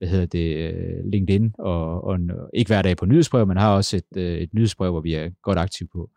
hvad 0.00 0.08
hedder 0.08 0.26
det, 0.26 0.56
øh, 0.56 1.04
LinkedIn, 1.12 1.54
og, 1.58 2.04
og 2.04 2.18
ikke 2.54 2.68
hver 2.68 2.82
dag 2.82 2.96
på 2.96 3.06
nyhedsbrev, 3.06 3.46
men 3.46 3.56
har 3.56 3.74
også 3.76 3.96
et, 3.96 4.16
øh, 4.16 4.38
et 4.38 4.54
nyhedsbrev, 4.54 4.90
hvor 4.90 5.00
vi 5.00 5.14
er 5.14 5.30
godt 5.42 5.58
aktive 5.58 5.88
på. 5.92 6.10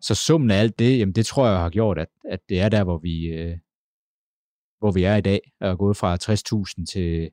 Så 0.00 0.14
summen 0.14 0.50
af 0.50 0.60
alt 0.60 0.78
det, 0.78 0.98
jamen 0.98 1.14
det 1.14 1.26
tror 1.26 1.48
jeg 1.48 1.58
har 1.58 1.70
gjort, 1.70 1.98
at, 1.98 2.08
at 2.30 2.40
det 2.48 2.60
er 2.60 2.68
der, 2.68 2.84
hvor 2.84 2.98
vi, 2.98 3.26
øh, 3.26 3.56
hvor 4.78 4.92
vi 4.92 5.04
er 5.04 5.16
i 5.16 5.20
dag, 5.20 5.40
og 5.60 5.68
er 5.70 5.76
gået 5.76 5.96
fra 5.96 6.16
60.000 6.16 6.86
til, 6.86 7.30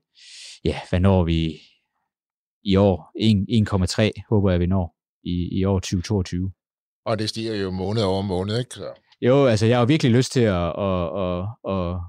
ja, 0.64 0.80
hvad 0.90 1.00
når 1.00 1.24
vi 1.24 1.60
i 2.62 2.76
år? 2.76 3.10
1 3.20 4.08
1,3 4.08 4.10
håber 4.30 4.50
jeg, 4.50 4.60
vi 4.60 4.66
når 4.66 4.96
i, 5.22 5.58
i 5.58 5.64
år 5.64 5.78
2022. 5.78 6.52
Og 7.04 7.18
det 7.18 7.28
stiger 7.28 7.54
jo 7.54 7.70
måned 7.70 8.02
over 8.02 8.22
måned, 8.22 8.58
ikke? 8.58 8.74
Så. 8.74 8.86
Jo, 9.20 9.46
altså 9.46 9.66
jeg 9.66 9.78
har 9.78 9.86
virkelig 9.86 10.12
lyst 10.12 10.32
til 10.32 10.40
at, 10.40 10.68
at, 10.78 11.04
at, 11.24 11.38
at 11.74 12.00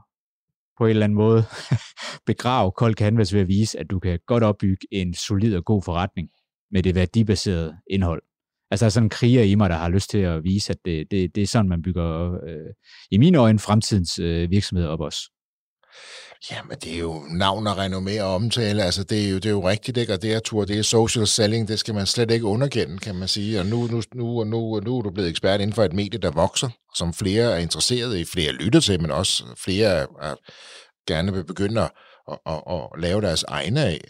på 0.78 0.86
en 0.86 0.90
eller 0.90 1.04
anden 1.04 1.18
måde 1.18 1.44
begrave 2.32 2.72
Cold 2.78 2.94
Canvas 2.94 3.34
ved 3.34 3.42
at 3.42 3.48
vise, 3.48 3.80
at 3.80 3.90
du 3.90 4.00
kan 4.00 4.20
godt 4.28 4.44
opbygge 4.44 4.88
en 4.92 5.14
solid 5.14 5.56
og 5.56 5.66
god 5.66 5.84
forretning 5.84 6.30
med 6.72 6.84
det 6.84 6.96
værdibaserede 6.96 7.78
indhold. 7.90 8.22
Altså 8.72 8.84
der 8.84 8.88
er 8.88 8.92
sådan 8.92 9.06
en 9.06 9.10
kriger 9.10 9.44
i 9.44 9.56
mig, 9.56 9.70
der 9.70 9.76
har 9.76 9.90
lyst 9.90 10.10
til 10.10 10.18
at 10.18 10.44
vise, 10.44 10.72
at 10.72 10.78
det, 10.86 11.12
det, 11.12 11.36
det 11.36 11.44
er 11.44 11.48
sådan, 11.48 11.70
man 11.70 11.82
bygger, 11.82 12.32
øh, 12.34 12.74
i 13.12 13.18
mine 13.18 13.38
øjne, 13.38 13.60
fremtidens 13.60 14.20
øh, 14.20 14.52
virksomhed 14.52 14.88
op 14.88 15.00
også. 15.00 15.32
Jamen, 16.52 16.78
det 16.84 16.94
er 16.94 17.00
jo 17.00 17.24
navn 17.30 17.68
og 17.68 17.86
renommé 17.86 18.22
og 18.22 18.36
omtale. 18.36 18.84
Altså, 18.84 19.04
det 19.04 19.26
er 19.26 19.30
jo, 19.30 19.36
det 19.36 19.46
er 19.46 19.50
jo 19.50 19.70
rigtigt, 19.70 19.98
ikke? 19.98 20.14
Og 20.14 20.22
det 20.22 20.34
er, 20.34 20.40
tur, 20.40 20.66
det 20.66 20.80
er 20.80 20.82
social 20.82 21.28
selling, 21.28 21.68
det 21.68 21.80
skal 21.80 21.94
man 21.94 22.06
slet 22.06 22.32
ikke 22.32 22.46
underkende, 22.46 22.98
kan 22.98 23.16
man 23.16 23.28
sige. 23.28 23.60
Og 23.60 23.66
nu, 23.66 23.88
nu, 23.88 24.02
nu, 24.16 24.44
nu, 24.44 24.80
nu 24.80 24.98
er 25.00 25.02
du 25.02 25.12
blevet 25.12 25.30
ekspert 25.30 25.62
inden 25.62 25.74
for 25.74 25.84
et 25.84 25.94
medie, 25.94 26.20
der 26.20 26.32
vokser, 26.32 26.70
som 26.96 27.14
flere 27.14 27.54
er 27.54 27.58
interesseret 27.58 28.18
i, 28.18 28.26
flere 28.26 28.52
lytter 28.52 28.80
til, 28.80 29.02
men 29.02 29.12
også 29.12 29.44
flere 29.58 29.88
er, 29.88 30.06
er, 30.22 30.36
gerne 31.08 31.34
vil 31.34 31.46
begynde 31.46 31.82
at, 31.82 31.92
at, 32.32 32.40
at, 32.48 32.62
at 32.76 33.02
lave 33.02 33.22
deres 33.22 33.44
egne 33.44 33.86
af. 33.86 34.02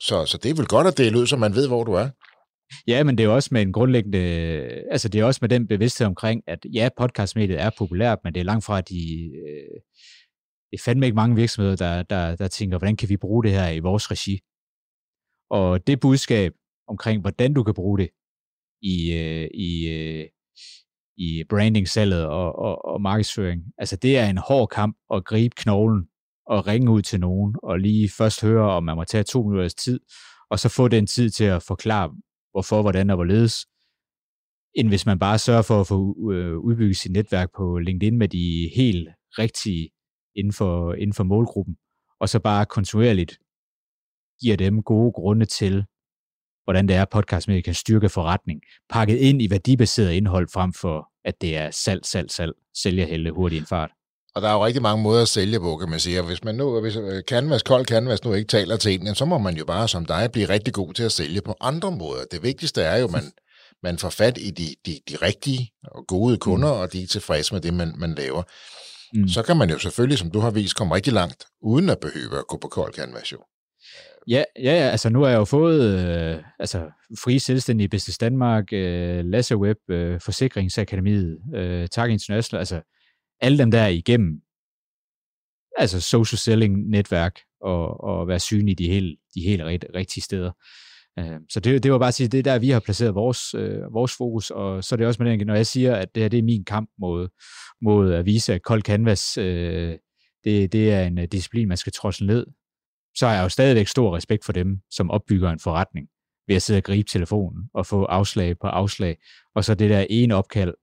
Så, 0.00 0.26
så 0.26 0.38
det 0.38 0.50
er 0.50 0.54
vel 0.54 0.66
godt 0.66 0.86
at 0.86 0.98
dele 0.98 1.18
ud, 1.18 1.26
så 1.26 1.36
man 1.36 1.54
ved, 1.54 1.66
hvor 1.66 1.84
du 1.84 1.92
er. 1.92 2.08
Ja, 2.86 3.04
men 3.04 3.18
det 3.18 3.24
er 3.24 3.28
også 3.28 3.48
med 3.52 3.62
en 3.62 3.72
grundlæggende, 3.72 4.18
altså 4.90 5.08
det 5.08 5.20
er 5.20 5.24
også 5.24 5.38
med 5.42 5.48
den 5.48 5.66
bevidsthed 5.66 6.06
omkring, 6.06 6.42
at 6.46 6.58
ja, 6.74 6.88
podcastmediet 6.98 7.60
er 7.60 7.70
populært, 7.78 8.18
men 8.24 8.34
det 8.34 8.40
er 8.40 8.44
langt 8.44 8.64
fra 8.64 8.80
de, 8.80 9.30
øh, 9.48 9.80
det 10.70 10.78
er 10.78 10.82
fandme 10.84 11.06
ikke 11.06 11.16
mange 11.16 11.36
virksomheder, 11.36 11.76
der, 11.76 12.02
der, 12.02 12.36
der 12.36 12.48
tænker, 12.48 12.78
hvordan 12.78 12.96
kan 12.96 13.08
vi 13.08 13.16
bruge 13.16 13.44
det 13.44 13.50
her 13.52 13.68
i 13.68 13.78
vores 13.78 14.10
regi? 14.10 14.40
Og 15.50 15.86
det 15.86 16.00
budskab 16.00 16.52
omkring, 16.88 17.20
hvordan 17.20 17.54
du 17.54 17.62
kan 17.62 17.74
bruge 17.74 17.98
det 17.98 18.08
i, 18.82 19.12
øh, 19.12 19.48
i, 19.54 19.88
øh, 19.88 20.26
i 21.16 21.44
branding, 21.48 21.88
salget 21.88 22.26
og, 22.26 22.58
og, 22.58 22.84
og 22.84 23.00
markedsføring, 23.00 23.62
altså 23.78 23.96
det 23.96 24.18
er 24.18 24.26
en 24.26 24.38
hård 24.38 24.68
kamp 24.68 24.96
at 25.14 25.24
gribe 25.24 25.54
knoglen 25.56 26.08
og 26.46 26.66
ringe 26.66 26.90
ud 26.90 27.02
til 27.02 27.20
nogen, 27.20 27.54
og 27.62 27.78
lige 27.78 28.08
først 28.18 28.42
høre, 28.42 28.70
om 28.70 28.84
man 28.84 28.96
må 28.96 29.04
tage 29.04 29.24
to 29.24 29.42
minutters 29.42 29.74
tid, 29.74 30.00
og 30.50 30.58
så 30.58 30.68
få 30.68 30.88
den 30.88 31.06
tid 31.06 31.30
til 31.30 31.44
at 31.44 31.62
forklare, 31.62 32.14
hvorfor, 32.52 32.82
hvordan 32.82 33.10
og 33.10 33.16
hvorledes, 33.16 33.66
end 34.74 34.88
hvis 34.88 35.06
man 35.06 35.18
bare 35.18 35.38
sørger 35.38 35.62
for 35.62 35.80
at 35.80 35.86
få 35.86 36.30
øh, 36.32 36.58
udbygget 36.58 36.96
sit 36.96 37.12
netværk 37.12 37.48
på 37.56 37.78
LinkedIn 37.78 38.18
med 38.18 38.28
de 38.28 38.70
helt 38.76 39.08
rigtige 39.38 39.90
inden 40.36 40.52
for, 40.52 40.94
inden 40.94 41.14
for 41.14 41.24
målgruppen, 41.24 41.76
og 42.20 42.28
så 42.28 42.38
bare 42.40 42.66
kontinuerligt 42.66 43.38
giver 44.40 44.56
dem 44.56 44.82
gode 44.82 45.12
grunde 45.12 45.46
til, 45.46 45.84
hvordan 46.64 46.88
det 46.88 46.96
er, 46.96 47.04
podcastmediet 47.04 47.64
kan 47.64 47.74
styrke 47.74 48.08
forretning, 48.08 48.60
pakket 48.90 49.16
ind 49.16 49.42
i 49.42 49.50
værdibaseret 49.50 50.12
indhold 50.12 50.48
frem 50.52 50.72
for, 50.72 51.08
at 51.24 51.40
det 51.40 51.56
er 51.56 51.70
salg, 51.70 52.06
salg, 52.06 52.30
salg, 52.30 52.52
sælgerhælde 52.74 53.30
hurtig 53.30 53.58
en 53.58 53.66
fart. 53.66 53.90
Og 54.34 54.42
der 54.42 54.48
er 54.48 54.52
jo 54.52 54.66
rigtig 54.66 54.82
mange 54.82 55.02
måder 55.02 55.22
at 55.22 55.28
sælge 55.28 55.60
på, 55.60 55.76
kan 55.76 55.88
man 55.88 56.00
sige. 56.00 56.20
Og 56.20 56.26
hvis 56.26 56.44
man 56.44 56.54
nu, 56.54 56.80
hvis 56.80 56.96
øh, 56.96 57.22
Canvas, 57.22 57.62
kold 57.62 57.86
Canvas 57.86 58.24
nu 58.24 58.32
ikke 58.32 58.48
taler 58.48 58.76
til 58.76 58.94
en, 58.94 59.14
så 59.14 59.24
må 59.24 59.38
man 59.38 59.56
jo 59.56 59.64
bare 59.64 59.88
som 59.88 60.06
dig 60.06 60.28
blive 60.32 60.48
rigtig 60.48 60.74
god 60.74 60.94
til 60.94 61.02
at 61.02 61.12
sælge 61.12 61.40
på 61.40 61.54
andre 61.60 61.90
måder. 61.90 62.24
Det 62.30 62.42
vigtigste 62.42 62.82
er 62.82 62.96
jo, 62.96 63.04
at 63.04 63.12
man, 63.12 63.32
man 63.86 63.98
får 63.98 64.08
fat 64.08 64.38
i 64.38 64.50
de, 64.50 64.74
de, 64.86 65.00
de 65.08 65.16
rigtige 65.16 65.70
og 65.84 66.04
gode 66.08 66.38
kunder, 66.38 66.74
mm. 66.74 66.80
og 66.80 66.92
de 66.92 67.02
er 67.02 67.06
tilfredse 67.06 67.54
med 67.54 67.60
det, 67.60 67.74
man, 67.74 67.94
man 67.96 68.14
laver. 68.14 68.42
Mm. 69.14 69.28
Så 69.28 69.42
kan 69.42 69.56
man 69.56 69.70
jo 69.70 69.78
selvfølgelig, 69.78 70.18
som 70.18 70.30
du 70.30 70.38
har 70.38 70.50
vist, 70.50 70.76
komme 70.76 70.94
rigtig 70.94 71.12
langt, 71.12 71.46
uden 71.62 71.88
at 71.88 71.98
behøve 72.00 72.38
at 72.38 72.46
gå 72.46 72.56
på 72.56 72.68
kold 72.68 72.94
canvas 72.94 73.32
jo. 73.32 73.38
Ja, 74.28 74.44
ja, 74.56 74.72
ja, 74.72 74.90
altså 74.90 75.10
nu 75.10 75.22
har 75.22 75.28
jeg 75.28 75.36
jo 75.36 75.44
fået 75.44 75.98
øh, 75.98 76.42
altså, 76.58 76.90
fri 77.24 77.38
selvstændig 77.38 77.90
Business 77.90 78.18
Danmark, 78.18 78.72
øh, 78.72 79.24
Lasse 79.24 79.56
Web, 79.56 79.76
øh, 79.90 80.20
Forsikringsakademiet, 80.20 81.38
øh, 81.54 81.88
Tak 81.88 82.10
International, 82.10 82.58
altså 82.58 82.80
alle 83.40 83.58
dem 83.58 83.70
der 83.70 83.86
igennem, 83.86 84.40
altså 85.78 86.00
social 86.00 86.38
selling 86.38 86.88
netværk 86.88 87.40
og, 87.60 88.00
og 88.00 88.28
være 88.28 88.38
synlig 88.38 88.72
i 88.72 88.84
de 88.84 88.88
helt, 88.92 89.18
de 89.34 89.40
helt 89.40 89.62
rigt, 89.62 89.84
rigtige 89.94 90.22
steder. 90.22 90.52
Øh, 91.18 91.40
så 91.50 91.60
det, 91.60 91.82
det 91.82 91.92
var 91.92 91.98
bare 91.98 92.08
at 92.08 92.14
sige, 92.14 92.28
det 92.28 92.38
er 92.38 92.42
der, 92.42 92.58
vi 92.58 92.70
har 92.70 92.80
placeret 92.80 93.14
vores, 93.14 93.54
øh, 93.54 93.92
vores 93.92 94.12
fokus, 94.16 94.50
og 94.50 94.84
så 94.84 94.94
er 94.94 94.96
det 94.96 95.06
også 95.06 95.22
med 95.22 95.32
den, 95.32 95.46
når 95.46 95.54
jeg 95.54 95.66
siger, 95.66 95.96
at 95.96 96.14
det 96.14 96.22
her 96.22 96.28
det 96.28 96.38
er 96.38 96.42
min 96.42 96.64
kamp 96.64 96.90
mod, 97.82 98.12
at 98.12 98.26
vise, 98.26 98.54
at 98.54 98.62
kold 98.62 98.82
canvas, 98.82 99.38
øh, 99.38 99.98
det, 100.44 100.72
det 100.72 100.92
er 100.92 101.02
en 101.02 101.18
øh, 101.18 101.24
disciplin, 101.32 101.68
man 101.68 101.76
skal 101.76 101.92
trods 101.92 102.20
ned, 102.20 102.46
så 103.14 103.26
har 103.26 103.34
jeg 103.34 103.42
jo 103.42 103.48
stadigvæk 103.48 103.88
stor 103.88 104.16
respekt 104.16 104.44
for 104.44 104.52
dem, 104.52 104.80
som 104.90 105.10
opbygger 105.10 105.50
en 105.50 105.60
forretning 105.60 106.08
ved 106.48 106.56
at 106.56 106.62
sidde 106.62 106.78
og 106.78 106.84
gribe 106.84 107.08
telefonen 107.08 107.70
og 107.74 107.86
få 107.86 108.04
afslag 108.04 108.58
på 108.58 108.66
afslag. 108.66 109.16
Og 109.54 109.64
så 109.64 109.74
det 109.74 109.90
der 109.90 110.06
ene 110.10 110.34
opkald, 110.34 110.74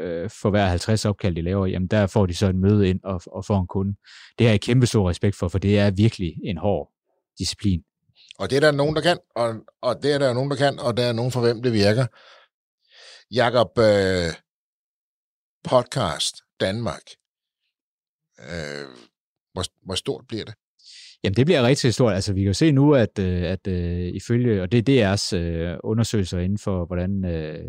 øh, 0.00 0.30
for 0.30 0.50
hver 0.50 0.66
50 0.66 1.04
opkald, 1.04 1.36
de 1.36 1.42
laver, 1.42 1.66
jamen 1.66 1.88
der 1.88 2.06
får 2.06 2.26
de 2.26 2.34
så 2.34 2.46
en 2.46 2.60
møde 2.60 2.88
ind 2.88 3.00
og, 3.04 3.20
og 3.26 3.44
får 3.44 3.60
en 3.60 3.66
kunde. 3.66 3.94
Det 4.38 4.46
har 4.46 4.52
jeg 4.52 4.60
kæmpe 4.60 4.86
stor 4.86 5.10
respekt 5.10 5.36
for, 5.36 5.48
for 5.48 5.58
det 5.58 5.78
er 5.78 5.90
virkelig 5.90 6.34
en 6.44 6.56
hård 6.56 6.92
disciplin. 7.38 7.82
Og 8.38 8.50
det 8.50 8.56
er 8.56 8.60
der 8.60 8.72
nogen, 8.72 8.96
der 8.96 9.02
kan, 9.02 9.18
og, 9.36 9.54
og 9.82 10.02
det 10.02 10.14
er 10.14 10.18
der 10.18 10.32
nogen, 10.32 10.50
der 10.50 10.56
kan, 10.56 10.78
og 10.78 10.96
der 10.96 11.02
er 11.02 11.12
nogen 11.12 11.32
for 11.32 11.40
hvem 11.40 11.62
det 11.62 11.72
virker. 11.72 12.06
Jakob, 13.30 13.78
øh, 13.78 14.43
podcast 15.64 16.36
Danmark, 16.60 17.02
øh, 18.40 18.88
hvor, 19.52 19.64
hvor 19.86 19.94
stort 19.94 20.24
bliver 20.28 20.44
det? 20.44 20.54
Jamen, 21.24 21.36
det 21.36 21.46
bliver 21.46 21.62
rigtig 21.62 21.94
stort. 21.94 22.14
Altså, 22.14 22.32
vi 22.32 22.40
kan 22.40 22.46
jo 22.46 22.52
se 22.54 22.72
nu, 22.72 22.94
at, 22.94 23.18
øh, 23.18 23.42
at, 23.42 23.68
at 23.68 24.14
ifølge, 24.14 24.62
og 24.62 24.72
det 24.72 24.88
er 24.88 25.14
DR's 25.14 25.36
øh, 25.36 25.78
undersøgelser 25.84 26.38
inden 26.38 26.58
for, 26.58 26.86
hvordan 26.86 27.24
øh, 27.24 27.64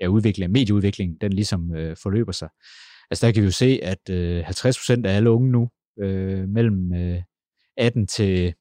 ja, 0.00 0.06
udvikling, 0.06 0.52
medieudvikling, 0.52 1.20
den 1.20 1.32
ligesom 1.32 1.74
øh, 1.74 1.96
forløber 2.02 2.32
sig. 2.32 2.48
Altså, 3.10 3.26
der 3.26 3.32
kan 3.32 3.42
vi 3.42 3.46
jo 3.46 3.52
se, 3.52 3.80
at 3.82 4.10
øh, 4.10 4.44
50 4.44 4.78
procent 4.78 5.06
af 5.06 5.16
alle 5.16 5.30
unge 5.30 5.50
nu, 5.50 5.68
øh, 6.00 6.48
mellem 6.48 6.94
øh, 6.94 7.22
18 7.76 8.06
til 8.06 8.54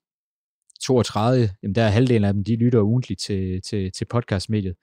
32, 0.82 1.49
jamen 1.63 1.76
der 1.76 1.84
er 1.84 1.89
halvdelen 1.89 2.24
af 2.24 2.34
dem, 2.34 2.43
de 2.43 2.55
lytter 2.55 2.80
ugentligt 2.80 3.22
til, 3.22 3.61
til, 3.61 3.91
til 3.91 4.05
podcastmediet. 4.05 4.76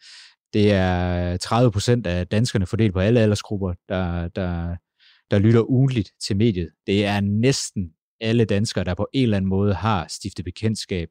Det 0.53 0.73
er 0.73 1.37
30 1.37 1.73
procent 1.73 2.07
af 2.07 2.27
danskerne 2.27 2.67
fordelt 2.67 2.93
på 2.93 3.01
alle 3.01 3.21
aldersgrupper, 3.21 3.75
der, 3.89 4.29
der, 4.29 4.77
der 5.31 5.39
lytter 5.39 5.61
ugentligt 5.61 6.11
til 6.27 6.37
mediet. 6.37 6.71
Det 6.87 7.05
er 7.05 7.21
næsten 7.21 7.91
alle 8.21 8.45
danskere, 8.45 8.85
der 8.85 8.95
på 8.95 9.09
en 9.13 9.23
eller 9.23 9.37
anden 9.37 9.49
måde 9.49 9.75
har 9.75 10.07
stiftet 10.09 10.45
bekendtskab 10.45 11.09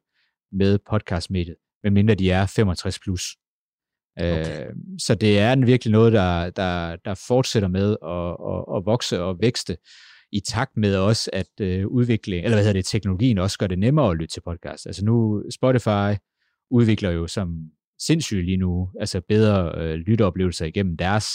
med 0.52 0.80
podcastmediet, 0.90 1.56
medmindre 1.84 2.16
de 2.16 2.32
er 2.32 2.46
65 2.46 3.00
plus. 3.00 3.38
Okay. 4.18 4.68
Øh, 4.68 4.74
så 5.00 5.16
det 5.16 5.40
er 5.40 5.66
virkelig 5.66 5.92
noget, 5.92 6.14
der, 6.14 6.50
der, 6.50 6.96
der 6.96 7.14
fortsætter 7.28 7.70
med 7.70 7.98
at, 8.04 8.38
at, 8.54 8.78
at 8.78 8.86
vokse 8.86 9.22
og 9.22 9.38
vækste 9.42 9.78
i 10.32 10.40
takt 10.40 10.78
med 10.78 10.96
også, 10.96 11.30
at 11.34 11.50
øh, 11.62 11.88
udvikling, 11.88 12.44
eller 12.44 12.56
hvad 12.56 12.64
hedder 12.64 12.80
det, 12.80 12.86
teknologien 12.86 13.38
også 13.38 13.58
gør 13.58 13.68
det 13.68 13.80
nemmere 13.80 14.12
at 14.12 14.18
lytte 14.18 14.34
til 14.34 14.42
podcast. 14.42 14.86
Altså 14.86 15.06
nu, 15.06 15.44
Spotify 15.52 16.20
udvikler 16.72 17.10
jo 17.10 17.28
som 17.28 17.72
sindssygt 18.06 18.46
lige 18.46 18.58
nu, 18.58 18.90
altså 19.00 19.22
bedre 19.28 19.74
øh, 19.78 19.96
lytteoplevelser 19.96 20.66
igennem 20.66 20.98
deres 20.98 21.28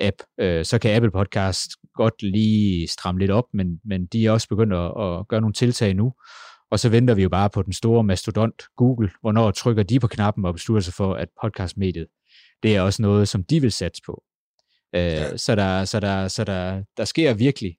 app. 0.00 0.16
Øh, 0.40 0.64
så 0.64 0.78
kan 0.78 0.96
Apple 0.96 1.10
Podcast 1.10 1.70
godt 1.94 2.22
lige 2.22 2.88
stramme 2.88 3.20
lidt 3.20 3.30
op, 3.30 3.44
men, 3.54 3.80
men 3.84 4.06
de 4.06 4.26
er 4.26 4.30
også 4.30 4.48
begyndt 4.48 4.72
at, 4.72 4.86
at 4.86 5.28
gøre 5.28 5.40
nogle 5.40 5.54
tiltag 5.54 5.94
nu. 5.94 6.12
Og 6.70 6.80
så 6.80 6.88
venter 6.88 7.14
vi 7.14 7.22
jo 7.22 7.28
bare 7.28 7.50
på 7.50 7.62
den 7.62 7.72
store 7.72 8.04
mastodont 8.04 8.62
Google, 8.76 9.10
hvornår 9.20 9.50
trykker 9.50 9.82
de 9.82 10.00
på 10.00 10.06
knappen 10.06 10.44
og 10.44 10.54
beslutter 10.54 10.82
sig 10.82 10.94
for, 10.94 11.14
at 11.14 11.28
podcastmediet, 11.42 12.06
det 12.62 12.76
er 12.76 12.80
også 12.80 13.02
noget, 13.02 13.28
som 13.28 13.44
de 13.44 13.60
vil 13.60 13.72
satse 13.72 14.02
på. 14.06 14.24
Øh, 14.94 15.02
ja. 15.02 15.36
Så, 15.36 15.54
der, 15.54 15.84
så, 15.84 16.00
der, 16.00 16.28
så 16.28 16.44
der, 16.44 16.82
der 16.96 17.04
sker 17.04 17.34
virkelig, 17.34 17.76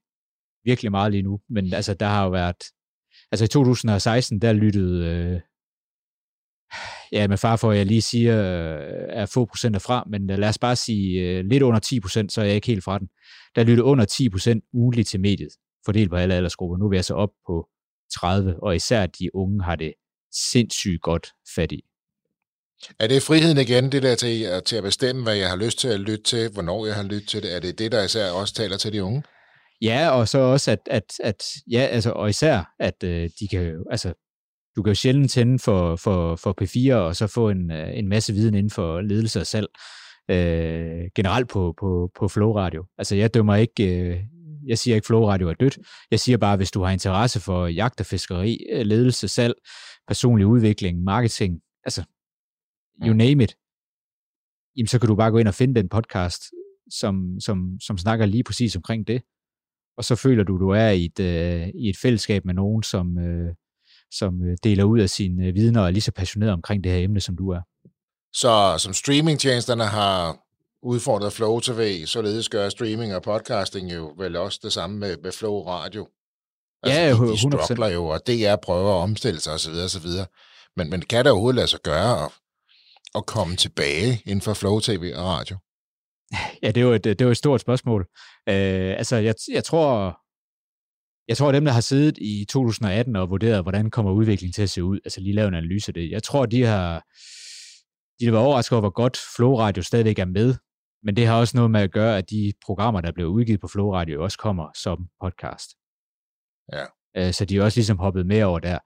virkelig 0.64 0.92
meget 0.92 1.12
lige 1.12 1.24
nu. 1.24 1.40
Men 1.50 1.74
altså, 1.74 1.94
der 1.94 2.06
har 2.06 2.24
jo 2.24 2.30
været, 2.30 2.64
altså 3.32 3.46
i 3.46 3.48
2016, 3.48 4.40
der 4.40 4.54
lyttede 4.54 5.06
øh, 5.06 5.42
ja, 7.12 7.28
med 7.28 7.38
far 7.38 7.56
for, 7.56 7.72
at 7.72 7.78
jeg 7.78 7.86
lige 7.86 8.02
siger, 8.02 8.38
øh, 8.38 9.06
er 9.10 9.26
få 9.26 9.46
procenter 9.46 9.80
fra, 9.80 10.04
men 10.10 10.28
lad 10.28 10.50
os 10.50 10.58
bare 10.58 10.76
sige 10.76 11.22
øh, 11.22 11.46
lidt 11.46 11.64
under 11.64 11.80
10 11.80 12.00
procent, 12.00 12.32
så 12.32 12.42
er 12.42 12.46
jeg 12.46 12.56
ikke 12.56 12.68
helt 12.68 12.84
fra 12.84 13.00
den. 13.00 13.08
Der 13.56 13.64
lytter 13.64 13.84
under 13.84 14.06
10 14.06 14.30
procent 14.30 14.64
ugenligt 14.74 15.08
til 15.08 15.20
mediet, 15.20 15.50
fordelt 15.86 16.10
på 16.10 16.16
alle 16.16 16.36
aldersgrupper. 16.36 16.78
Nu 16.78 16.86
er 16.86 16.90
vi 16.90 16.96
altså 16.96 17.14
op 17.14 17.30
på 17.48 17.68
30, 18.14 18.64
og 18.64 18.76
især 18.76 19.06
de 19.06 19.36
unge 19.36 19.64
har 19.64 19.76
det 19.76 19.94
sindssygt 20.52 21.02
godt 21.02 21.28
fat 21.56 21.72
i. 21.72 21.82
Er 23.00 23.08
det 23.08 23.24
friheden 23.24 23.58
igen, 23.58 23.92
det 23.92 24.04
der 24.04 24.16
til, 24.16 24.62
til 24.66 24.76
at 24.76 24.84
bestemme, 24.84 25.24
hvad 25.24 25.36
jeg 25.36 25.50
har 25.50 25.56
lyst 25.56 25.80
til 25.80 25.88
at 25.88 26.00
lytte 26.00 26.24
til, 26.24 26.50
hvornår 26.50 26.86
jeg 26.86 26.96
har 26.96 27.04
lyttet 27.04 27.30
til 27.30 27.44
det? 27.44 27.56
Er 27.56 27.60
det 27.60 27.80
det, 27.80 27.92
der 27.92 28.04
især 28.04 28.32
også 28.32 28.54
taler 28.54 28.78
til 28.78 28.94
de 28.94 29.04
unge? 29.04 29.24
Ja, 29.82 30.10
og 30.10 30.28
så 30.28 30.38
også, 30.38 30.72
at, 30.72 30.80
at, 30.86 31.04
at 31.24 31.44
ja, 31.72 31.80
altså, 31.80 32.12
og 32.12 32.30
især, 32.30 32.74
at 32.80 33.04
øh, 33.04 33.30
de 33.40 33.48
kan, 33.48 33.84
altså, 33.92 34.14
du 34.76 34.84
kan 34.84 34.92
jo 34.92 34.96
sjældent 34.96 35.32
tænde 35.32 35.60
for, 35.60 35.96
for, 35.96 36.36
for 36.36 36.56
P4 36.62 36.94
og 36.94 37.16
så 37.16 37.28
få 37.28 37.50
en, 37.50 37.72
øh, 37.72 37.98
en 37.98 38.08
masse 38.08 38.34
viden 38.34 38.54
inden 38.54 38.70
for 38.70 39.02
ledelse 39.02 39.40
og 39.40 39.48
salg 39.48 39.68
øh, 40.30 41.10
generelt 41.16 41.50
på, 41.50 41.74
på, 41.80 42.12
på 42.16 42.28
Flow 42.28 42.52
Radio. 42.52 42.86
Altså 42.98 43.16
jeg 43.16 43.34
dømmer 43.34 43.56
ikke, 43.56 44.00
øh, 44.00 44.20
jeg 44.68 44.78
siger 44.78 44.96
ikke 44.96 45.08
Flow 45.08 45.26
Radio 45.26 45.50
er 45.50 45.54
dødt. 45.54 45.80
Jeg 46.12 46.20
siger 46.20 46.38
bare, 46.38 46.58
hvis 46.58 46.72
du 46.72 46.84
har 46.84 46.92
interesse 46.92 47.40
for 47.40 47.68
jagt 47.68 48.00
og 48.00 48.06
fiskeri, 48.06 48.58
øh, 48.72 48.82
ledelse, 48.86 49.28
salg, 49.28 49.54
personlig 50.08 50.48
udvikling, 50.48 51.04
marketing, 51.04 51.60
altså 51.84 52.04
you 53.06 53.14
name 53.14 53.44
it, 53.44 53.56
jamen 54.78 54.88
så 54.88 55.00
kan 55.00 55.08
du 55.08 55.16
bare 55.16 55.32
gå 55.32 55.38
ind 55.38 55.48
og 55.48 55.54
finde 55.54 55.76
den 55.76 55.90
podcast, 55.90 56.42
som, 56.90 57.40
som, 57.40 57.80
som 57.82 57.98
snakker 57.98 58.26
lige 58.26 58.44
præcis 58.44 58.76
omkring 58.76 59.08
det. 59.08 59.22
Og 59.98 60.04
så 60.04 60.16
føler 60.16 60.44
du, 60.44 60.58
du 60.58 60.70
er 60.70 60.90
i 60.90 61.06
et, 61.06 61.20
øh, 61.20 61.68
i 61.68 61.90
et 61.90 61.98
fællesskab 61.98 62.46
med 62.46 62.54
nogen, 62.54 62.84
som, 62.84 63.18
øh, 63.18 63.54
som 64.12 64.44
øh, 64.44 64.58
deler 64.64 64.84
ud 64.84 65.00
af 65.00 65.10
sine 65.10 65.46
øh, 65.46 65.56
vidner 65.56 65.82
og 65.82 65.88
er 65.88 65.92
lige 65.92 66.02
så 66.02 66.12
passioneret 66.12 66.54
omkring 66.54 66.84
det 66.84 66.92
her 66.92 67.00
emne, 67.00 67.22
som 67.22 67.38
du 67.38 67.50
er. 67.50 67.62
Så 68.34 68.76
som 68.78 68.94
streamingtjenesterne 68.94 69.86
har 69.86 70.38
udfordret 70.84 71.34
Flow 71.34 71.60
TV, 71.60 72.06
således 72.06 72.50
gør 72.50 72.70
streaming 72.70 73.16
og 73.16 73.22
podcasting 73.22 73.94
jo 73.94 74.14
vel 74.18 74.36
også 74.36 74.60
det 74.64 74.74
samme 74.74 74.98
med, 74.98 75.18
med 75.24 75.32
Flow 75.32 75.64
Radio. 75.64 76.08
Altså, 76.84 77.00
ja, 77.00 77.14
de, 77.14 77.32
de 77.32 77.38
struggler 77.38 77.88
jo, 77.88 78.06
og 78.06 78.28
DR 78.28 78.56
prøver 78.56 78.90
at 78.90 79.04
omstille 79.04 79.40
sig 79.40 79.54
osv. 79.54 79.74
osv. 79.86 80.08
Men, 80.78 80.90
men 80.90 81.02
kan 81.02 81.26
det 81.26 81.32
overhovedet 81.32 81.56
lade 81.56 81.68
sig 81.68 81.80
gøre 81.84 82.26
at, 82.26 82.32
at 83.16 83.26
komme 83.26 83.56
tilbage 83.56 84.22
inden 84.26 84.42
for 84.42 84.54
Flow 84.54 84.80
TV 84.80 85.14
og 85.16 85.26
radio? 85.26 85.58
Ja, 86.64 86.68
det 86.68 86.78
er 86.78 86.86
jo 86.86 86.94
et, 86.94 87.04
det 87.04 87.22
er 87.22 87.26
jo 87.26 87.32
et 87.32 87.38
stort 87.38 87.62
spørgsmål. 87.62 88.02
Øh, 88.50 88.98
altså, 88.98 89.16
jeg, 89.16 89.36
jeg 89.54 89.64
tror, 89.64 90.18
jeg 91.28 91.38
tror, 91.38 91.50
at 91.50 91.54
dem, 91.54 91.66
der 91.66 91.72
har 91.72 91.82
siddet 91.82 92.18
i 92.18 92.46
2018 92.50 93.16
og 93.16 93.30
vurderet, 93.30 93.64
hvordan 93.64 93.90
kommer 93.90 94.12
udviklingen 94.12 94.54
til 94.54 94.62
at 94.62 94.70
se 94.70 94.84
ud, 94.84 95.00
altså 95.06 95.22
lige 95.22 95.36
lavet 95.36 95.48
en 95.48 95.54
analyse 95.54 95.90
af 95.90 95.94
det, 95.94 96.12
jeg 96.12 96.24
tror, 96.24 96.46
de 96.46 96.64
har, 96.64 97.06
de 98.20 98.32
været 98.32 98.46
overrasket 98.46 98.76
over, 98.76 98.82
hvor 98.82 98.90
godt 98.90 99.18
Flow 99.36 99.56
Radio 99.56 99.84
stadigvæk 99.84 100.20
er 100.20 100.26
med, 100.26 100.56
men 101.04 101.16
det 101.16 101.28
har 101.28 101.40
også 101.40 101.58
noget 101.58 101.72
med 101.72 101.82
at 101.82 101.92
gøre, 101.92 102.18
at 102.18 102.30
de 102.30 102.54
programmer, 102.66 103.02
der 103.02 103.12
bliver 103.12 103.30
udgivet 103.30 103.62
på 103.62 103.68
Flow 103.68 103.94
Radio, 103.94 104.24
også 104.24 104.38
kommer 104.38 104.68
som 104.76 105.08
podcast. 105.22 105.70
Ja. 106.74 106.86
Øh, 107.18 107.34
så 107.34 107.46
de 107.46 107.58
er 107.58 107.64
også 107.64 107.78
ligesom 107.78 107.98
hoppet 107.98 108.26
med 108.26 108.44
over 108.44 108.60
der. 108.60 108.80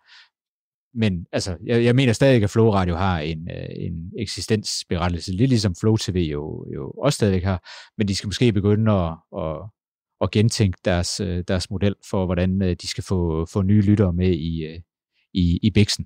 Men 0.97 1.25
altså, 1.31 1.57
jeg, 1.65 1.83
jeg 1.83 1.95
mener 1.95 2.13
stadig, 2.13 2.43
at 2.43 2.49
Flow 2.49 2.69
Radio 2.69 2.95
har 2.95 3.19
en, 3.19 3.49
øh, 3.51 3.69
en 3.69 4.11
eksistensberettelse, 4.19 5.31
lidt 5.31 5.49
ligesom 5.49 5.75
Flow 5.75 5.97
TV 5.97 6.29
jo, 6.31 6.65
jo 6.73 6.91
også 6.91 7.15
stadigvæk 7.15 7.43
har, 7.43 7.69
men 7.97 8.07
de 8.07 8.15
skal 8.15 8.27
måske 8.27 8.53
begynde 8.53 8.91
at, 8.91 9.13
at, 9.37 9.57
at 10.25 10.31
gentænke 10.31 10.77
deres, 10.85 11.19
øh, 11.19 11.43
deres 11.47 11.69
model 11.69 11.95
for, 12.09 12.25
hvordan 12.25 12.61
øh, 12.61 12.75
de 12.81 12.87
skal 12.87 13.03
få, 13.03 13.45
få 13.53 13.61
nye 13.61 13.81
lyttere 13.81 14.13
med 14.13 14.31
i, 14.31 14.63
øh, 14.65 14.79
i, 15.33 15.59
i 15.63 15.71
Bixen. 15.73 16.05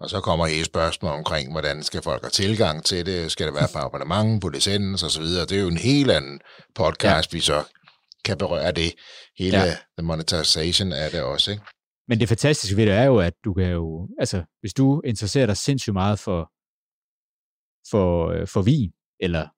Og 0.00 0.10
så 0.10 0.20
kommer 0.20 0.46
et 0.46 0.66
spørgsmål 0.66 1.12
omkring, 1.12 1.52
hvordan 1.52 1.82
skal 1.82 2.02
folk 2.02 2.22
have 2.22 2.30
tilgang 2.30 2.84
til 2.84 3.06
det? 3.06 3.32
Skal 3.32 3.46
det 3.46 3.54
være 3.54 3.68
på 3.72 3.78
abonnement, 3.78 4.42
på 4.42 4.48
licens 4.48 5.20
videre? 5.20 5.46
Det 5.46 5.56
er 5.58 5.62
jo 5.62 5.68
en 5.68 5.76
helt 5.76 6.10
anden 6.10 6.40
podcast, 6.74 7.32
ja. 7.32 7.36
vi 7.36 7.40
så 7.40 7.64
kan 8.24 8.38
berøre 8.38 8.72
det. 8.72 8.94
Hele 9.38 9.58
ja. 9.58 9.76
the 9.98 10.06
monetization 10.06 10.92
er 10.92 11.08
det 11.08 11.22
også, 11.22 11.50
ikke? 11.50 11.62
Men 12.08 12.20
det 12.20 12.28
fantastiske 12.28 12.76
ved 12.76 12.86
det 12.86 12.94
er 12.94 13.04
jo, 13.04 13.18
at 13.18 13.34
du 13.44 13.54
kan 13.54 13.70
jo, 13.70 14.08
altså 14.18 14.44
hvis 14.60 14.74
du 14.74 15.00
interesserer 15.04 15.46
dig 15.46 15.56
sindssygt 15.56 15.94
meget 15.94 16.18
for, 16.18 16.50
for, 17.90 18.34
for 18.46 18.62
vin, 18.62 18.92
eller 19.20 19.48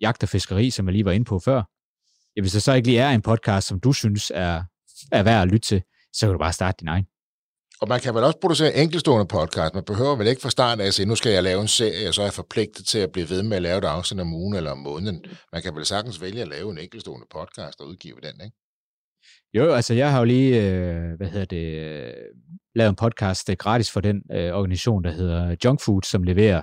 jagt 0.00 0.22
og 0.22 0.28
fiskeri, 0.28 0.70
som 0.70 0.86
jeg 0.86 0.92
lige 0.92 1.04
var 1.04 1.12
inde 1.12 1.24
på 1.24 1.38
før, 1.38 1.62
ja, 2.38 2.42
hvis 2.42 2.52
der 2.52 2.60
så 2.60 2.72
ikke 2.72 2.88
lige 2.88 3.00
er 3.00 3.10
en 3.10 3.22
podcast, 3.22 3.68
som 3.68 3.80
du 3.80 3.92
synes 3.92 4.32
er, 4.34 4.62
er 5.12 5.22
værd 5.22 5.42
at 5.42 5.48
lytte 5.48 5.68
til, 5.68 5.82
så 6.12 6.26
kan 6.26 6.32
du 6.32 6.38
bare 6.38 6.52
starte 6.52 6.76
din 6.80 6.88
egen. 6.88 7.06
Og 7.80 7.88
man 7.88 8.00
kan 8.00 8.14
vel 8.14 8.24
også 8.24 8.38
producere 8.40 8.76
enkeltstående 8.76 9.26
podcast. 9.26 9.74
Man 9.74 9.84
behøver 9.84 10.16
vel 10.16 10.26
ikke 10.26 10.42
fra 10.42 10.50
start 10.50 10.80
af 10.80 10.86
at 10.86 10.94
sige, 10.94 11.06
nu 11.06 11.14
skal 11.14 11.32
jeg 11.32 11.42
lave 11.42 11.60
en 11.60 11.68
serie, 11.68 12.08
og 12.08 12.14
så 12.14 12.20
er 12.22 12.26
jeg 12.26 12.32
forpligtet 12.32 12.86
til 12.86 12.98
at 12.98 13.12
blive 13.12 13.30
ved 13.30 13.42
med 13.42 13.56
at 13.56 13.62
lave 13.62 13.78
et 13.78 13.84
afsnit 13.84 14.20
om 14.20 14.34
ugen 14.34 14.54
eller 14.56 14.70
om 14.70 14.78
måneden. 14.78 15.24
Man 15.52 15.62
kan 15.62 15.74
vel 15.74 15.86
sagtens 15.86 16.20
vælge 16.20 16.42
at 16.42 16.48
lave 16.48 16.70
en 16.70 16.78
enkeltstående 16.78 17.26
podcast 17.30 17.80
og 17.80 17.86
udgive 17.88 18.16
den, 18.22 18.40
ikke? 18.44 18.56
Jo, 19.54 19.72
altså 19.72 19.94
jeg 19.94 20.10
har 20.10 20.18
jo 20.18 20.24
lige, 20.24 20.62
øh, 20.62 21.16
hvad 21.16 21.28
hedder 21.28 21.46
det, 21.46 21.74
øh, 21.78 22.12
lavet 22.74 22.88
en 22.88 22.96
podcast 22.96 23.50
øh, 23.50 23.56
gratis 23.56 23.90
for 23.90 24.00
den 24.00 24.22
øh, 24.32 24.52
organisation, 24.52 25.04
der 25.04 25.10
hedder 25.10 25.56
Junk 25.64 25.80
Food, 25.80 26.02
som 26.02 26.22
leverer 26.22 26.62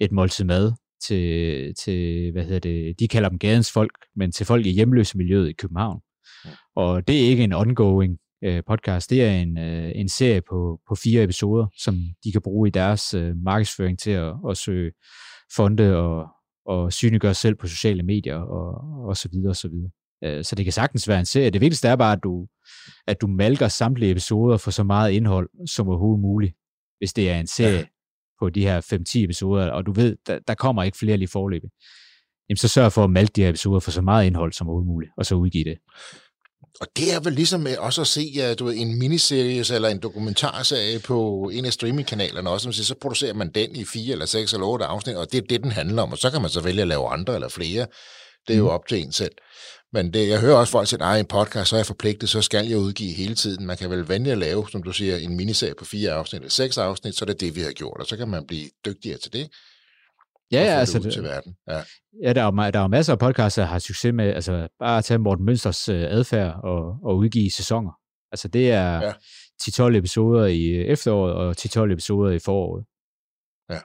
et 0.00 0.12
måltid 0.12 0.44
mad 0.44 0.72
til, 1.06 1.74
til, 1.74 2.32
hvad 2.32 2.44
hedder 2.44 2.58
det, 2.58 3.00
de 3.00 3.08
kalder 3.08 3.28
dem 3.28 3.38
gadens 3.38 3.72
folk, 3.72 3.92
men 4.16 4.32
til 4.32 4.46
folk 4.46 4.66
i 4.66 4.70
hjemløse 4.70 5.18
miljøet 5.18 5.48
i 5.48 5.52
København. 5.52 6.00
Ja. 6.44 6.50
Og 6.76 7.08
det 7.08 7.16
er 7.16 7.28
ikke 7.28 7.44
en 7.44 7.52
ongoing 7.52 8.18
øh, 8.44 8.62
podcast, 8.66 9.10
det 9.10 9.24
er 9.24 9.30
en, 9.30 9.58
øh, 9.58 9.92
en 9.94 10.08
serie 10.08 10.40
på, 10.40 10.80
på 10.88 10.94
fire 10.94 11.22
episoder, 11.22 11.66
som 11.78 11.94
de 12.24 12.32
kan 12.32 12.42
bruge 12.42 12.68
i 12.68 12.70
deres 12.70 13.14
øh, 13.14 13.36
markedsføring 13.36 13.98
til 13.98 14.10
at, 14.10 14.34
at 14.50 14.56
søge 14.56 14.92
fonde 15.56 15.96
og, 15.96 16.28
og 16.66 16.92
synliggøre 16.92 17.34
selv 17.34 17.54
på 17.54 17.66
sociale 17.66 18.02
medier 18.02 18.36
og, 18.36 19.04
og 19.08 19.16
så 19.16 19.28
videre 19.32 19.50
og 19.50 19.56
så 19.56 19.68
videre. 19.68 19.90
Øh, 20.24 20.44
så 20.44 20.54
det 20.54 20.64
kan 20.64 20.72
sagtens 20.72 21.08
være 21.08 21.20
en 21.20 21.26
serie. 21.26 21.50
Det 21.50 21.60
vigtigste 21.60 21.88
er 21.88 21.96
bare, 21.96 22.12
at 22.12 22.22
du, 22.22 22.46
at 23.06 23.20
du 23.20 23.26
malker 23.26 23.68
samtlige 23.68 24.10
episoder 24.10 24.56
for 24.56 24.70
så 24.70 24.82
meget 24.82 25.12
indhold 25.12 25.48
som 25.66 25.88
overhovedet 25.88 26.20
muligt, 26.20 26.54
hvis 26.98 27.12
det 27.12 27.30
er 27.30 27.40
en 27.40 27.46
serie 27.46 27.76
ja. 27.78 27.84
På 28.40 28.50
de 28.50 28.62
her 28.62 28.80
5-10 29.18 29.24
episoder, 29.24 29.70
og 29.70 29.86
du 29.86 29.92
ved, 29.92 30.16
der, 30.26 30.38
der 30.48 30.54
kommer 30.54 30.82
ikke 30.82 30.98
flere 30.98 31.16
lige 31.16 31.28
forløbet. 31.28 31.70
Jamen 32.48 32.56
så 32.56 32.68
sørg 32.68 32.92
for 32.92 33.04
at 33.04 33.10
malke 33.10 33.32
de 33.36 33.42
her 33.42 33.48
episoder 33.48 33.80
for 33.80 33.90
så 33.90 34.02
meget 34.02 34.26
indhold 34.26 34.52
som 34.52 34.66
overhovedet 34.66 34.88
muligt, 34.88 35.12
og 35.16 35.26
så 35.26 35.34
udgive 35.34 35.64
det. 35.64 35.78
Og 36.80 36.86
det 36.96 37.14
er 37.14 37.20
vel 37.20 37.32
ligesom 37.32 37.66
også 37.78 38.00
at 38.00 38.06
se 38.06 38.54
du 38.54 38.64
ved, 38.64 38.74
en 38.76 38.98
miniserie 38.98 39.74
eller 39.74 39.88
en 39.88 39.98
dokumentarserie 39.98 40.98
på 40.98 41.50
en 41.52 41.64
af 41.64 41.72
streamingkanalerne 41.72 42.50
også, 42.50 42.72
så 42.72 42.94
producerer 43.02 43.34
man 43.34 43.50
den 43.54 43.76
i 43.76 43.84
fire 43.84 44.12
eller 44.12 44.26
seks 44.26 44.52
eller 44.52 44.66
otte 44.66 44.84
afsnit, 44.84 45.16
og 45.16 45.32
det 45.32 45.38
er 45.38 45.46
det, 45.48 45.62
den 45.62 45.72
handler 45.72 46.02
om, 46.02 46.12
og 46.12 46.18
så 46.18 46.30
kan 46.30 46.40
man 46.40 46.50
så 46.50 46.60
vælge 46.60 46.82
at 46.82 46.88
lave 46.88 47.08
andre 47.08 47.34
eller 47.34 47.48
flere. 47.48 47.86
Det 48.46 48.54
er 48.54 48.58
jo 48.58 48.64
mm. 48.64 48.70
op 48.70 48.86
til 48.88 48.98
en 48.98 49.12
selv. 49.12 49.32
Men 49.92 50.12
det, 50.12 50.28
jeg 50.28 50.40
hører 50.40 50.56
også 50.56 50.70
folk 50.70 50.88
sige, 50.88 51.04
at 51.04 51.20
en 51.20 51.26
podcast, 51.26 51.70
så 51.70 51.76
er 51.76 51.78
jeg 51.78 51.86
forpligtet, 51.86 52.28
så 52.28 52.42
skal 52.42 52.66
jeg 52.66 52.78
udgive 52.78 53.12
hele 53.12 53.34
tiden. 53.34 53.66
Man 53.66 53.76
kan 53.76 53.90
vel 53.90 54.08
vælge 54.08 54.32
at 54.32 54.38
lave, 54.38 54.68
som 54.70 54.82
du 54.82 54.92
siger, 54.92 55.16
en 55.16 55.36
miniserie 55.36 55.74
på 55.78 55.84
fire 55.84 56.12
afsnit 56.12 56.40
eller 56.40 56.50
seks 56.50 56.78
afsnit, 56.78 57.14
så 57.14 57.24
er 57.24 57.26
det 57.26 57.40
det, 57.40 57.56
vi 57.56 57.60
har 57.60 57.72
gjort, 57.72 58.00
og 58.00 58.06
så 58.06 58.16
kan 58.16 58.28
man 58.28 58.46
blive 58.46 58.70
dygtigere 58.86 59.18
til 59.18 59.32
det. 59.32 59.48
Ja, 60.52 60.62
ja, 60.62 60.78
altså, 60.78 60.98
det, 60.98 61.12
til 61.12 61.22
verden. 61.22 61.56
Ja. 61.68 61.82
ja 62.22 62.32
der, 62.32 62.44
er, 62.44 62.70
der 62.70 62.80
er 62.80 62.88
masser 62.88 63.12
af 63.12 63.18
podcasts, 63.18 63.54
der 63.54 63.64
har 63.64 63.78
succes 63.78 64.12
med, 64.12 64.34
altså 64.34 64.68
bare 64.78 64.98
at 64.98 65.04
tage 65.04 65.18
Morten 65.18 65.44
Mønsters 65.44 65.88
øh, 65.88 66.02
adfærd 66.02 66.60
og, 66.64 66.98
og 67.02 67.16
udgive 67.16 67.50
sæsoner. 67.50 67.92
Altså 68.32 68.48
det 68.48 68.70
er 68.70 69.00
ja. 69.02 69.12
10-12 69.62 69.96
episoder 69.96 70.46
i 70.46 70.70
efteråret 70.74 71.34
og 71.34 71.54
10-12 71.58 71.92
episoder 71.92 72.30
i 72.30 72.38
foråret. 72.38 72.84
Ja. 73.70 73.80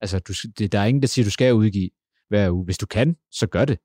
Altså 0.00 0.18
du, 0.18 0.32
det, 0.58 0.72
der 0.72 0.78
er 0.78 0.84
ingen, 0.84 1.02
der 1.02 1.08
siger, 1.08 1.24
du 1.24 1.30
skal 1.30 1.54
udgive 1.54 1.90
hver 2.28 2.50
uge. 2.50 2.64
Hvis 2.64 2.78
du 2.78 2.86
kan, 2.86 3.16
så 3.30 3.46
gør 3.46 3.64
det. 3.64 3.78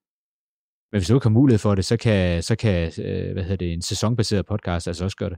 Men 0.91 0.99
hvis 0.99 1.07
du 1.07 1.15
ikke 1.15 1.25
har 1.25 1.29
mulighed 1.29 1.59
for 1.59 1.75
det, 1.75 1.85
så 1.85 1.97
kan, 1.97 2.43
så 2.43 2.55
kan 2.55 2.91
øh, 2.97 3.33
hvad 3.33 3.43
hedder 3.43 3.55
det, 3.55 3.73
en 3.73 3.81
sæsonbaseret 3.81 4.45
podcast 4.45 4.87
altså 4.87 5.03
også 5.03 5.17
gøre 5.17 5.29
det. 5.29 5.37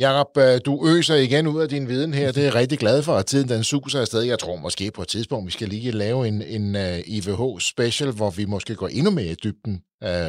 Jakob, 0.00 0.26
øh, 0.38 0.60
du 0.66 0.88
øser 0.88 1.14
igen 1.14 1.46
ud 1.46 1.60
af 1.60 1.68
din 1.68 1.88
viden 1.88 2.14
her. 2.14 2.32
Det 2.32 2.40
er 2.40 2.44
jeg 2.44 2.54
rigtig 2.54 2.78
glad 2.78 3.02
for, 3.02 3.14
at 3.14 3.26
tiden 3.26 3.48
den 3.48 3.64
suser 3.64 4.00
afsted. 4.00 4.22
Jeg 4.22 4.38
tror 4.38 4.56
måske 4.56 4.90
på 4.90 5.02
et 5.02 5.08
tidspunkt, 5.08 5.46
vi 5.46 5.52
skal 5.52 5.68
lige 5.68 5.90
lave 5.90 6.28
en, 6.28 6.42
en 6.42 6.76
øh, 6.76 6.98
uh, 6.98 6.98
IVH 7.06 7.60
special, 7.60 8.10
hvor 8.10 8.30
vi 8.30 8.44
måske 8.44 8.74
går 8.74 8.88
endnu 8.88 9.10
mere 9.10 9.26
i 9.26 9.34
dybden 9.34 9.82
uh, 10.04 10.28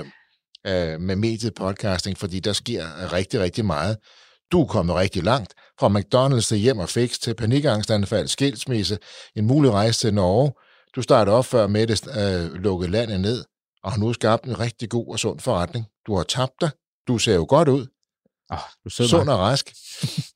uh, 0.70 1.02
med 1.02 1.16
mediet 1.16 1.54
podcasting, 1.54 2.18
fordi 2.18 2.40
der 2.40 2.54
sker 2.54 3.14
rigtig, 3.14 3.40
rigtig 3.40 3.66
meget. 3.66 3.98
Du 4.52 4.62
er 4.62 4.66
kommet 4.66 4.96
rigtig 4.96 5.24
langt. 5.24 5.54
Fra 5.80 5.88
McDonald's 5.88 6.48
til 6.48 6.58
hjem 6.58 6.78
og 6.78 6.90
fix 6.90 7.18
til 7.20 7.36
panikangstanfald, 7.36 8.28
skilsmisse, 8.28 8.98
en 9.36 9.46
mulig 9.46 9.72
rejse 9.72 10.00
til 10.00 10.14
Norge. 10.14 10.52
Du 10.96 11.02
startede 11.02 11.36
op 11.36 11.46
før 11.46 11.68
med 11.68 11.88
det 11.88 12.08
uh, 12.08 12.54
lukkede 12.54 12.92
landet 12.92 13.20
ned, 13.20 13.44
og 13.84 13.92
har 13.92 14.00
nu 14.00 14.14
skabt 14.14 14.46
en 14.46 14.60
rigtig 14.60 14.90
god 14.90 15.08
og 15.08 15.20
sund 15.20 15.40
forretning. 15.40 15.86
Du 16.08 16.16
har 16.16 16.24
tabt 16.24 16.54
dig. 16.62 16.70
Du 17.08 17.18
ser 17.18 17.36
jo 17.36 17.46
godt 17.50 17.68
ud. 17.68 17.88
Oh, 18.52 18.58
du 18.84 18.90
sidder 18.90 19.10
Sund 19.10 19.30
og 19.30 19.40
rask. 19.40 19.74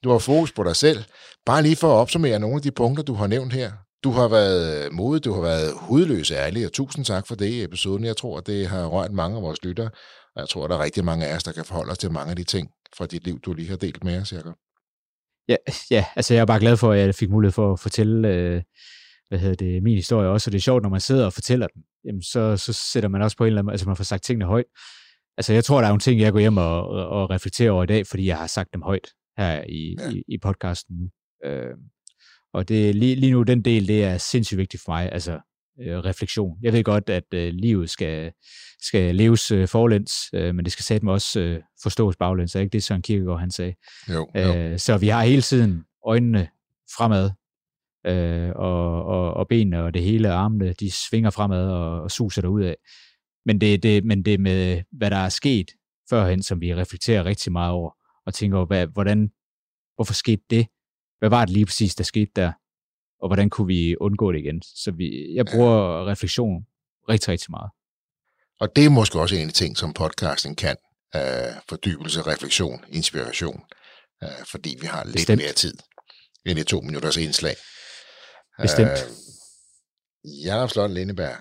Du 0.03 0.11
har 0.11 0.17
fokus 0.17 0.51
på 0.51 0.63
dig 0.63 0.75
selv. 0.75 1.03
Bare 1.45 1.63
lige 1.63 1.75
for 1.75 1.93
at 1.93 1.97
opsummere 1.97 2.39
nogle 2.39 2.55
af 2.55 2.61
de 2.61 2.71
punkter, 2.71 3.03
du 3.03 3.13
har 3.13 3.27
nævnt 3.27 3.53
her. 3.53 3.71
Du 4.03 4.11
har 4.11 4.27
været 4.27 4.93
modig, 4.93 5.23
du 5.23 5.33
har 5.33 5.41
været 5.41 5.73
hudløs 5.75 6.31
ærlig, 6.31 6.65
og 6.65 6.71
tusind 6.71 7.05
tak 7.05 7.27
for 7.27 7.35
det 7.35 7.45
i 7.45 7.63
episoden. 7.63 8.03
Jeg 8.03 8.17
tror, 8.17 8.39
det 8.39 8.67
har 8.67 8.85
rørt 8.85 9.11
mange 9.11 9.37
af 9.37 9.43
vores 9.43 9.63
lyttere, 9.63 9.89
og 10.35 10.41
jeg 10.41 10.49
tror, 10.49 10.67
der 10.67 10.75
er 10.75 10.83
rigtig 10.83 11.05
mange 11.05 11.27
af 11.27 11.35
os, 11.35 11.43
der 11.43 11.51
kan 11.51 11.65
forholde 11.65 11.91
os 11.91 11.97
til 11.97 12.11
mange 12.11 12.29
af 12.29 12.35
de 12.35 12.43
ting 12.43 12.69
fra 12.97 13.05
dit 13.05 13.23
liv, 13.23 13.39
du 13.39 13.53
lige 13.53 13.69
har 13.69 13.75
delt 13.75 14.03
med 14.03 14.21
os, 14.21 14.33
Jacob. 14.33 14.53
Ja, 15.47 15.55
ja, 15.91 16.05
altså 16.15 16.33
jeg 16.33 16.41
er 16.41 16.45
bare 16.45 16.59
glad 16.59 16.77
for, 16.77 16.91
at 16.91 16.99
jeg 16.99 17.15
fik 17.15 17.29
mulighed 17.29 17.51
for 17.51 17.73
at 17.73 17.79
fortælle 17.79 18.27
øh, 18.27 18.61
hvad 19.33 19.39
hedder 19.39 19.65
det, 19.65 19.83
min 19.83 19.95
historie 19.95 20.29
også, 20.29 20.49
og 20.49 20.51
det 20.51 20.57
er 20.57 20.61
sjovt, 20.61 20.83
når 20.83 20.89
man 20.89 21.01
sidder 21.01 21.25
og 21.25 21.33
fortæller 21.33 21.67
den, 21.67 21.83
jamen 22.05 22.21
så, 22.21 22.57
så 22.57 22.73
sætter 22.73 23.09
man 23.09 23.21
også 23.21 23.37
på 23.37 23.43
en 23.43 23.47
eller 23.47 23.61
anden 23.61 23.71
altså 23.71 23.87
man 23.87 23.95
får 23.95 24.03
sagt 24.03 24.23
tingene 24.23 24.45
højt, 24.45 24.65
Altså, 25.37 25.53
jeg 25.53 25.63
tror, 25.63 25.77
der 25.77 25.83
er 25.83 25.89
nogle 25.89 25.99
ting, 25.99 26.19
jeg 26.19 26.31
går 26.31 26.39
hjem 26.39 26.57
og, 26.57 26.87
og 26.87 27.29
reflekterer 27.29 27.71
over 27.71 27.83
i 27.83 27.87
dag, 27.87 28.07
fordi 28.07 28.25
jeg 28.25 28.37
har 28.37 28.47
sagt 28.47 28.73
dem 28.73 28.81
højt 28.81 29.07
her 29.37 29.63
i, 29.69 29.95
ja. 29.99 30.09
i, 30.09 30.23
i 30.27 30.37
podcasten 30.37 30.95
nu. 30.97 31.09
Øh, 31.49 31.73
og 32.53 32.69
det, 32.69 32.95
lige, 32.95 33.15
lige 33.15 33.31
nu, 33.31 33.43
den 33.43 33.61
del, 33.61 33.87
det 33.87 34.03
er 34.03 34.17
sindssygt 34.17 34.57
vigtigt 34.57 34.83
for 34.83 34.91
mig, 34.91 35.11
altså 35.11 35.39
øh, 35.81 35.97
refleksion. 35.97 36.57
Jeg 36.61 36.73
ved 36.73 36.83
godt, 36.83 37.09
at 37.09 37.33
øh, 37.33 37.53
livet 37.53 37.89
skal, 37.89 38.31
skal 38.81 39.15
leves 39.15 39.51
øh, 39.51 39.67
forlæns, 39.67 40.11
øh, 40.33 40.55
men 40.55 40.65
det 40.65 40.73
skal 40.73 40.83
satme 40.83 41.11
også 41.11 41.39
øh, 41.39 41.61
forstås 41.83 42.15
baglæns. 42.15 42.55
Er 42.55 42.59
ikke 42.59 42.73
det, 42.73 42.83
Søren 42.83 43.01
Kierkegaard 43.01 43.39
han 43.39 43.51
sagde? 43.51 43.73
Jo, 44.09 44.31
jo. 44.35 44.55
Øh, 44.55 44.79
så 44.79 44.97
vi 44.97 45.07
har 45.07 45.23
hele 45.23 45.41
tiden 45.41 45.83
øjnene 46.05 46.47
fremad, 46.97 47.29
øh, 48.05 48.49
og, 48.55 49.05
og, 49.05 49.33
og 49.33 49.47
benene 49.47 49.83
og 49.83 49.93
det 49.93 50.03
hele, 50.03 50.31
armene, 50.31 50.73
de 50.73 50.91
svinger 50.91 51.29
fremad 51.29 51.67
og, 51.69 52.01
og 52.01 52.11
suser 52.11 52.41
derud 52.41 52.63
af. 52.63 52.75
Men 53.45 53.61
det, 53.61 53.83
det, 53.83 54.05
men 54.05 54.25
det 54.25 54.39
med, 54.39 54.81
hvad 54.91 55.11
der 55.11 55.17
er 55.17 55.29
sket 55.29 55.71
førhen, 56.09 56.43
som 56.43 56.61
vi 56.61 56.75
reflekterer 56.75 57.25
rigtig 57.25 57.51
meget 57.51 57.71
over, 57.71 57.91
og 58.25 58.33
tænker 58.33 58.57
over, 58.57 58.65
hvad, 58.65 58.87
hvordan, 58.87 59.31
hvorfor 59.95 60.13
skete 60.13 60.43
det? 60.49 60.67
Hvad 61.19 61.29
var 61.29 61.45
det 61.45 61.53
lige 61.53 61.65
præcis, 61.65 61.95
der 61.95 62.03
skete 62.03 62.31
der? 62.35 62.51
Og 63.21 63.29
hvordan 63.29 63.49
kunne 63.49 63.67
vi 63.67 63.95
undgå 63.95 64.31
det 64.31 64.39
igen? 64.39 64.61
Så 64.61 64.91
vi, 64.91 65.33
jeg 65.35 65.45
bruger 65.45 65.75
ja. 65.75 66.05
refleksion 66.11 66.65
rigtig, 67.09 67.29
rigtig 67.29 67.51
meget. 67.51 67.71
Og 68.59 68.75
det 68.75 68.85
er 68.85 68.89
måske 68.89 69.19
også 69.19 69.35
en 69.35 69.41
af 69.41 69.47
de 69.47 69.53
ting, 69.53 69.77
som 69.77 69.93
podcasting 69.93 70.57
kan. 70.57 70.75
Uh, 71.15 71.21
fordybelse, 71.69 72.21
refleksion, 72.21 72.85
inspiration. 72.89 73.63
Uh, 74.21 74.45
fordi 74.51 74.77
vi 74.81 74.87
har 74.87 75.03
lidt 75.03 75.15
Bestemt. 75.15 75.41
mere 75.41 75.53
tid 75.53 75.77
end 76.45 76.59
i 76.59 76.63
to 76.63 76.81
minutters 76.81 77.17
indslag. 77.17 77.55
Bestemt. 78.61 78.89
Uh, 78.89 80.45
Jakob 80.45 80.69
Slot 80.69 80.91
Lindeberg, 80.91 81.37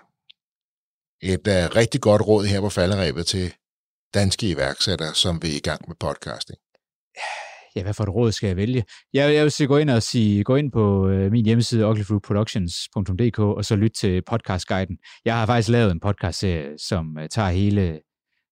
et 1.22 1.46
uh, 1.46 1.76
rigtig 1.76 2.00
godt 2.00 2.22
råd 2.26 2.44
her 2.44 2.60
på 2.60 2.68
falderæbet 2.68 3.26
til 3.26 3.54
danske 4.14 4.50
iværksættere, 4.50 5.14
som 5.14 5.42
vil 5.42 5.56
i 5.56 5.58
gang 5.58 5.88
med 5.88 5.96
podcasting. 6.00 6.58
Ja, 7.76 7.82
hvad 7.82 7.94
for 7.94 8.04
et 8.04 8.14
råd 8.14 8.32
skal 8.32 8.46
jeg 8.46 8.56
vælge? 8.56 8.84
Jeg, 9.12 9.34
jeg 9.34 9.42
vil 9.42 9.52
sige, 9.52 9.66
gå 9.66 9.76
ind 9.76 9.90
og 9.90 10.02
sige, 10.02 10.44
gå 10.44 10.56
ind 10.56 10.72
på 10.72 11.06
uh, 11.06 11.30
min 11.30 11.44
hjemmeside, 11.44 11.86
uglyfruitproductions.dk, 11.86 13.38
og 13.38 13.64
så 13.64 13.76
lyt 13.76 13.92
til 13.92 14.22
podcastguiden. 14.22 14.98
Jeg 15.24 15.38
har 15.38 15.46
faktisk 15.46 15.68
lavet 15.68 15.90
en 15.90 16.00
podcastserie, 16.00 16.78
som 16.78 17.16
uh, 17.16 17.26
tager 17.30 17.50
hele, 17.50 17.92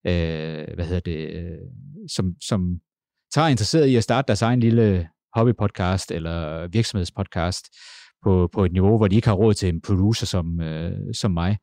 uh, 0.04 0.74
hvad 0.74 0.86
hedder 0.86 1.00
det, 1.00 1.36
uh, 1.36 1.68
som, 2.11 2.34
som 2.40 2.80
tager 3.34 3.48
interesseret 3.48 3.86
i 3.86 3.96
at 3.96 4.04
starte 4.04 4.26
deres 4.26 4.42
egen 4.42 4.61
lille 4.61 5.08
hobbypodcast 5.34 6.11
eller 6.11 6.68
virksomhedspodcast 6.68 7.66
på, 8.23 8.49
på 8.53 8.64
et 8.64 8.73
niveau, 8.73 8.97
hvor 8.97 9.09
de 9.09 9.16
ikke 9.16 9.29
har 9.29 9.35
råd 9.35 9.55
til 9.55 9.68
en 9.68 9.81
producer 9.81 10.27
som, 10.27 10.61
uh, 10.61 10.91
som 11.14 11.31
mig 11.31 11.59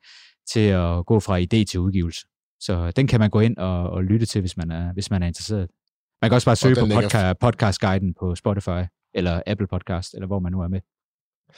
til 0.54 0.68
at 0.68 1.06
gå 1.06 1.20
fra 1.20 1.40
idé 1.40 1.64
til 1.64 1.80
udgivelse. 1.80 2.22
Så 2.60 2.92
den 2.92 3.08
kan 3.08 3.20
man 3.20 3.30
gå 3.30 3.40
ind 3.40 3.58
og, 3.58 3.90
og 3.90 4.04
lytte 4.04 4.26
til, 4.26 4.42
hvis 4.42 4.58
man, 4.58 4.72
er, 4.72 4.94
hvis 4.94 5.12
man 5.12 5.24
er 5.24 5.28
interesseret. 5.28 5.68
Man 6.22 6.30
kan 6.30 6.36
også 6.36 6.46
bare 6.46 6.56
søge 6.56 6.76
på 6.76 6.86
podca- 6.86 7.34
podcastguiden 7.34 8.14
på 8.20 8.36
Spotify, 8.36 8.84
eller 9.14 9.42
Apple 9.48 9.68
Podcast, 9.68 10.14
eller 10.14 10.28
hvor 10.28 10.40
man 10.40 10.52
nu 10.52 10.62
er 10.62 10.68
med. 10.68 10.82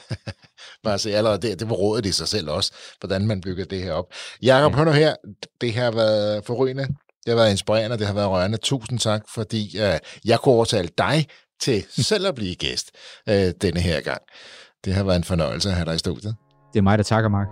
bare 0.84 1.00
se 1.00 1.16
allerede 1.16 1.42
det, 1.42 1.60
det 1.60 1.70
var 1.70 1.76
rådet 1.76 2.06
i 2.06 2.12
sig 2.12 2.28
selv 2.28 2.50
også, 2.50 2.74
hvordan 3.00 3.28
man 3.28 3.42
bygger 3.42 3.66
det 3.66 3.84
her 3.84 3.94
op. 3.94 4.14
Jakob, 4.42 4.72
ja. 4.72 4.78
hør 4.78 4.86
nu 4.86 4.92
her, 4.92 5.16
det 5.62 5.74
har 5.74 5.92
været 5.92 6.46
forrygende, 6.46 6.88
det 7.26 7.28
har 7.28 7.36
været 7.36 7.52
inspirerende, 7.52 7.98
det 7.98 8.08
har 8.08 8.14
været 8.14 8.30
rørende. 8.30 8.58
Tusind 8.58 9.00
tak, 9.00 9.22
fordi 9.34 9.76
uh, 9.76 9.98
jeg 10.26 10.40
kunne 10.40 10.56
overtale 10.56 10.90
dig 10.98 11.28
til 11.62 11.86
selv 12.10 12.28
at 12.28 12.36
blive 12.36 12.56
gæst 12.56 12.92
uh, 13.28 13.34
denne 13.34 13.80
her 13.80 14.02
gang. 14.02 14.22
Det 14.86 14.94
har 14.94 15.04
været 15.04 15.18
en 15.18 15.24
fornøjelse 15.24 15.70
at 15.70 15.76
have 15.76 15.86
dig 15.86 15.96
i 15.96 15.98
studiet. 15.98 16.36
Det 16.74 16.80
er 16.80 16.84
mig, 16.84 16.98
der 16.98 17.04
takker, 17.04 17.30
Mark. 17.30 17.48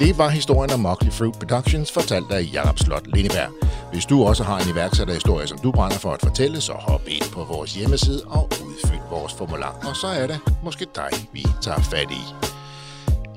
Det 0.00 0.18
var 0.18 0.28
historien 0.28 0.70
om 0.70 0.80
Mockley 0.80 1.12
Fruit 1.12 1.34
Productions, 1.34 1.92
fortalt 1.92 2.32
af 2.32 2.48
Jakob 2.52 2.78
Slot 2.78 3.06
Lindeberg. 3.06 3.50
Hvis 3.92 4.06
du 4.06 4.24
også 4.24 4.44
har 4.44 4.58
en 4.58 4.68
iværksætterhistorie, 4.72 5.46
som 5.46 5.58
du 5.58 5.72
brænder 5.72 5.98
for 5.98 6.12
at 6.12 6.20
fortælle, 6.20 6.60
så 6.60 6.72
hop 6.72 7.02
ind 7.06 7.32
på 7.32 7.44
vores 7.44 7.74
hjemmeside 7.74 8.22
og 8.26 8.44
udfyld 8.66 9.00
vores 9.10 9.32
formular, 9.32 9.78
og 9.88 9.96
så 9.96 10.06
er 10.06 10.26
det 10.26 10.40
måske 10.64 10.86
dig, 10.94 11.10
vi 11.32 11.46
tager 11.62 11.80
fat 11.80 12.10
i. 12.10 12.24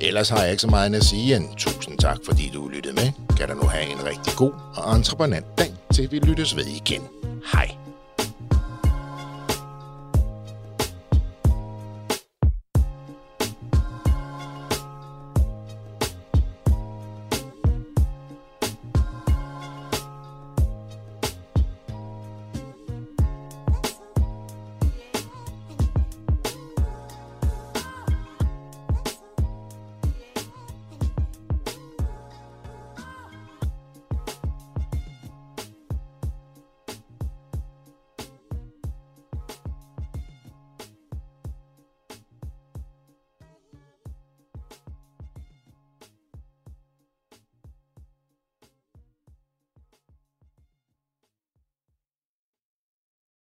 Ellers 0.02 0.30
har 0.30 0.42
jeg 0.42 0.52
ikke 0.52 0.62
så 0.62 0.68
meget 0.68 0.96
at 0.96 1.04
sige 1.04 1.36
end 1.36 1.56
tusind 1.58 1.98
tak, 1.98 2.18
fordi 2.26 2.52
du 2.54 2.68
lyttede 2.68 2.96
med. 2.96 3.12
skal 3.36 3.50
du 3.50 3.54
nu 3.54 3.68
have 3.68 3.92
en 3.92 4.06
rigtig 4.06 4.34
god 4.38 4.54
og 4.76 4.96
entreprenant 4.96 5.58
dag, 5.58 5.74
til 5.94 6.12
vi 6.12 6.20
lyttes 6.20 6.56
ved 6.56 6.66
igen. 6.66 7.02
Hej. 7.54 7.87